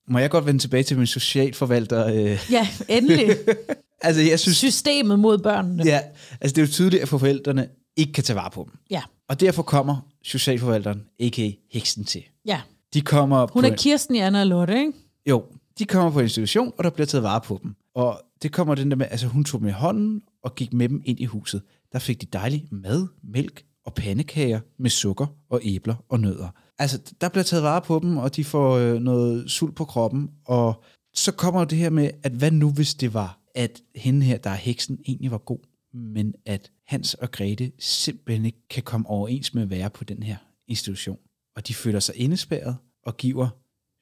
Må 0.09 0.19
jeg 0.19 0.31
godt 0.31 0.47
vende 0.47 0.61
tilbage 0.61 0.83
til 0.83 0.99
min 0.99 1.07
socialforvalter? 1.07 2.07
Øh, 2.07 2.39
Ja, 2.51 2.69
endelig. 2.89 3.37
altså, 4.03 4.23
jeg 4.23 4.41
synes... 4.41 4.57
Systemet 4.57 5.19
mod 5.19 5.39
børnene. 5.39 5.83
Ja, 5.85 6.01
altså 6.41 6.55
det 6.55 6.59
er 6.63 6.67
jo 6.67 6.73
tydeligt, 6.73 7.03
at 7.03 7.09
forældrene 7.09 7.69
ikke 7.97 8.13
kan 8.13 8.25
tage 8.25 8.37
vare 8.37 8.51
på 8.51 8.69
dem. 8.71 8.79
Ja, 8.91 9.03
Og 9.29 9.41
derfor 9.41 9.63
kommer 9.63 9.97
socialforvalteren, 10.23 11.03
a.k.a. 11.21 11.51
heksen, 11.73 12.05
til. 12.05 12.23
ja. 12.47 12.61
De 12.95 13.01
kommer 13.01 13.47
Hun 13.53 13.63
på 13.63 13.69
er 13.69 13.77
Kirsten 13.77 14.15
i 14.15 14.19
Anna 14.19 14.41
og 14.41 14.47
Lotte, 14.47 14.79
ikke? 14.79 14.93
Jo, 15.31 15.45
de 15.79 15.85
kommer 15.85 16.11
på 16.11 16.21
institution, 16.21 16.73
og 16.79 16.85
der 16.85 16.91
bliver 16.91 17.07
taget 17.07 17.23
vare 17.23 17.41
på 17.41 17.61
dem. 17.63 17.75
Og 17.95 18.21
det 18.43 18.53
kommer 18.53 18.75
den 18.75 18.91
der 18.91 18.97
med, 18.97 19.07
altså 19.11 19.27
hun 19.27 19.45
tog 19.45 19.61
dem 19.61 19.69
i 19.69 19.73
hånden 19.73 20.23
og 20.45 20.55
gik 20.55 20.73
med 20.73 20.89
dem 20.89 21.03
ind 21.05 21.21
i 21.21 21.25
huset. 21.25 21.63
Der 21.93 21.99
fik 21.99 22.21
de 22.21 22.27
dejlig 22.27 22.65
mad, 22.71 23.07
mælk 23.23 23.63
og 23.87 23.95
pandekager 23.95 24.61
med 24.79 24.91
sukker 24.91 25.27
og 25.51 25.61
æbler 25.65 25.95
og 26.09 26.21
nødder. 26.21 26.49
Altså, 26.79 27.15
der 27.21 27.29
bliver 27.29 27.45
taget 27.45 27.63
vare 27.63 27.83
på 27.83 27.99
dem, 28.03 28.17
og 28.17 28.37
de 28.37 28.45
får 28.45 28.77
øh, 28.77 29.01
noget 29.01 29.51
sult 29.51 29.77
på 29.77 29.85
kroppen. 29.85 30.31
Og 30.45 30.85
så 31.15 31.33
kommer 31.33 31.65
det 31.65 31.79
her 31.79 31.91
med, 31.91 32.11
at 32.23 32.33
hvad 32.33 32.51
nu 32.51 32.71
hvis 32.71 32.95
det 32.95 33.15
var, 33.15 33.41
at 33.55 33.83
hende 33.95 34.27
her, 34.27 34.39
der 34.39 34.51
er 34.51 34.55
heksen, 34.55 34.99
egentlig 35.07 35.31
var 35.31 35.39
god, 35.39 35.59
men 35.93 36.35
at 36.47 36.71
Hans 36.87 37.15
og 37.15 37.31
Grete 37.31 37.73
simpelthen 37.79 38.47
ikke 38.47 38.69
kan 38.71 38.83
komme 38.83 39.09
overens 39.09 39.55
med 39.55 39.63
at 39.63 39.71
være 39.71 39.91
på 39.91 40.05
den 40.05 40.23
her 40.23 40.37
institution. 40.69 41.19
Og 41.57 41.69
de 41.69 41.75
føler 41.75 42.01
sig 42.01 42.17
indespærret 42.17 42.77
og 43.03 43.17
giver 43.17 43.49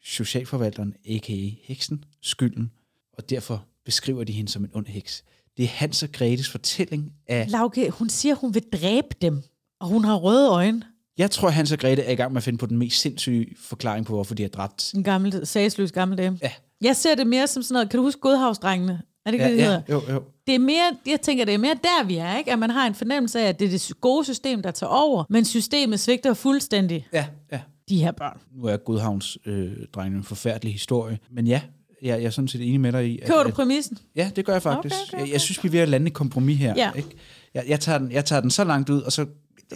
socialforvalteren, 0.02 0.94
a.k.a. 1.08 1.50
heksen, 1.62 2.04
skylden, 2.22 2.70
og 3.12 3.30
derfor 3.30 3.64
beskriver 3.84 4.24
de 4.24 4.32
hende 4.32 4.50
som 4.50 4.64
en 4.64 4.70
ond 4.74 4.86
heks. 4.86 5.24
Det 5.56 5.62
er 5.62 5.68
Hans 5.68 6.02
og 6.02 6.12
Gretes 6.12 6.48
fortælling 6.48 7.12
af... 7.26 7.50
Lauke, 7.50 7.90
hun 7.90 8.08
siger, 8.08 8.34
hun 8.34 8.54
vil 8.54 8.62
dræbe 8.72 9.08
dem, 9.22 9.42
og 9.80 9.88
hun 9.88 10.04
har 10.04 10.16
røde 10.16 10.50
øjne. 10.50 10.82
Jeg 11.18 11.30
tror, 11.30 11.48
Hans 11.48 11.72
og 11.72 11.78
Grete 11.78 12.02
er 12.02 12.12
i 12.12 12.14
gang 12.14 12.32
med 12.32 12.36
at 12.40 12.42
finde 12.44 12.58
på 12.58 12.66
den 12.66 12.78
mest 12.78 13.00
sindssyge 13.00 13.46
forklaring 13.58 14.06
på, 14.06 14.14
hvorfor 14.14 14.34
de 14.34 14.42
har 14.42 14.48
dræbt. 14.48 14.92
En 14.94 15.02
gammel, 15.02 15.46
sagsløs 15.46 15.92
gammel 15.92 16.18
dame. 16.18 16.38
Ja. 16.42 16.50
Jeg 16.80 16.96
ser 16.96 17.14
det 17.14 17.26
mere 17.26 17.46
som 17.46 17.62
sådan 17.62 17.74
noget, 17.74 17.90
kan 17.90 17.98
du 17.98 18.04
huske 18.04 18.20
Godhavsdrengene? 18.20 19.02
Er 19.26 19.30
det 19.30 19.34
ikke 19.34 19.44
Ja, 19.44 19.50
det, 19.52 19.58
ja, 19.58 19.64
hedder? 19.64 19.82
jo, 19.90 20.02
jo. 20.12 20.22
Det 20.46 20.54
er 20.54 20.58
mere, 20.58 20.90
jeg 21.06 21.20
tænker, 21.20 21.44
det 21.44 21.54
er 21.54 21.58
mere 21.58 21.74
der, 21.82 22.04
vi 22.06 22.16
er, 22.16 22.36
ikke? 22.38 22.52
At 22.52 22.58
man 22.58 22.70
har 22.70 22.86
en 22.86 22.94
fornemmelse 22.94 23.40
af, 23.40 23.48
at 23.48 23.58
det 23.60 23.66
er 23.66 23.70
det 23.70 23.92
gode 24.00 24.24
system, 24.24 24.62
der 24.62 24.70
tager 24.70 24.90
over, 24.90 25.24
men 25.30 25.44
systemet 25.44 26.00
svigter 26.00 26.34
fuldstændig 26.34 27.06
Ja, 27.12 27.26
ja. 27.52 27.60
de 27.88 27.98
her 27.98 28.12
børn. 28.12 28.38
Nu 28.56 28.64
er 28.64 28.76
Godhavns 28.76 29.38
øh, 29.46 29.72
drengene 29.94 30.16
en 30.18 30.24
forfærdelig 30.24 30.72
historie. 30.72 31.18
Men 31.30 31.46
ja, 31.46 31.60
jeg, 32.02 32.18
jeg 32.20 32.26
er 32.26 32.30
sådan 32.30 32.48
set 32.48 32.60
enig 32.68 32.80
med 32.80 32.92
dig 32.92 33.06
i. 33.06 33.18
At, 33.18 33.28
Køber 33.28 33.42
du 33.42 33.48
at, 33.48 33.54
præmissen? 33.54 33.98
Ja, 34.16 34.30
det 34.36 34.44
gør 34.44 34.52
jeg 34.52 34.62
faktisk. 34.62 34.94
Okay, 34.94 35.14
okay, 35.16 35.26
Jeg, 35.26 35.32
jeg 35.32 35.40
synes, 35.40 35.64
vi 35.64 35.68
er 35.68 35.70
ved 35.70 35.80
at 35.80 35.88
lande 35.88 36.06
et 36.06 36.12
kompromis 36.12 36.58
her. 36.58 36.74
Ja. 36.76 36.90
Ikke? 36.96 37.08
Jeg, 37.54 37.64
jeg, 37.68 37.80
tager 37.80 37.98
den, 37.98 38.12
jeg 38.12 38.24
tager 38.24 38.40
den 38.40 38.50
så 38.50 38.64
langt 38.64 38.90
ud, 38.90 39.00
og 39.02 39.12
så 39.12 39.26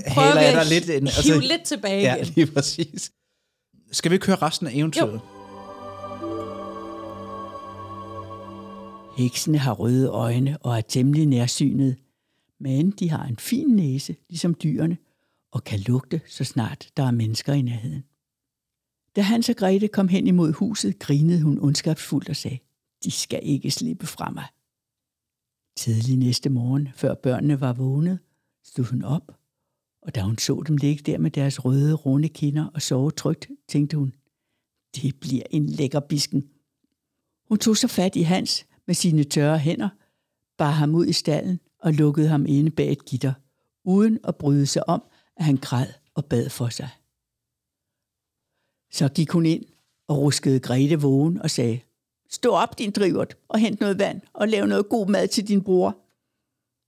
Prøver 0.09 0.29
haler 0.29 0.41
vi 0.41 0.47
jeg 0.47 0.61
at 0.61 0.67
dig 0.67 0.81
lidt 0.81 0.89
ind. 0.91 1.07
og 1.07 1.13
så- 1.13 1.23
hive 1.33 1.41
lidt 1.43 1.63
tilbage 1.63 2.03
Ja, 2.03 2.15
igen. 2.17 2.33
lige 2.37 2.47
præcis. 2.53 3.13
Skal 3.93 4.11
vi 4.11 4.15
ikke 4.15 4.27
høre 4.27 4.37
resten 4.37 4.67
af 4.67 4.71
eventyret? 4.75 5.13
Jo. 5.13 5.21
Heksene 9.17 9.59
har 9.59 9.73
røde 9.73 10.09
øjne 10.09 10.59
og 10.59 10.77
er 10.77 10.81
temmelig 10.81 11.27
nærsynet, 11.27 11.97
men 12.61 12.91
de 12.91 13.11
har 13.11 13.25
en 13.25 13.37
fin 13.37 13.67
næse, 13.69 14.17
ligesom 14.29 14.55
dyrene, 14.63 14.97
og 15.53 15.65
kan 15.65 15.81
lugte, 15.81 16.21
så 16.29 16.45
snart 16.45 16.89
der 16.97 17.03
er 17.03 17.11
mennesker 17.11 17.53
i 17.53 17.63
nærheden. 17.63 18.05
Da 19.17 19.21
Hans 19.21 19.49
og 19.49 19.57
Grete 19.57 19.89
kom 19.89 20.09
hen 20.09 20.27
imod 20.27 20.53
huset, 20.53 20.99
grinede 20.99 21.43
hun 21.43 21.59
ondskabsfuldt 21.59 22.29
og 22.29 22.37
sagde, 22.37 22.59
de 23.05 23.11
skal 23.11 23.41
ikke 23.43 23.71
slippe 23.71 24.07
fra 24.07 24.31
mig. 24.31 24.45
Tidlig 25.77 26.17
næste 26.17 26.51
morgen, 26.51 26.89
før 26.95 27.15
børnene 27.15 27.61
var 27.61 27.73
vågnet, 27.73 28.19
stod 28.65 28.85
hun 28.85 29.05
op, 29.05 29.33
og 30.07 30.15
da 30.15 30.21
hun 30.21 30.39
så 30.39 30.63
dem 30.67 30.77
ligge 30.77 31.03
der 31.13 31.19
med 31.19 31.31
deres 31.31 31.65
røde, 31.65 31.95
runde 31.95 32.29
kinder 32.29 32.67
og 32.75 32.83
sove 32.83 33.11
trygt, 33.11 33.49
tænkte 33.69 33.97
hun, 33.97 34.15
det 34.97 35.21
bliver 35.21 35.43
en 35.51 35.67
lækker 35.67 36.01
bisken. 36.01 36.49
Hun 37.49 37.59
tog 37.59 37.77
så 37.77 37.89
fat 37.89 38.17
i 38.17 38.23
Hans 38.23 38.67
med 38.87 38.95
sine 38.95 39.25
tørre 39.25 39.59
hænder, 39.59 39.89
bar 40.59 40.71
ham 40.71 40.95
ud 40.95 41.07
i 41.07 41.13
stallen 41.13 41.61
og 41.79 41.93
lukkede 41.93 42.29
ham 42.29 42.47
inde 42.47 42.71
bag 42.71 42.93
et 42.93 43.05
gitter, 43.05 43.33
uden 43.85 44.19
at 44.25 44.37
bryde 44.37 44.67
sig 44.67 44.89
om, 44.89 45.03
at 45.37 45.45
han 45.45 45.57
græd 45.57 45.87
og 46.15 46.25
bad 46.25 46.49
for 46.49 46.69
sig. 46.69 46.89
Så 48.91 49.09
gik 49.15 49.31
hun 49.31 49.47
ind 49.47 49.65
og 50.09 50.19
ruskede 50.19 50.61
Grete 50.61 51.01
vågen 51.01 51.43
og 51.43 51.51
sagde, 51.51 51.81
Stå 52.31 52.51
op, 52.51 52.79
din 52.79 52.91
drivert, 52.91 53.37
og 53.49 53.59
hent 53.59 53.81
noget 53.81 53.99
vand 53.99 54.21
og 54.33 54.49
lav 54.49 54.67
noget 54.67 54.89
god 54.89 55.09
mad 55.09 55.29
til 55.29 55.49
din 55.49 55.63
bror. 55.65 55.99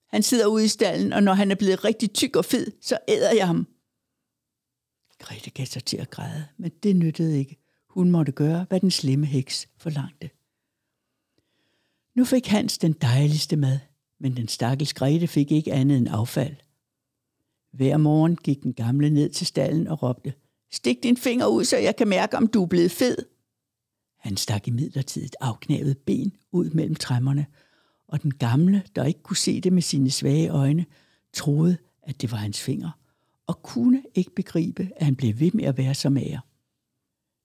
Han 0.09 0.23
sidder 0.23 0.47
ude 0.47 0.65
i 0.65 0.69
stallen, 0.69 1.13
og 1.13 1.23
når 1.23 1.33
han 1.33 1.51
er 1.51 1.55
blevet 1.55 1.85
rigtig 1.85 2.13
tyk 2.13 2.37
og 2.37 2.45
fed, 2.45 2.73
så 2.81 2.99
æder 3.09 3.33
jeg 3.33 3.47
ham. 3.47 3.67
Grete 5.19 5.51
gav 5.51 5.67
sig 5.67 5.85
til 5.85 5.97
at 5.97 6.11
græde, 6.11 6.47
men 6.57 6.71
det 6.83 6.97
nyttede 6.97 7.39
ikke. 7.39 7.57
Hun 7.91 8.11
måtte 8.11 8.33
gøre, 8.33 8.67
hvad 8.69 8.81
den 8.81 8.91
slemme 8.91 9.27
heks 9.27 9.69
forlangte. 9.77 10.31
Nu 12.15 12.25
fik 12.25 12.47
Hans 12.47 12.79
den 12.79 12.93
dejligste 12.93 13.57
mad, 13.57 13.79
men 14.21 14.37
den 14.37 14.49
stakkels 14.49 14.95
Grete 14.95 15.27
fik 15.27 15.53
ikke 15.53 15.73
andet 15.73 15.99
end 15.99 16.09
affald. 16.11 16.57
Hver 17.73 17.97
morgen 17.97 18.37
gik 18.37 18.63
den 18.63 18.73
gamle 18.73 19.11
ned 19.11 19.31
til 19.31 19.47
stallen 19.47 19.87
og 19.87 20.03
råbte, 20.03 20.33
Stik 20.71 21.03
din 21.03 21.17
finger 21.17 21.47
ud, 21.47 21.65
så 21.65 21.77
jeg 21.77 21.97
kan 21.97 22.09
mærke, 22.09 22.37
om 22.37 22.47
du 22.47 22.63
er 22.63 22.67
blevet 22.67 22.91
fed. 22.91 23.17
Han 24.19 24.37
stak 24.37 24.69
i 24.69 24.71
midlertid 24.71 25.25
et 25.25 25.37
afknævet 25.41 25.99
ben 25.99 26.33
ud 26.53 26.71
mellem 26.71 26.95
træmmerne, 26.95 27.47
og 28.09 28.23
den 28.23 28.35
gamle, 28.35 28.83
der 28.97 29.05
ikke 29.05 29.23
kunne 29.23 29.37
se 29.37 29.61
det 29.61 29.73
med 29.73 29.83
sine 29.83 30.11
svage 30.11 30.49
øjne, 30.49 30.87
troede, 31.33 31.77
at 32.03 32.23
det 32.23 32.33
var 32.33 32.39
hans 32.39 32.61
finger, 32.61 32.91
og 33.47 33.63
kunne 33.63 34.03
ikke 34.15 34.35
begribe, 34.35 34.89
at 34.97 35.05
han 35.05 35.17
blev 35.17 35.41
ved 35.41 35.51
med 35.55 35.65
at 35.65 35.79
være 35.79 35.95
så 35.95 36.11
mager. 36.11 36.41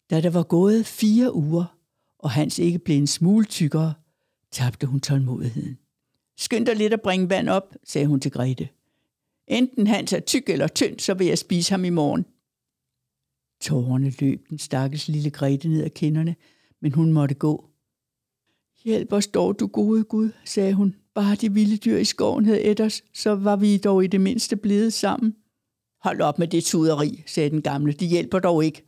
Da 0.10 0.22
der 0.22 0.30
var 0.30 0.44
gået 0.44 0.86
fire 0.86 1.36
uger, 1.36 1.78
og 2.20 2.32
Hans 2.32 2.60
ikke 2.60 2.80
blev 2.80 2.98
en 2.98 3.08
smule 3.08 3.46
tykkere, 3.46 3.94
tabte 4.52 4.88
hun 4.88 5.00
tålmodigheden. 5.00 5.78
Skynd 6.38 6.66
dig 6.66 6.76
lidt 6.76 6.94
at 6.94 7.02
bringe 7.02 7.30
vand 7.30 7.50
op, 7.50 7.76
sagde 7.84 8.08
hun 8.08 8.20
til 8.20 8.32
Grete. 8.32 8.70
Enten 9.48 9.88
Hans 9.88 10.14
er 10.14 10.20
tyk 10.20 10.50
eller 10.50 10.68
tynd, 10.68 11.00
så 11.00 11.14
vil 11.14 11.28
jeg 11.28 11.38
spise 11.38 11.72
ham 11.72 11.86
i 11.86 11.90
morgen. 11.90 12.26
Tårerne 13.62 14.14
løb 14.20 14.50
den 14.50 14.60
stakkels 14.60 15.08
lille 15.08 15.30
Grete 15.30 15.70
ned 15.70 15.84
ad 15.84 15.90
kinderne, 15.90 16.36
men 16.82 16.94
hun 16.94 17.14
måtte 17.14 17.36
gå. 17.36 17.70
Hjælp 18.84 19.14
os 19.14 19.28
dog, 19.28 19.60
du 19.60 19.68
gode 19.68 20.04
Gud, 20.04 20.32
sagde 20.46 20.74
hun. 20.74 20.96
Bare 21.14 21.36
de 21.36 21.54
vilde 21.54 21.78
dyr 21.78 21.98
i 21.98 22.06
skoven 22.06 22.46
havde 22.46 22.62
et 22.62 22.82
os, 22.82 23.04
så 23.14 23.36
var 23.36 23.56
vi 23.56 23.78
dog 23.78 24.04
i 24.04 24.08
det 24.08 24.22
mindste 24.22 24.56
blevet 24.56 24.94
sammen. 24.94 25.36
Hold 26.02 26.22
op 26.22 26.40
med 26.40 26.48
det 26.48 26.64
tuderi, 26.64 27.24
sagde 27.28 27.50
den 27.50 27.62
gamle. 27.62 27.94
De 27.94 28.06
hjælper 28.06 28.40
dog 28.40 28.66
ikke. 28.66 28.86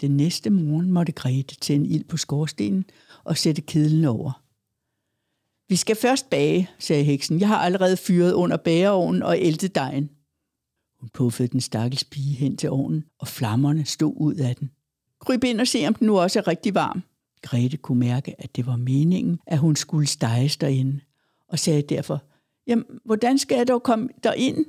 Den 0.00 0.16
næste 0.16 0.50
morgen 0.50 0.90
måtte 0.90 1.12
Grete 1.12 1.54
tænde 1.54 1.88
ild 1.88 2.04
på 2.04 2.16
skorstenen 2.16 2.84
og 3.24 3.36
sætte 3.36 3.62
kedlen 3.62 4.04
over. 4.04 4.42
Vi 5.68 5.76
skal 5.76 5.96
først 5.96 6.30
bage, 6.30 6.70
sagde 6.78 7.04
heksen. 7.04 7.40
Jeg 7.40 7.48
har 7.48 7.58
allerede 7.58 7.96
fyret 7.96 8.32
under 8.32 8.56
bageovnen 8.56 9.22
og 9.22 9.36
æltet 9.38 9.74
dejen. 9.74 10.10
Hun 11.00 11.08
puffede 11.08 11.48
den 11.48 11.60
stakkels 11.60 12.04
pige 12.04 12.36
hen 12.36 12.56
til 12.56 12.70
ovnen, 12.70 13.04
og 13.18 13.28
flammerne 13.28 13.84
stod 13.84 14.14
ud 14.16 14.34
af 14.34 14.56
den. 14.56 14.70
Kryb 15.20 15.44
ind 15.44 15.60
og 15.60 15.66
se, 15.66 15.86
om 15.86 15.94
den 15.94 16.06
nu 16.06 16.18
også 16.18 16.38
er 16.38 16.48
rigtig 16.48 16.74
varm. 16.74 17.02
Grete 17.42 17.76
kunne 17.76 17.98
mærke, 17.98 18.40
at 18.40 18.56
det 18.56 18.66
var 18.66 18.76
meningen, 18.76 19.40
at 19.46 19.58
hun 19.58 19.76
skulle 19.76 20.06
steges 20.06 20.56
derinde, 20.56 21.00
og 21.48 21.58
sagde 21.58 21.82
derfor, 21.82 22.22
Jamen, 22.66 22.84
hvordan 23.04 23.38
skal 23.38 23.56
jeg 23.56 23.68
dog 23.68 23.82
komme 23.82 24.08
derind? 24.22 24.66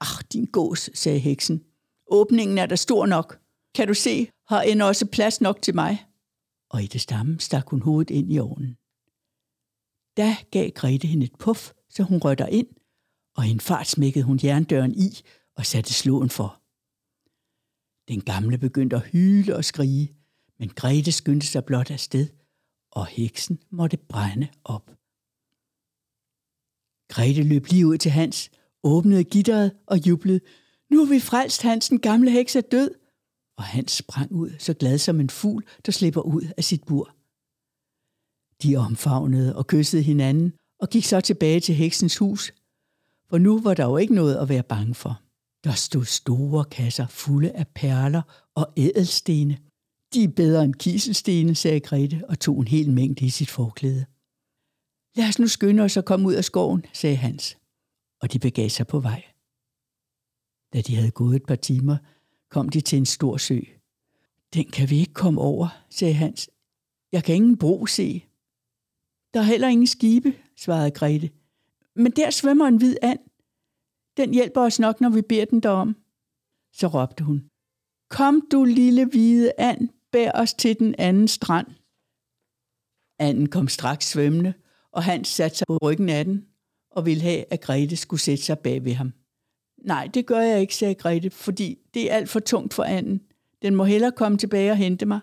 Ach, 0.00 0.22
din 0.32 0.44
gås, 0.44 0.90
sagde 0.94 1.18
heksen. 1.18 1.64
Åbningen 2.10 2.58
er 2.58 2.66
der 2.66 2.76
stor 2.76 3.06
nok. 3.06 3.40
Kan 3.74 3.88
du 3.88 3.94
se, 3.94 4.30
har 4.48 4.62
end 4.62 4.82
også 4.82 5.06
plads 5.06 5.40
nok 5.40 5.62
til 5.62 5.74
mig? 5.74 6.06
Og 6.70 6.82
i 6.82 6.86
det 6.86 7.00
stamme 7.00 7.40
stak 7.40 7.68
hun 7.68 7.82
hovedet 7.82 8.10
ind 8.10 8.32
i 8.32 8.38
ovnen. 8.38 8.76
Da 10.16 10.36
gav 10.50 10.70
Grete 10.70 11.06
hende 11.06 11.26
et 11.26 11.38
puff, 11.38 11.72
så 11.88 12.02
hun 12.02 12.18
rødder 12.18 12.46
ind, 12.46 12.66
og 13.36 13.46
i 13.46 13.50
en 13.50 13.60
fart 13.60 13.86
smækkede 13.86 14.24
hun 14.24 14.40
jerndøren 14.44 14.94
i 14.94 15.08
og 15.56 15.66
satte 15.66 15.94
slåen 15.94 16.30
for. 16.30 16.62
Den 18.08 18.20
gamle 18.20 18.58
begyndte 18.58 18.96
at 18.96 19.06
hyle 19.06 19.56
og 19.56 19.64
skrige, 19.64 20.15
men 20.58 20.68
Grete 20.68 21.12
skyndte 21.12 21.46
sig 21.46 21.64
blot 21.64 21.90
afsted, 21.90 22.28
og 22.90 23.06
heksen 23.06 23.58
måtte 23.70 23.96
brænde 23.96 24.48
op. 24.64 24.90
Grete 27.08 27.42
løb 27.42 27.66
lige 27.66 27.86
ud 27.86 27.98
til 27.98 28.10
Hans, 28.10 28.50
åbnede 28.82 29.24
gitteret 29.24 29.76
og 29.86 30.06
jublede. 30.06 30.40
Nu 30.90 31.02
er 31.02 31.08
vi 31.08 31.20
frelst, 31.20 31.62
Hans, 31.62 31.88
den 31.88 32.00
gamle 32.00 32.30
heks 32.30 32.56
er 32.56 32.60
død. 32.60 32.90
Og 33.56 33.64
Hans 33.64 33.92
sprang 33.92 34.32
ud, 34.32 34.50
så 34.58 34.74
glad 34.74 34.98
som 34.98 35.20
en 35.20 35.30
fugl, 35.30 35.64
der 35.86 35.92
slipper 35.92 36.20
ud 36.20 36.42
af 36.56 36.64
sit 36.64 36.84
bur. 36.84 37.14
De 38.62 38.76
omfavnede 38.76 39.56
og 39.56 39.66
kyssede 39.66 40.02
hinanden, 40.02 40.52
og 40.80 40.90
gik 40.90 41.04
så 41.04 41.20
tilbage 41.20 41.60
til 41.60 41.74
heksens 41.74 42.16
hus, 42.18 42.52
for 43.28 43.38
nu 43.38 43.60
var 43.60 43.74
der 43.74 43.84
jo 43.84 43.96
ikke 43.96 44.14
noget 44.14 44.36
at 44.36 44.48
være 44.48 44.62
bange 44.62 44.94
for. 44.94 45.22
Der 45.64 45.72
stod 45.72 46.04
store 46.04 46.64
kasser 46.64 47.06
fulde 47.06 47.52
af 47.52 47.68
perler 47.68 48.22
og 48.54 48.72
ædelstene. 48.76 49.58
De 50.16 50.24
er 50.24 50.28
bedre 50.28 50.64
end 50.64 50.74
kiselstene, 50.74 51.54
sagde 51.54 51.80
Grete 51.80 52.22
og 52.28 52.40
tog 52.40 52.60
en 52.60 52.68
hel 52.68 52.90
mængde 52.90 53.26
i 53.26 53.28
sit 53.28 53.50
forklæde. 53.50 54.06
Lad 55.16 55.28
os 55.28 55.38
nu 55.38 55.46
skynde 55.46 55.82
os 55.82 55.96
at 55.96 56.04
komme 56.04 56.28
ud 56.28 56.34
af 56.34 56.44
skoven, 56.44 56.84
sagde 56.92 57.16
Hans, 57.16 57.58
og 58.20 58.32
de 58.32 58.38
begav 58.38 58.68
sig 58.68 58.86
på 58.86 59.00
vej. 59.00 59.24
Da 60.72 60.80
de 60.80 60.96
havde 60.96 61.10
gået 61.10 61.36
et 61.36 61.46
par 61.46 61.56
timer, 61.56 61.96
kom 62.50 62.68
de 62.68 62.80
til 62.80 62.98
en 62.98 63.06
stor 63.06 63.36
sø. 63.36 63.60
Den 64.54 64.70
kan 64.70 64.90
vi 64.90 64.98
ikke 64.98 65.12
komme 65.12 65.40
over, 65.40 65.68
sagde 65.90 66.14
Hans. 66.14 66.50
Jeg 67.12 67.24
kan 67.24 67.34
ingen 67.34 67.58
bro 67.58 67.86
se. 67.86 68.24
Der 69.34 69.40
er 69.40 69.44
heller 69.44 69.68
ingen 69.68 69.86
skibe, 69.86 70.34
svarede 70.56 70.90
Grete. 70.90 71.30
Men 71.96 72.12
der 72.12 72.30
svømmer 72.30 72.66
en 72.66 72.76
hvid 72.76 72.96
and. 73.02 73.18
Den 74.16 74.34
hjælper 74.34 74.60
os 74.60 74.78
nok, 74.78 75.00
når 75.00 75.10
vi 75.10 75.22
beder 75.22 75.44
den 75.44 75.60
derom. 75.60 75.96
Så 76.72 76.86
råbte 76.86 77.24
hun. 77.24 77.50
Kom 78.10 78.48
du 78.52 78.64
lille 78.64 79.04
hvide 79.04 79.52
and, 79.58 79.88
bær 80.12 80.30
os 80.34 80.54
til 80.54 80.78
den 80.78 80.94
anden 80.98 81.28
strand. 81.28 81.66
Anden 83.18 83.48
kom 83.48 83.68
straks 83.68 84.08
svømmende, 84.10 84.54
og 84.92 85.04
han 85.04 85.24
satte 85.24 85.56
sig 85.56 85.66
på 85.66 85.78
ryggen 85.82 86.08
af 86.08 86.24
den, 86.24 86.46
og 86.90 87.06
ville 87.06 87.22
have, 87.22 87.44
at 87.52 87.60
Grete 87.60 87.96
skulle 87.96 88.20
sætte 88.20 88.44
sig 88.44 88.58
bag 88.58 88.84
ved 88.84 88.92
ham. 88.92 89.12
Nej, 89.84 90.10
det 90.14 90.26
gør 90.26 90.40
jeg 90.40 90.60
ikke, 90.60 90.74
sagde 90.74 90.94
Grete, 90.94 91.30
fordi 91.30 91.78
det 91.94 92.12
er 92.12 92.16
alt 92.16 92.28
for 92.28 92.40
tungt 92.40 92.74
for 92.74 92.82
anden. 92.82 93.20
Den 93.62 93.74
må 93.74 93.84
hellere 93.84 94.12
komme 94.12 94.38
tilbage 94.38 94.70
og 94.70 94.76
hente 94.76 95.06
mig. 95.06 95.20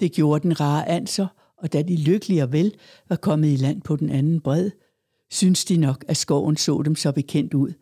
Det 0.00 0.12
gjorde 0.12 0.42
den 0.42 0.60
rare 0.60 0.88
anser, 0.88 1.26
og 1.56 1.72
da 1.72 1.82
de 1.82 1.96
lykkelige 1.96 2.42
og 2.42 2.52
vel 2.52 2.74
var 3.08 3.16
kommet 3.16 3.52
i 3.52 3.56
land 3.56 3.82
på 3.82 3.96
den 3.96 4.10
anden 4.10 4.40
bred, 4.40 4.70
syntes 5.30 5.64
de 5.64 5.76
nok, 5.76 6.04
at 6.08 6.16
skoven 6.16 6.56
så 6.56 6.82
dem 6.84 6.94
så 6.94 7.12
bekendt 7.12 7.54
ud. 7.54 7.72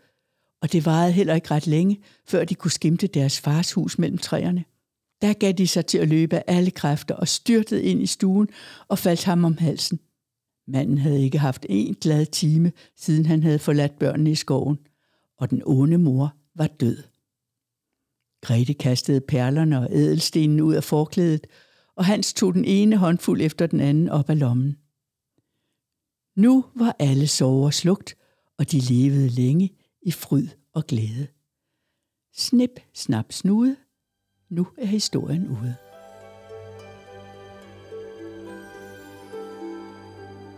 Og 0.62 0.72
det 0.72 0.86
varede 0.86 1.12
heller 1.12 1.34
ikke 1.34 1.50
ret 1.50 1.66
længe, 1.66 2.02
før 2.26 2.44
de 2.44 2.54
kunne 2.54 2.70
skimte 2.70 3.06
deres 3.06 3.40
fars 3.40 3.72
hus 3.72 3.98
mellem 3.98 4.18
træerne. 4.18 4.64
Der 5.24 5.32
gav 5.32 5.52
de 5.52 5.66
sig 5.66 5.86
til 5.86 5.98
at 5.98 6.08
løbe 6.08 6.36
af 6.36 6.44
alle 6.46 6.70
kræfter 6.70 7.14
og 7.14 7.28
styrtede 7.28 7.82
ind 7.82 8.02
i 8.02 8.06
stuen 8.06 8.48
og 8.88 8.98
faldt 8.98 9.24
ham 9.24 9.44
om 9.44 9.56
halsen. 9.58 10.00
Manden 10.66 10.98
havde 10.98 11.22
ikke 11.22 11.38
haft 11.38 11.66
en 11.68 11.94
glad 11.94 12.26
time, 12.26 12.72
siden 12.96 13.26
han 13.26 13.42
havde 13.42 13.58
forladt 13.58 13.98
børnene 13.98 14.30
i 14.30 14.34
skoven, 14.34 14.78
og 15.38 15.50
den 15.50 15.62
onde 15.66 15.98
mor 15.98 16.36
var 16.54 16.66
død. 16.66 17.02
Grete 18.42 18.74
kastede 18.74 19.20
perlerne 19.20 19.78
og 19.78 19.88
ædelstenen 19.90 20.60
ud 20.60 20.74
af 20.74 20.84
forklædet, 20.84 21.46
og 21.96 22.04
Hans 22.04 22.34
tog 22.34 22.54
den 22.54 22.64
ene 22.64 22.96
håndfuld 22.96 23.40
efter 23.40 23.66
den 23.66 23.80
anden 23.80 24.08
op 24.08 24.30
af 24.30 24.38
lommen. 24.38 24.76
Nu 26.36 26.64
var 26.74 26.96
alle 26.98 27.26
sover 27.26 27.70
slugt, 27.70 28.16
og 28.58 28.72
de 28.72 28.78
levede 28.78 29.28
længe 29.28 29.70
i 30.02 30.10
fryd 30.10 30.48
og 30.74 30.86
glæde. 30.86 31.26
Snip, 32.36 32.80
snap, 32.94 33.32
snude. 33.32 33.76
Nu 34.48 34.66
er 34.78 34.86
historien 34.86 35.48
ude. 35.48 35.76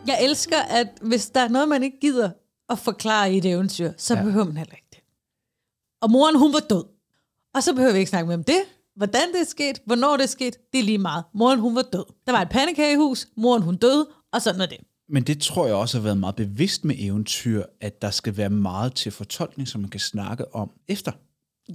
Jeg 0.06 0.18
elsker, 0.24 0.58
at 0.58 0.88
hvis 1.02 1.30
der 1.30 1.40
er 1.40 1.48
noget, 1.48 1.68
man 1.68 1.82
ikke 1.82 2.00
gider 2.00 2.30
at 2.68 2.78
forklare 2.78 3.32
i 3.32 3.38
et 3.38 3.44
eventyr, 3.44 3.92
så 3.96 4.14
ja. 4.14 4.22
behøver 4.22 4.44
man 4.46 4.56
heller 4.56 4.74
ikke 4.74 4.88
det. 4.90 4.98
Og 6.00 6.10
moren, 6.10 6.38
hun 6.38 6.52
var 6.52 6.60
død. 6.70 6.84
Og 7.54 7.62
så 7.62 7.74
behøver 7.74 7.92
vi 7.92 7.98
ikke 7.98 8.08
snakke 8.08 8.26
mere 8.26 8.38
om 8.38 8.44
det. 8.44 8.62
Hvordan 8.96 9.32
det 9.32 9.40
er 9.40 9.44
sket, 9.44 9.78
hvornår 9.86 10.16
det 10.16 10.24
er 10.24 10.28
sket, 10.28 10.56
det 10.72 10.78
er 10.78 10.84
lige 10.84 10.98
meget. 10.98 11.24
Moren, 11.34 11.58
hun 11.58 11.74
var 11.74 11.82
død. 11.82 12.04
Der 12.26 12.32
var 12.32 12.42
et 12.42 12.48
pandekagehus, 12.48 13.28
moren, 13.36 13.62
hun 13.62 13.76
døde, 13.76 14.08
og 14.32 14.42
sådan 14.42 14.60
er 14.60 14.66
det. 14.66 14.78
Men 15.08 15.22
det 15.22 15.40
tror 15.40 15.66
jeg 15.66 15.74
også 15.74 15.98
har 15.98 16.02
været 16.02 16.18
meget 16.18 16.36
bevidst 16.36 16.84
med 16.84 16.94
eventyr, 16.98 17.62
at 17.80 18.02
der 18.02 18.10
skal 18.10 18.36
være 18.36 18.50
meget 18.50 18.94
til 18.94 19.12
fortolkning, 19.12 19.68
som 19.68 19.80
man 19.80 19.90
kan 19.90 20.00
snakke 20.00 20.54
om 20.54 20.70
efter. 20.88 21.12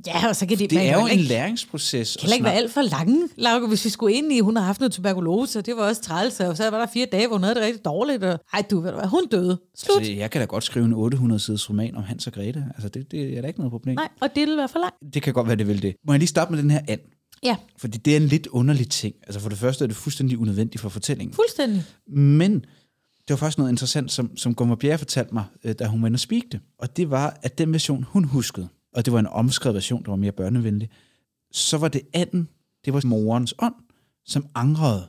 Ja, 0.08 0.28
og 0.28 0.36
så 0.36 0.46
kan 0.46 0.58
de, 0.60 0.68
Det 0.68 0.78
er 0.78 0.84
kan 0.92 1.00
jo 1.00 1.06
en 1.06 1.12
ikke, 1.12 1.24
læringsproces. 1.24 2.16
kan 2.16 2.22
heller 2.22 2.34
ikke 2.36 2.44
være 2.44 2.54
alt 2.54 2.72
for 2.72 2.82
lange, 2.82 3.30
Lauke. 3.36 3.68
Hvis 3.68 3.86
vi 3.86 3.90
skulle 3.90 4.16
ind 4.16 4.34
i, 4.34 4.40
hun 4.40 4.56
har 4.56 4.64
haft 4.64 4.80
noget 4.80 4.92
tuberkulose, 4.92 5.60
og 5.60 5.66
det 5.66 5.76
var 5.76 5.88
også 5.88 6.02
træls, 6.02 6.40
og 6.40 6.58
så 6.58 6.70
var 6.70 6.80
der 6.80 6.86
fire 6.94 7.06
dage, 7.12 7.28
hvor 7.28 7.36
hun 7.36 7.44
havde 7.44 7.56
det 7.56 7.64
rigtig 7.64 7.86
dårligt. 7.86 8.24
Og, 8.24 8.40
ej, 8.54 8.64
du 8.72 8.80
ved 8.80 8.92
du 8.92 8.98
hvad, 8.98 9.08
hun 9.08 9.28
døde. 9.28 9.60
Slut. 9.78 10.06
Så 10.06 10.12
jeg 10.12 10.32
kan 10.32 10.42
da 10.42 10.46
godt 10.46 10.64
skrive 10.64 10.86
en 10.86 10.94
800-sides 10.94 11.70
roman 11.70 11.96
om 11.96 12.04
Hans 12.04 12.28
og 12.28 12.34
Grete. 12.34 12.66
Altså, 12.76 12.90
det, 12.90 13.12
det 13.12 13.38
er 13.38 13.42
da 13.42 13.48
ikke 13.48 13.60
noget 13.60 13.72
problem. 13.72 13.96
Nej, 13.96 14.08
og 14.22 14.30
det 14.36 14.42
ville 14.42 14.58
være 14.58 14.70
for 14.70 14.80
langt. 14.80 15.14
Det 15.14 15.22
kan 15.24 15.34
godt 15.34 15.48
være, 15.48 15.56
det 15.56 15.68
vil 15.68 15.82
det. 15.82 15.96
Må 16.08 16.14
jeg 16.14 16.20
lige 16.20 16.28
starte 16.28 16.52
med 16.54 16.62
den 16.64 16.72
her 16.72 16.80
and? 16.88 17.00
Ja, 17.44 17.56
Fordi 17.78 17.98
det 17.98 18.14
er 18.14 18.18
en 18.18 18.28
lidt 18.28 18.48
underlig 18.48 18.90
ting. 18.90 19.16
Altså 19.24 19.40
for 19.40 19.50
det 19.50 19.58
første 19.58 19.84
er 19.84 19.88
det 19.88 19.96
fuldstændig 19.98 20.38
unødvendigt 20.38 20.82
for 20.82 20.90
fortællingen. 20.90 21.34
fuldstændig. 21.34 21.84
Men 22.08 22.54
det 22.54 23.30
var 23.30 23.36
faktisk 23.36 23.58
noget 23.58 23.72
interessant, 23.72 24.12
som, 24.12 24.38
som 24.38 24.56
Gunvar 24.56 24.76
Bjerre 24.76 24.98
fortalte 24.98 25.34
mig, 25.34 25.44
øh, 25.64 25.76
da 25.80 25.86
hun 25.88 26.02
var 26.02 26.08
inde 26.08 26.16
og 26.16 26.20
spikte. 26.20 26.60
Og 26.80 26.98
det 26.98 27.10
var, 27.12 27.38
at 27.42 27.58
den 27.58 27.74
version, 27.74 28.06
hun 28.10 28.24
huskede, 28.24 28.68
og 28.96 29.06
det 29.06 29.14
var 29.14 29.20
en 29.20 29.28
omskrevet 29.28 29.76
version, 29.76 30.04
der 30.04 30.10
var 30.12 30.16
mere 30.16 30.32
børnevenlig, 30.32 30.90
så 31.52 31.78
var 31.78 31.88
det 31.88 32.02
anden, 32.14 32.50
det 32.86 32.94
var 32.94 33.02
morens 33.06 33.54
ånd, 33.60 33.76
som 34.26 34.46
angrede, 34.56 35.08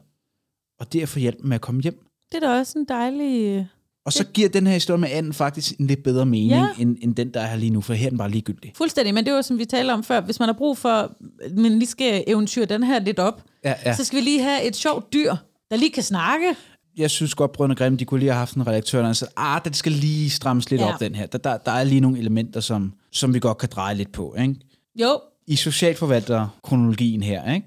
og 0.80 0.92
derfor 0.92 1.18
hjalp 1.18 1.38
med 1.44 1.54
at 1.54 1.60
komme 1.60 1.82
hjem. 1.82 2.06
Det 2.32 2.42
er 2.42 2.48
da 2.48 2.58
også 2.58 2.78
en 2.78 2.84
dejlig... 2.84 3.68
Og 4.04 4.12
så 4.12 4.24
giver 4.24 4.48
den 4.48 4.66
her 4.66 4.74
historie 4.74 5.00
med 5.00 5.08
anden 5.12 5.32
faktisk 5.32 5.78
en 5.80 5.86
lidt 5.86 6.02
bedre 6.02 6.26
mening, 6.26 6.50
ja. 6.50 6.68
end, 6.78 6.96
end 7.00 7.14
den, 7.14 7.34
der 7.34 7.40
er 7.40 7.46
her 7.46 7.56
lige 7.56 7.70
nu, 7.70 7.80
for 7.80 7.94
her 7.94 8.06
er 8.06 8.10
den 8.10 8.18
bare 8.18 8.30
ligegyldig. 8.30 8.72
Fuldstændig, 8.76 9.14
men 9.14 9.24
det 9.24 9.32
var 9.32 9.42
som 9.42 9.58
vi 9.58 9.64
talte 9.64 9.92
om 9.92 10.04
før. 10.04 10.20
Hvis 10.20 10.38
man 10.38 10.48
har 10.48 10.52
brug 10.52 10.78
for, 10.78 11.14
men 11.56 11.78
lige 11.78 11.86
skal 11.88 12.24
eventyr 12.26 12.64
den 12.64 12.82
her 12.82 12.98
lidt 12.98 13.18
op, 13.18 13.42
Ja, 13.64 13.74
ja. 13.84 13.96
så 13.96 14.04
skal 14.04 14.16
vi 14.18 14.24
lige 14.24 14.42
have 14.42 14.62
et 14.64 14.76
sjovt 14.76 15.12
dyr, 15.12 15.34
der 15.70 15.76
lige 15.76 15.90
kan 15.90 16.02
snakke. 16.02 16.56
Jeg 16.96 17.10
synes 17.10 17.34
godt, 17.34 17.52
Brødrene 17.52 17.74
Grimm, 17.74 17.96
de 17.96 18.04
kunne 18.04 18.20
lige 18.20 18.30
have 18.30 18.38
haft 18.38 18.54
en 18.54 18.66
redaktør, 18.66 19.02
der 19.02 19.12
sagde, 19.12 19.32
ah, 19.36 19.60
den 19.64 19.72
skal 19.74 19.92
lige 19.92 20.30
strammes 20.30 20.70
lidt 20.70 20.80
Ja. 20.80 20.94
op, 20.94 21.00
den 21.00 21.14
her. 21.14 21.26
Der, 21.26 21.38
der, 21.38 21.56
der 21.58 21.72
er 21.72 21.84
lige 21.84 22.00
nogle 22.00 22.18
elementer, 22.18 22.60
som, 22.60 22.92
som 23.12 23.34
vi 23.34 23.40
godt 23.40 23.58
kan 23.58 23.68
dreje 23.72 23.94
lidt 23.94 24.12
på. 24.12 24.34
Ikke? 24.34 24.54
Jo, 25.00 25.20
I 25.46 25.56
socialforvalter-kronologien 25.56 27.22
her, 27.22 27.52
ikke? 27.54 27.66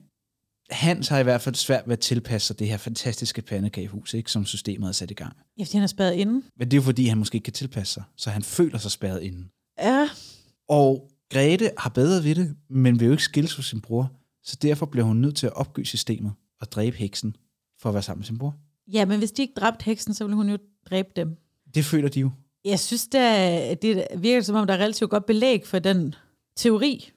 Hans 0.70 1.08
har 1.08 1.20
i 1.20 1.24
hvert 1.24 1.42
fald 1.42 1.56
svært 1.56 1.84
ved 1.86 1.94
at 1.94 2.00
tilpasse 2.00 2.48
sig 2.48 2.60
det 2.60 2.68
her 2.68 2.78
fantastiske 2.78 3.42
pandekagehus, 3.42 4.14
ikke, 4.14 4.32
som 4.32 4.46
systemet 4.46 4.86
har 4.88 4.92
sat 4.94 5.12
i 5.12 5.14
gang. 5.14 5.34
ja, 5.60 5.64
fordi 5.64 5.78
han 5.78 5.84
er 5.84 5.88
spadet 5.88 6.14
inde. 6.14 6.42
Men 6.58 6.72
det 6.72 6.74
er 6.74 6.78
jo 6.78 6.82
fordi, 6.84 7.06
han 7.08 7.18
måske 7.18 7.36
ikke 7.36 7.44
kan 7.46 7.54
tilpasse 7.54 7.94
sig, 7.94 8.04
så 8.18 8.30
han 8.30 8.44
føler 8.44 8.78
sig 8.78 8.92
spærret 8.92 9.22
inde. 9.22 9.48
Ja, 9.82 10.10
Og 10.70 11.10
Grete 11.32 11.72
har 11.78 11.90
bedre 11.90 12.24
ved 12.24 12.36
det, 12.36 12.56
men 12.70 13.00
vil 13.00 13.06
jo 13.06 13.12
ikke 13.12 13.24
skilles 13.24 13.54
hos 13.56 13.66
sin 13.66 13.82
bror, 13.82 14.12
så 14.44 14.58
derfor 14.62 14.86
bliver 14.86 15.06
hun 15.06 15.18
nødt 15.18 15.36
til 15.36 15.48
at 15.48 15.54
opgive 15.54 15.86
systemet 15.86 16.34
og 16.62 16.72
dræbe 16.72 16.98
heksen 16.98 17.36
for 17.82 17.90
at 17.90 17.94
være 17.94 18.04
sammen 18.04 18.20
med 18.20 18.26
sin 18.26 18.38
bror. 18.38 18.56
Ja, 18.93 19.06
men 19.06 19.19
hvis 19.19 19.32
de 19.32 19.41
ikke 19.41 19.54
dræbte 19.54 19.84
heksen, 19.84 20.13
så 20.13 20.24
ville 20.24 20.36
hun 20.36 20.50
jo 20.50 20.58
dræbe 20.89 21.10
dem. 21.15 21.38
Det 21.76 21.86
føler 21.86 22.10
de 22.10 22.19
jo. 22.19 22.32
Jeg 22.65 22.80
synes, 22.80 23.08
det, 23.08 23.82
det 23.82 24.08
virker 24.17 24.41
som 24.41 24.56
om, 24.56 24.67
der 24.67 24.74
er 24.74 24.78
relativt 24.78 25.10
godt 25.10 25.26
belæg 25.26 25.67
for 25.67 25.80
den 25.80 26.15
teori. 26.58 27.12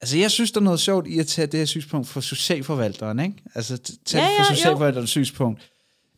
Altså, 0.00 0.18
jeg 0.18 0.30
synes, 0.30 0.52
der 0.52 0.60
er 0.60 0.64
noget 0.64 0.80
sjovt 0.80 1.06
i 1.06 1.18
at 1.18 1.26
tage 1.26 1.46
det 1.46 1.58
her 1.58 1.64
synspunkt 1.64 2.08
fra 2.08 2.20
socialforvalteren, 2.20 3.18
ikke? 3.18 3.42
Altså, 3.54 3.76
tage 3.76 4.24
Ja, 4.24 4.30
ja, 4.30 4.38
det 4.38 4.46
fra 4.46 4.54
socialforvalterens 4.54 5.10
synspunkt. 5.10 5.70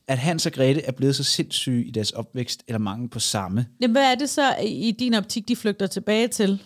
At 0.08 0.18
Hans 0.18 0.46
og 0.46 0.52
Grete 0.52 0.82
er 0.82 0.92
blevet 0.92 1.16
så 1.16 1.24
sindssyge 1.24 1.84
i 1.84 1.90
deres 1.90 2.10
opvækst, 2.10 2.62
eller 2.68 2.78
mangel 2.78 3.08
på 3.08 3.18
samme. 3.20 3.66
Jamen, 3.80 3.92
hvad 3.92 4.10
er 4.10 4.14
det 4.14 4.30
så 4.30 4.54
i 4.64 4.90
din 4.90 5.14
optik, 5.14 5.48
de 5.48 5.56
flygter 5.56 5.86
tilbage 5.86 6.28
til? 6.28 6.62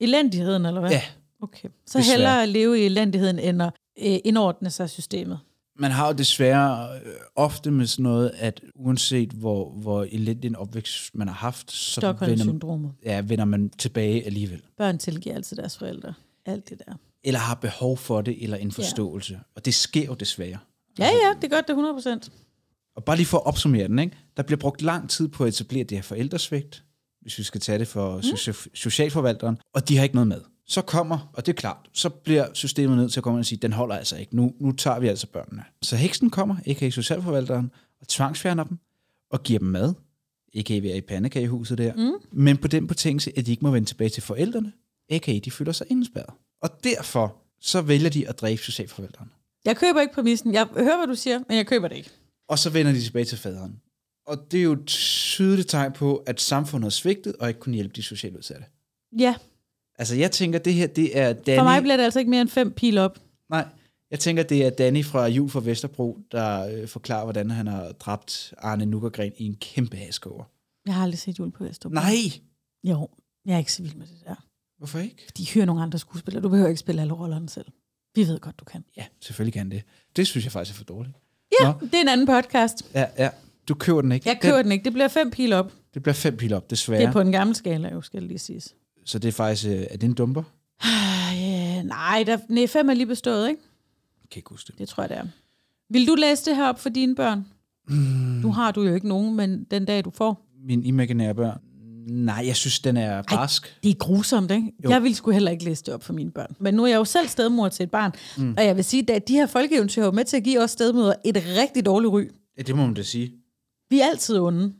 Elendigheden, 0.00 0.66
eller 0.66 0.80
hvad? 0.80 0.90
Ja, 0.90 1.02
Okay. 1.42 1.68
Så 1.86 1.98
Desværre. 1.98 2.16
hellere 2.16 2.46
leve 2.46 2.80
i 2.80 2.84
elendigheden, 2.84 3.38
end 3.38 3.62
at 3.62 3.72
øh, 4.02 4.18
indordne 4.24 4.70
sig 4.70 4.90
systemet. 4.90 5.38
Man 5.78 5.90
har 5.90 6.06
jo 6.06 6.12
desværre 6.12 7.00
øh, 7.04 7.12
ofte 7.36 7.70
med 7.70 7.86
sådan 7.86 8.02
noget, 8.02 8.32
at 8.34 8.60
uanset 8.74 9.30
hvor, 9.30 9.70
hvor 9.70 10.04
elendig 10.04 10.48
en 10.48 10.56
opvækst 10.56 11.14
man 11.14 11.28
har 11.28 11.34
haft, 11.34 11.72
så 11.72 12.12
vender, 12.20 12.92
ja, 13.04 13.20
vender 13.20 13.44
man 13.44 13.70
tilbage 13.70 14.26
alligevel. 14.26 14.62
Børn 14.76 14.98
tilgiver 14.98 15.34
altid 15.34 15.56
deres 15.56 15.78
forældre. 15.78 16.14
Alt 16.46 16.68
det 16.68 16.82
der. 16.86 16.94
Eller 17.24 17.40
har 17.40 17.54
behov 17.54 17.96
for 17.96 18.20
det, 18.20 18.42
eller 18.42 18.56
en 18.56 18.72
forståelse. 18.72 19.34
Ja. 19.34 19.38
Og 19.56 19.64
det 19.64 19.74
sker 19.74 20.04
jo 20.04 20.14
desværre. 20.14 20.58
Ja, 20.98 21.06
ja, 21.06 21.34
det 21.42 21.50
gør 21.50 21.60
det 21.60 21.70
100 21.70 21.94
procent. 21.94 22.32
Og 22.96 23.04
bare 23.04 23.16
lige 23.16 23.26
for 23.26 23.38
at 23.38 23.46
opsummere 23.46 23.88
den, 23.88 23.98
ikke? 23.98 24.16
der 24.36 24.42
bliver 24.42 24.58
brugt 24.58 24.82
lang 24.82 25.10
tid 25.10 25.28
på 25.28 25.44
at 25.44 25.48
etablere 25.48 25.84
det 25.84 25.98
her 25.98 26.02
forældresvigt, 26.02 26.84
hvis 27.20 27.38
vi 27.38 27.42
skal 27.42 27.60
tage 27.60 27.78
det 27.78 27.88
for 27.88 28.16
mm. 28.16 28.52
socialforvalteren, 28.74 29.58
og 29.74 29.88
de 29.88 29.96
har 29.96 30.02
ikke 30.02 30.14
noget 30.14 30.28
med. 30.28 30.40
Så 30.66 30.82
kommer, 30.82 31.30
og 31.32 31.46
det 31.46 31.52
er 31.52 31.56
klart, 31.56 31.90
så 31.92 32.08
bliver 32.08 32.46
systemet 32.54 32.96
nødt 32.96 33.12
til 33.12 33.20
at 33.20 33.24
komme 33.24 33.38
og 33.38 33.46
sige, 33.46 33.58
den 33.62 33.72
holder 33.72 33.96
altså 33.96 34.16
ikke. 34.16 34.36
Nu, 34.36 34.54
nu 34.58 34.72
tager 34.72 34.98
vi 34.98 35.08
altså 35.08 35.26
børnene. 35.26 35.64
Så 35.82 35.96
heksen 35.96 36.30
kommer, 36.30 36.56
ikke 36.64 36.86
i 36.86 36.90
socialforvalteren, 36.90 37.70
og 38.00 38.08
tvangsfjerner 38.08 38.64
dem, 38.64 38.78
og 39.30 39.42
giver 39.42 39.58
dem 39.58 39.68
mad, 39.68 39.94
ikke 40.52 40.74
at 40.74 40.84
i 40.84 41.00
pandekagehuset 41.00 41.78
der, 41.78 41.94
mm. 41.94 42.12
men 42.32 42.56
på 42.56 42.68
den 42.68 42.86
betingelse, 42.86 43.32
at 43.38 43.46
de 43.46 43.50
ikke 43.50 43.64
må 43.64 43.70
vende 43.70 43.88
tilbage 43.88 44.10
til 44.10 44.22
forældrene, 44.22 44.72
ikke 45.08 45.40
de 45.44 45.50
føler 45.50 45.72
sig 45.72 45.86
indespærret. 45.90 46.34
Og 46.62 46.70
derfor 46.84 47.36
så 47.60 47.82
vælger 47.82 48.10
de 48.10 48.28
at 48.28 48.40
dræbe 48.40 48.62
socialforvalteren. 48.62 49.32
Jeg 49.64 49.76
køber 49.76 50.00
ikke 50.00 50.14
præmissen. 50.14 50.54
Jeg 50.54 50.66
hører, 50.66 50.96
hvad 50.96 51.06
du 51.06 51.14
siger, 51.14 51.40
men 51.48 51.56
jeg 51.56 51.66
køber 51.66 51.88
det 51.88 51.96
ikke. 51.96 52.10
Og 52.48 52.58
så 52.58 52.70
vender 52.70 52.92
de 52.92 53.00
tilbage 53.00 53.24
til 53.24 53.38
faderen. 53.38 53.80
Og 54.26 54.52
det 54.52 54.58
er 54.58 54.64
jo 54.64 54.72
et 54.72 54.86
tydeligt 54.86 55.68
tegn 55.68 55.92
på, 55.92 56.16
at 56.16 56.40
samfundet 56.40 56.86
er 56.86 56.90
svigtet, 56.90 57.36
og 57.36 57.48
ikke 57.48 57.60
kunne 57.60 57.74
hjælpe 57.74 57.94
de 57.96 58.02
socialt 58.02 58.36
udsatte. 58.36 58.64
Ja, 59.18 59.34
Altså, 60.02 60.16
jeg 60.16 60.30
tænker, 60.30 60.58
det 60.58 60.74
her, 60.74 60.86
det 60.86 61.18
er 61.18 61.32
Danny... 61.32 61.58
for 61.58 61.64
mig 61.64 61.82
bliver 61.82 61.96
det 61.96 62.04
altså 62.04 62.18
ikke 62.18 62.30
mere 62.30 62.40
end 62.40 62.48
fem 62.48 62.72
pil 62.72 62.98
op. 62.98 63.18
Nej, 63.50 63.66
jeg 64.10 64.20
tænker, 64.20 64.42
det 64.42 64.66
er 64.66 64.70
Danny 64.70 65.04
fra 65.04 65.26
Jul 65.26 65.50
for 65.50 65.60
Vesterbro, 65.60 66.18
der 66.32 66.66
øh, 66.66 66.88
forklarer, 66.88 67.24
hvordan 67.24 67.50
han 67.50 67.66
har 67.66 67.92
dræbt 67.92 68.54
Arne 68.58 68.86
Nukkergren 68.86 69.32
i 69.36 69.44
en 69.44 69.56
kæmpe 69.60 69.96
haskover. 69.96 70.44
Jeg 70.86 70.94
har 70.94 71.02
aldrig 71.02 71.18
set 71.18 71.38
jul 71.38 71.50
på 71.50 71.64
Vesterbro. 71.64 71.94
Nej! 71.94 72.12
Jo, 72.84 73.08
jeg 73.46 73.54
er 73.54 73.58
ikke 73.58 73.72
så 73.72 73.82
vild 73.82 73.94
med 73.94 74.06
det 74.06 74.16
der. 74.26 74.34
Hvorfor 74.78 74.98
ikke? 74.98 75.26
De 75.36 75.46
hyrer 75.46 75.64
nogle 75.64 75.82
andre 75.82 75.98
skuespillere. 75.98 76.42
Du 76.42 76.48
behøver 76.48 76.68
ikke 76.68 76.80
spille 76.80 77.00
alle 77.00 77.12
rollerne 77.12 77.48
selv. 77.48 77.66
Vi 78.14 78.26
ved 78.26 78.38
godt, 78.38 78.60
du 78.60 78.64
kan. 78.64 78.84
Ja, 78.96 79.04
selvfølgelig 79.20 79.54
kan 79.54 79.70
det. 79.70 79.82
Det 80.16 80.26
synes 80.26 80.44
jeg 80.44 80.52
faktisk 80.52 80.74
er 80.74 80.78
for 80.78 80.84
dårligt. 80.84 81.16
Ja, 81.60 81.66
Nå. 81.66 81.86
det 81.86 81.94
er 81.94 82.00
en 82.00 82.08
anden 82.08 82.26
podcast. 82.26 82.90
Ja, 82.94 83.06
ja. 83.18 83.30
Du 83.68 83.74
køber 83.74 84.00
den 84.00 84.12
ikke. 84.12 84.28
Jeg 84.28 84.38
køber 84.42 84.62
den 84.62 84.72
ikke. 84.72 84.84
Det 84.84 84.92
bliver 84.92 85.08
fem 85.08 85.30
pil 85.30 85.52
op. 85.52 85.72
Det 85.94 86.02
bliver 86.02 86.14
fem 86.14 86.36
pil 86.36 86.54
op, 86.54 86.70
desværre. 86.70 87.00
Det 87.00 87.08
er 87.08 87.12
på 87.12 87.20
en 87.20 87.32
gammel 87.32 87.56
skala, 87.56 87.92
jo, 87.92 88.00
skal 88.00 88.22
lige 88.22 88.38
siges. 88.38 88.74
Så 89.04 89.18
det 89.18 89.28
er 89.28 89.32
faktisk, 89.32 89.68
øh, 89.68 89.86
er 89.90 89.96
det 89.96 90.04
en 90.04 90.14
dumper? 90.14 90.42
Øh, 91.32 91.84
nej, 91.84 92.22
der, 92.26 92.38
nej, 92.48 92.66
fem 92.66 92.88
er 92.88 92.94
lige 92.94 93.06
bestået, 93.06 93.48
ikke? 93.48 93.62
Jeg 94.22 94.30
kan 94.30 94.38
ikke 94.38 94.50
huske 94.50 94.66
det. 94.66 94.78
Det 94.78 94.88
tror 94.88 95.02
jeg, 95.02 95.10
det 95.10 95.18
er. 95.18 95.24
Vil 95.90 96.06
du 96.06 96.14
læse 96.14 96.44
det 96.44 96.56
her 96.56 96.68
op 96.68 96.80
for 96.80 96.88
dine 96.88 97.14
børn? 97.14 97.46
Mm. 97.88 97.94
Nu 98.42 98.52
har 98.52 98.70
du 98.70 98.82
jo 98.82 98.94
ikke 98.94 99.08
nogen, 99.08 99.36
men 99.36 99.64
den 99.64 99.84
dag, 99.84 100.04
du 100.04 100.10
får. 100.10 100.46
Min 100.66 100.84
imaginære 100.84 101.34
børn? 101.34 101.58
Nej, 102.08 102.42
jeg 102.46 102.56
synes, 102.56 102.80
den 102.80 102.96
er 102.96 103.22
barsk. 103.22 103.76
Det 103.82 103.90
er 103.90 103.94
grusomt, 103.94 104.50
ikke? 104.50 104.72
Jo. 104.84 104.90
Jeg 104.90 105.02
ville 105.02 105.14
sgu 105.14 105.30
heller 105.30 105.50
ikke 105.50 105.64
læse 105.64 105.84
det 105.84 105.94
op 105.94 106.02
for 106.02 106.12
mine 106.12 106.30
børn. 106.30 106.56
Men 106.58 106.74
nu 106.74 106.82
er 106.82 106.86
jeg 106.86 106.96
jo 106.96 107.04
selv 107.04 107.28
stedmor 107.28 107.68
til 107.68 107.84
et 107.84 107.90
barn, 107.90 108.12
mm. 108.38 108.54
og 108.58 108.64
jeg 108.64 108.76
vil 108.76 108.84
sige, 108.84 109.12
at 109.12 109.28
de 109.28 109.32
her 109.32 109.46
folkeeventyr 109.46 110.02
er 110.02 110.06
jo 110.06 110.12
med 110.12 110.24
til 110.24 110.36
at 110.36 110.44
give 110.44 110.60
os 110.60 110.70
stedmøder 110.70 111.14
et 111.24 111.36
rigtig 111.58 111.86
dårligt 111.86 112.12
ry. 112.12 112.30
Ja, 112.58 112.62
det 112.62 112.76
må 112.76 112.86
man 112.86 112.94
da 112.94 113.02
sige. 113.02 113.32
Vi 113.90 114.00
er 114.00 114.04
altid 114.06 114.38
onde. 114.38 114.72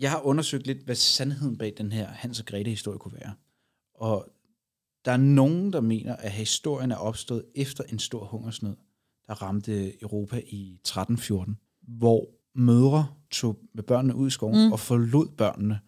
Jeg 0.00 0.10
har 0.10 0.26
undersøgt 0.26 0.66
lidt, 0.66 0.78
hvad 0.84 0.94
sandheden 0.94 1.58
bag 1.58 1.74
den 1.78 1.92
her 1.92 2.06
Hans 2.08 2.40
og 2.40 2.46
Grete-historie 2.46 2.98
kunne 2.98 3.14
være. 3.14 3.32
Og 3.94 4.26
der 5.04 5.12
er 5.12 5.16
nogen, 5.16 5.72
der 5.72 5.80
mener, 5.80 6.16
at 6.16 6.30
historien 6.32 6.90
er 6.90 6.96
opstået 6.96 7.44
efter 7.54 7.84
en 7.92 7.98
stor 7.98 8.24
hungersnød, 8.24 8.76
der 9.26 9.42
ramte 9.42 10.02
Europa 10.02 10.36
i 10.46 10.72
1314, 10.74 11.58
hvor 11.82 12.28
mødre 12.54 13.06
tog 13.30 13.58
med 13.74 13.82
børnene 13.82 14.14
ud 14.14 14.26
i 14.26 14.30
skoven 14.30 14.66
mm. 14.66 14.72
og 14.72 14.80
forlod 14.80 15.28
børnene, 15.28 15.80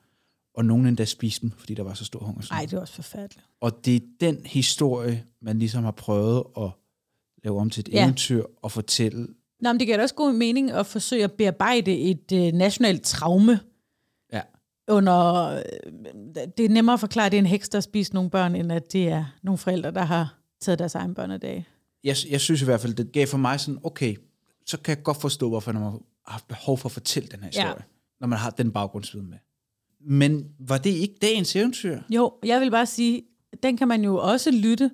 og 0.54 0.64
nogen 0.64 0.86
endda 0.86 1.04
spiste 1.04 1.42
dem, 1.42 1.50
fordi 1.50 1.74
der 1.74 1.82
var 1.82 1.94
så 1.94 2.04
stor 2.04 2.20
hungersnød. 2.24 2.56
Nej, 2.56 2.64
det 2.64 2.72
er 2.72 2.80
også 2.80 2.94
forfærdeligt. 2.94 3.46
Og 3.60 3.84
det 3.84 3.96
er 3.96 4.00
den 4.20 4.46
historie, 4.46 5.24
man 5.40 5.58
ligesom 5.58 5.84
har 5.84 5.90
prøvet 5.90 6.44
at 6.56 6.70
lave 7.44 7.60
om 7.60 7.70
til 7.70 7.80
et 7.80 7.88
Ja. 7.88 8.04
eventyr 8.04 8.44
og 8.62 8.72
fortælle. 8.72 9.26
Nå, 9.60 9.72
men 9.72 9.78
det 9.80 9.86
giver 9.86 9.96
da 9.96 10.02
også 10.02 10.14
god 10.14 10.32
mening 10.32 10.70
at 10.70 10.86
forsøge 10.86 11.24
at 11.24 11.32
bearbejde 11.32 11.98
et 11.98 12.32
øh, 12.32 12.52
nationalt 12.52 13.02
traume. 13.02 13.60
Under... 14.92 15.44
Øh, 15.56 15.62
det 16.58 16.64
er 16.64 16.68
nemmere 16.68 16.94
at 16.94 17.00
forklare, 17.00 17.26
at 17.26 17.32
det 17.32 17.38
er 17.38 17.42
en 17.42 17.46
heks, 17.46 17.68
der 17.68 17.80
spist 17.80 18.14
nogle 18.14 18.30
børn, 18.30 18.54
end 18.56 18.72
at 18.72 18.92
det 18.92 19.08
er 19.08 19.24
nogle 19.42 19.58
forældre, 19.58 19.90
der 19.90 20.02
har 20.04 20.34
taget 20.60 20.78
deres 20.78 20.94
egen 20.94 21.14
børnedag. 21.14 21.66
Jeg, 22.04 22.16
jeg 22.30 22.40
synes 22.40 22.62
i 22.62 22.64
hvert 22.64 22.80
fald, 22.80 22.94
det 22.94 23.12
gav 23.12 23.26
for 23.26 23.38
mig 23.38 23.60
sådan, 23.60 23.80
okay, 23.84 24.16
så 24.66 24.78
kan 24.78 24.96
jeg 24.96 25.02
godt 25.02 25.20
forstå, 25.20 25.48
hvorfor 25.48 25.72
man 25.72 25.82
har 25.82 25.98
haft 26.26 26.48
behov 26.48 26.78
for 26.78 26.88
at 26.88 26.92
fortælle 26.92 27.28
den 27.28 27.40
her 27.42 27.50
Ja. 27.54 27.60
historie, 27.62 27.84
når 28.20 28.26
man 28.28 28.38
har 28.38 28.50
den 28.50 28.70
baggrundsviden 28.72 29.30
med. 29.30 29.38
Men 30.00 30.44
var 30.60 30.78
det 30.78 30.90
ikke 30.90 31.14
dagens 31.22 31.56
eventyr? 31.56 32.00
Jo, 32.10 32.32
jeg 32.44 32.60
vil 32.60 32.70
bare 32.70 32.86
sige, 32.86 33.22
den 33.62 33.76
kan 33.76 33.88
man 33.88 34.04
jo 34.04 34.16
også 34.16 34.50
lytte. 34.50 34.90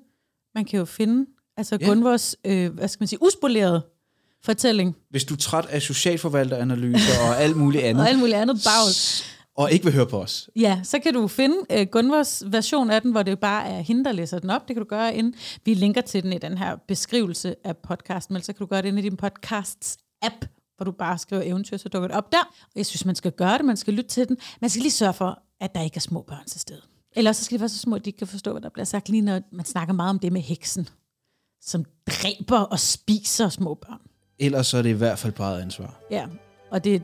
Man 0.54 0.64
kan 0.64 0.78
jo 0.78 0.84
finde, 0.84 1.26
altså 1.56 1.78
Ja. 1.80 1.86
Gunvors, 1.86 2.36
øh, 2.44 2.72
hvad 2.74 2.88
skal 2.88 3.00
man 3.02 3.08
sige, 3.08 3.22
uspolerede 3.22 3.86
fortælling, 4.44 4.96
Hvis 5.10 5.24
du 5.24 5.34
er 5.34 5.38
træt 5.38 5.66
af 5.66 5.82
socialforvalteranalyser 5.82 7.20
og 7.28 7.40
alt 7.42 7.56
muligt 7.56 7.84
andet, 7.88 8.02
og 8.02 8.08
alt 8.08 8.18
muligt 8.18 8.36
andet 8.36 8.56
bagl. 8.64 8.92
Og 9.58 9.72
ikke 9.72 9.84
vil 9.84 9.94
høre 9.94 10.06
på 10.06 10.22
os, 10.22 10.50
Ja, 10.56 10.80
så 10.82 10.98
kan 10.98 11.14
du 11.14 11.28
finde 11.28 11.56
øh, 11.70 11.86
Gunvors 11.86 12.42
version 12.46 12.90
af 12.90 13.02
den, 13.02 13.10
hvor 13.10 13.22
det 13.22 13.40
bare 13.40 13.68
er 13.68 13.80
hende, 13.80 14.04
der 14.04 14.12
læser 14.12 14.38
den 14.38 14.50
op. 14.50 14.68
Det 14.68 14.76
kan 14.76 14.82
du 14.82 14.88
gøre 14.88 15.14
ind. 15.14 15.34
Vi 15.64 15.74
linker 15.74 16.00
til 16.00 16.22
den 16.22 16.32
i 16.32 16.38
den 16.38 16.58
her 16.58 16.76
beskrivelse 16.88 17.54
af 17.64 17.76
podcasten, 17.76 18.32
men 18.32 18.42
så 18.42 18.52
kan 18.52 18.58
du 18.58 18.66
gøre 18.66 18.82
det 18.82 18.88
ind 18.88 18.98
i 18.98 19.02
din 19.02 19.16
podcasts 19.16 19.96
app, 20.22 20.44
hvor 20.76 20.84
du 20.84 20.92
bare 20.92 21.18
skriver 21.18 21.42
eventyr, 21.42 21.76
så 21.76 21.88
dukker 21.88 22.08
det 22.08 22.16
op 22.16 22.32
der. 22.32 22.42
Og 22.62 22.72
jeg 22.76 22.86
synes, 22.86 23.04
man 23.04 23.14
skal 23.14 23.32
gøre 23.32 23.58
det, 23.58 23.64
man 23.64 23.76
skal 23.76 23.94
lytte 23.94 24.10
til 24.10 24.28
den. 24.28 24.36
Man 24.60 24.70
skal 24.70 24.82
lige 24.82 24.92
sørge 24.92 25.12
for, 25.12 25.42
at 25.60 25.74
der 25.74 25.82
ikke 25.82 25.96
er 25.96 26.00
små 26.00 26.22
børn 26.22 26.46
til 26.46 26.60
stede. 26.60 26.80
Ellers 27.16 27.36
så 27.36 27.44
skal 27.44 27.58
de 27.58 27.60
være 27.60 27.68
så 27.68 27.78
små, 27.78 27.96
at 27.96 28.04
de 28.04 28.08
ikke 28.08 28.18
kan 28.18 28.26
forstå, 28.26 28.52
hvad 28.52 28.62
der 28.62 28.68
bliver 28.68 28.84
sagt, 28.84 29.08
lige 29.08 29.22
når 29.22 29.40
man 29.52 29.64
snakker 29.64 29.94
meget 29.94 30.10
om 30.10 30.18
det 30.18 30.32
med 30.32 30.40
heksen, 30.40 30.88
som 31.62 31.84
dræber 32.06 32.58
og 32.58 32.80
spiser 32.80 33.48
små 33.48 33.74
børn. 33.74 34.00
ellers 34.38 34.66
så 34.66 34.78
er 34.78 34.82
det 34.82 34.90
i 34.90 34.92
hvert 34.92 35.18
fald 35.18 35.32
på 35.32 35.42
eget 35.42 35.62
ansvar. 35.62 36.00
Ja, 36.10 36.26
og 36.70 36.84
det 36.84 36.94
er 36.94 37.00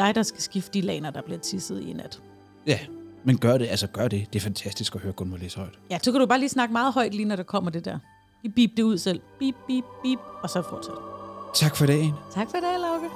dig, 0.00 0.14
der 0.14 0.22
skal 0.22 0.42
skifte 0.42 0.70
de 0.72 0.80
laner, 0.80 1.10
der 1.10 1.22
bliver 1.22 1.38
tisset 1.40 1.80
i 1.82 1.92
nat. 1.92 2.20
Ja, 2.66 2.78
men 3.24 3.38
gør 3.38 3.58
det, 3.58 3.66
altså 3.66 3.86
gør 3.86 4.08
det. 4.08 4.26
Det 4.32 4.38
er 4.38 4.42
fantastisk 4.42 4.94
at 4.94 5.00
høre 5.00 5.12
Gunvor 5.12 5.36
læse 5.36 5.58
højt. 5.58 5.78
Ja, 5.90 5.98
så 6.02 6.12
kan 6.12 6.20
du 6.20 6.26
bare 6.26 6.38
lige 6.38 6.48
snakke 6.48 6.72
meget 6.72 6.92
højt, 6.92 7.14
lige 7.14 7.24
når 7.24 7.36
der 7.36 7.42
kommer 7.42 7.70
det 7.70 7.84
der. 7.84 7.98
Vi 8.42 8.48
bip 8.48 8.70
det 8.76 8.82
ud 8.82 8.98
selv. 8.98 9.20
Bip, 9.38 9.54
bip, 9.66 9.84
bip, 10.02 10.18
og 10.42 10.50
så 10.50 10.62
fortsæt. 10.62 10.94
Tak 11.54 11.76
for 11.76 11.86
dagen. 11.86 12.12
Tak 12.34 12.50
for 12.50 12.56
det, 12.56 12.80
Lauke. 12.80 13.06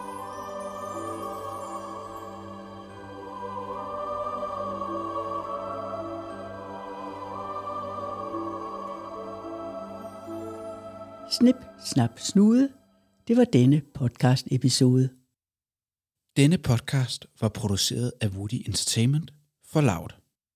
Snip, 11.30 11.56
snap, 11.84 12.10
snude. 12.18 12.68
Det 13.28 13.36
var 13.36 13.44
denne 13.44 13.82
podcast 13.94 14.46
episode. 14.50 15.23
Denne 16.36 16.58
podcast 16.58 17.26
var 17.40 17.48
produceret 17.48 18.12
af 18.20 18.28
Woody 18.28 18.54
Entertainment 18.66 19.32
for 19.66 19.80
Loud. 19.80 20.23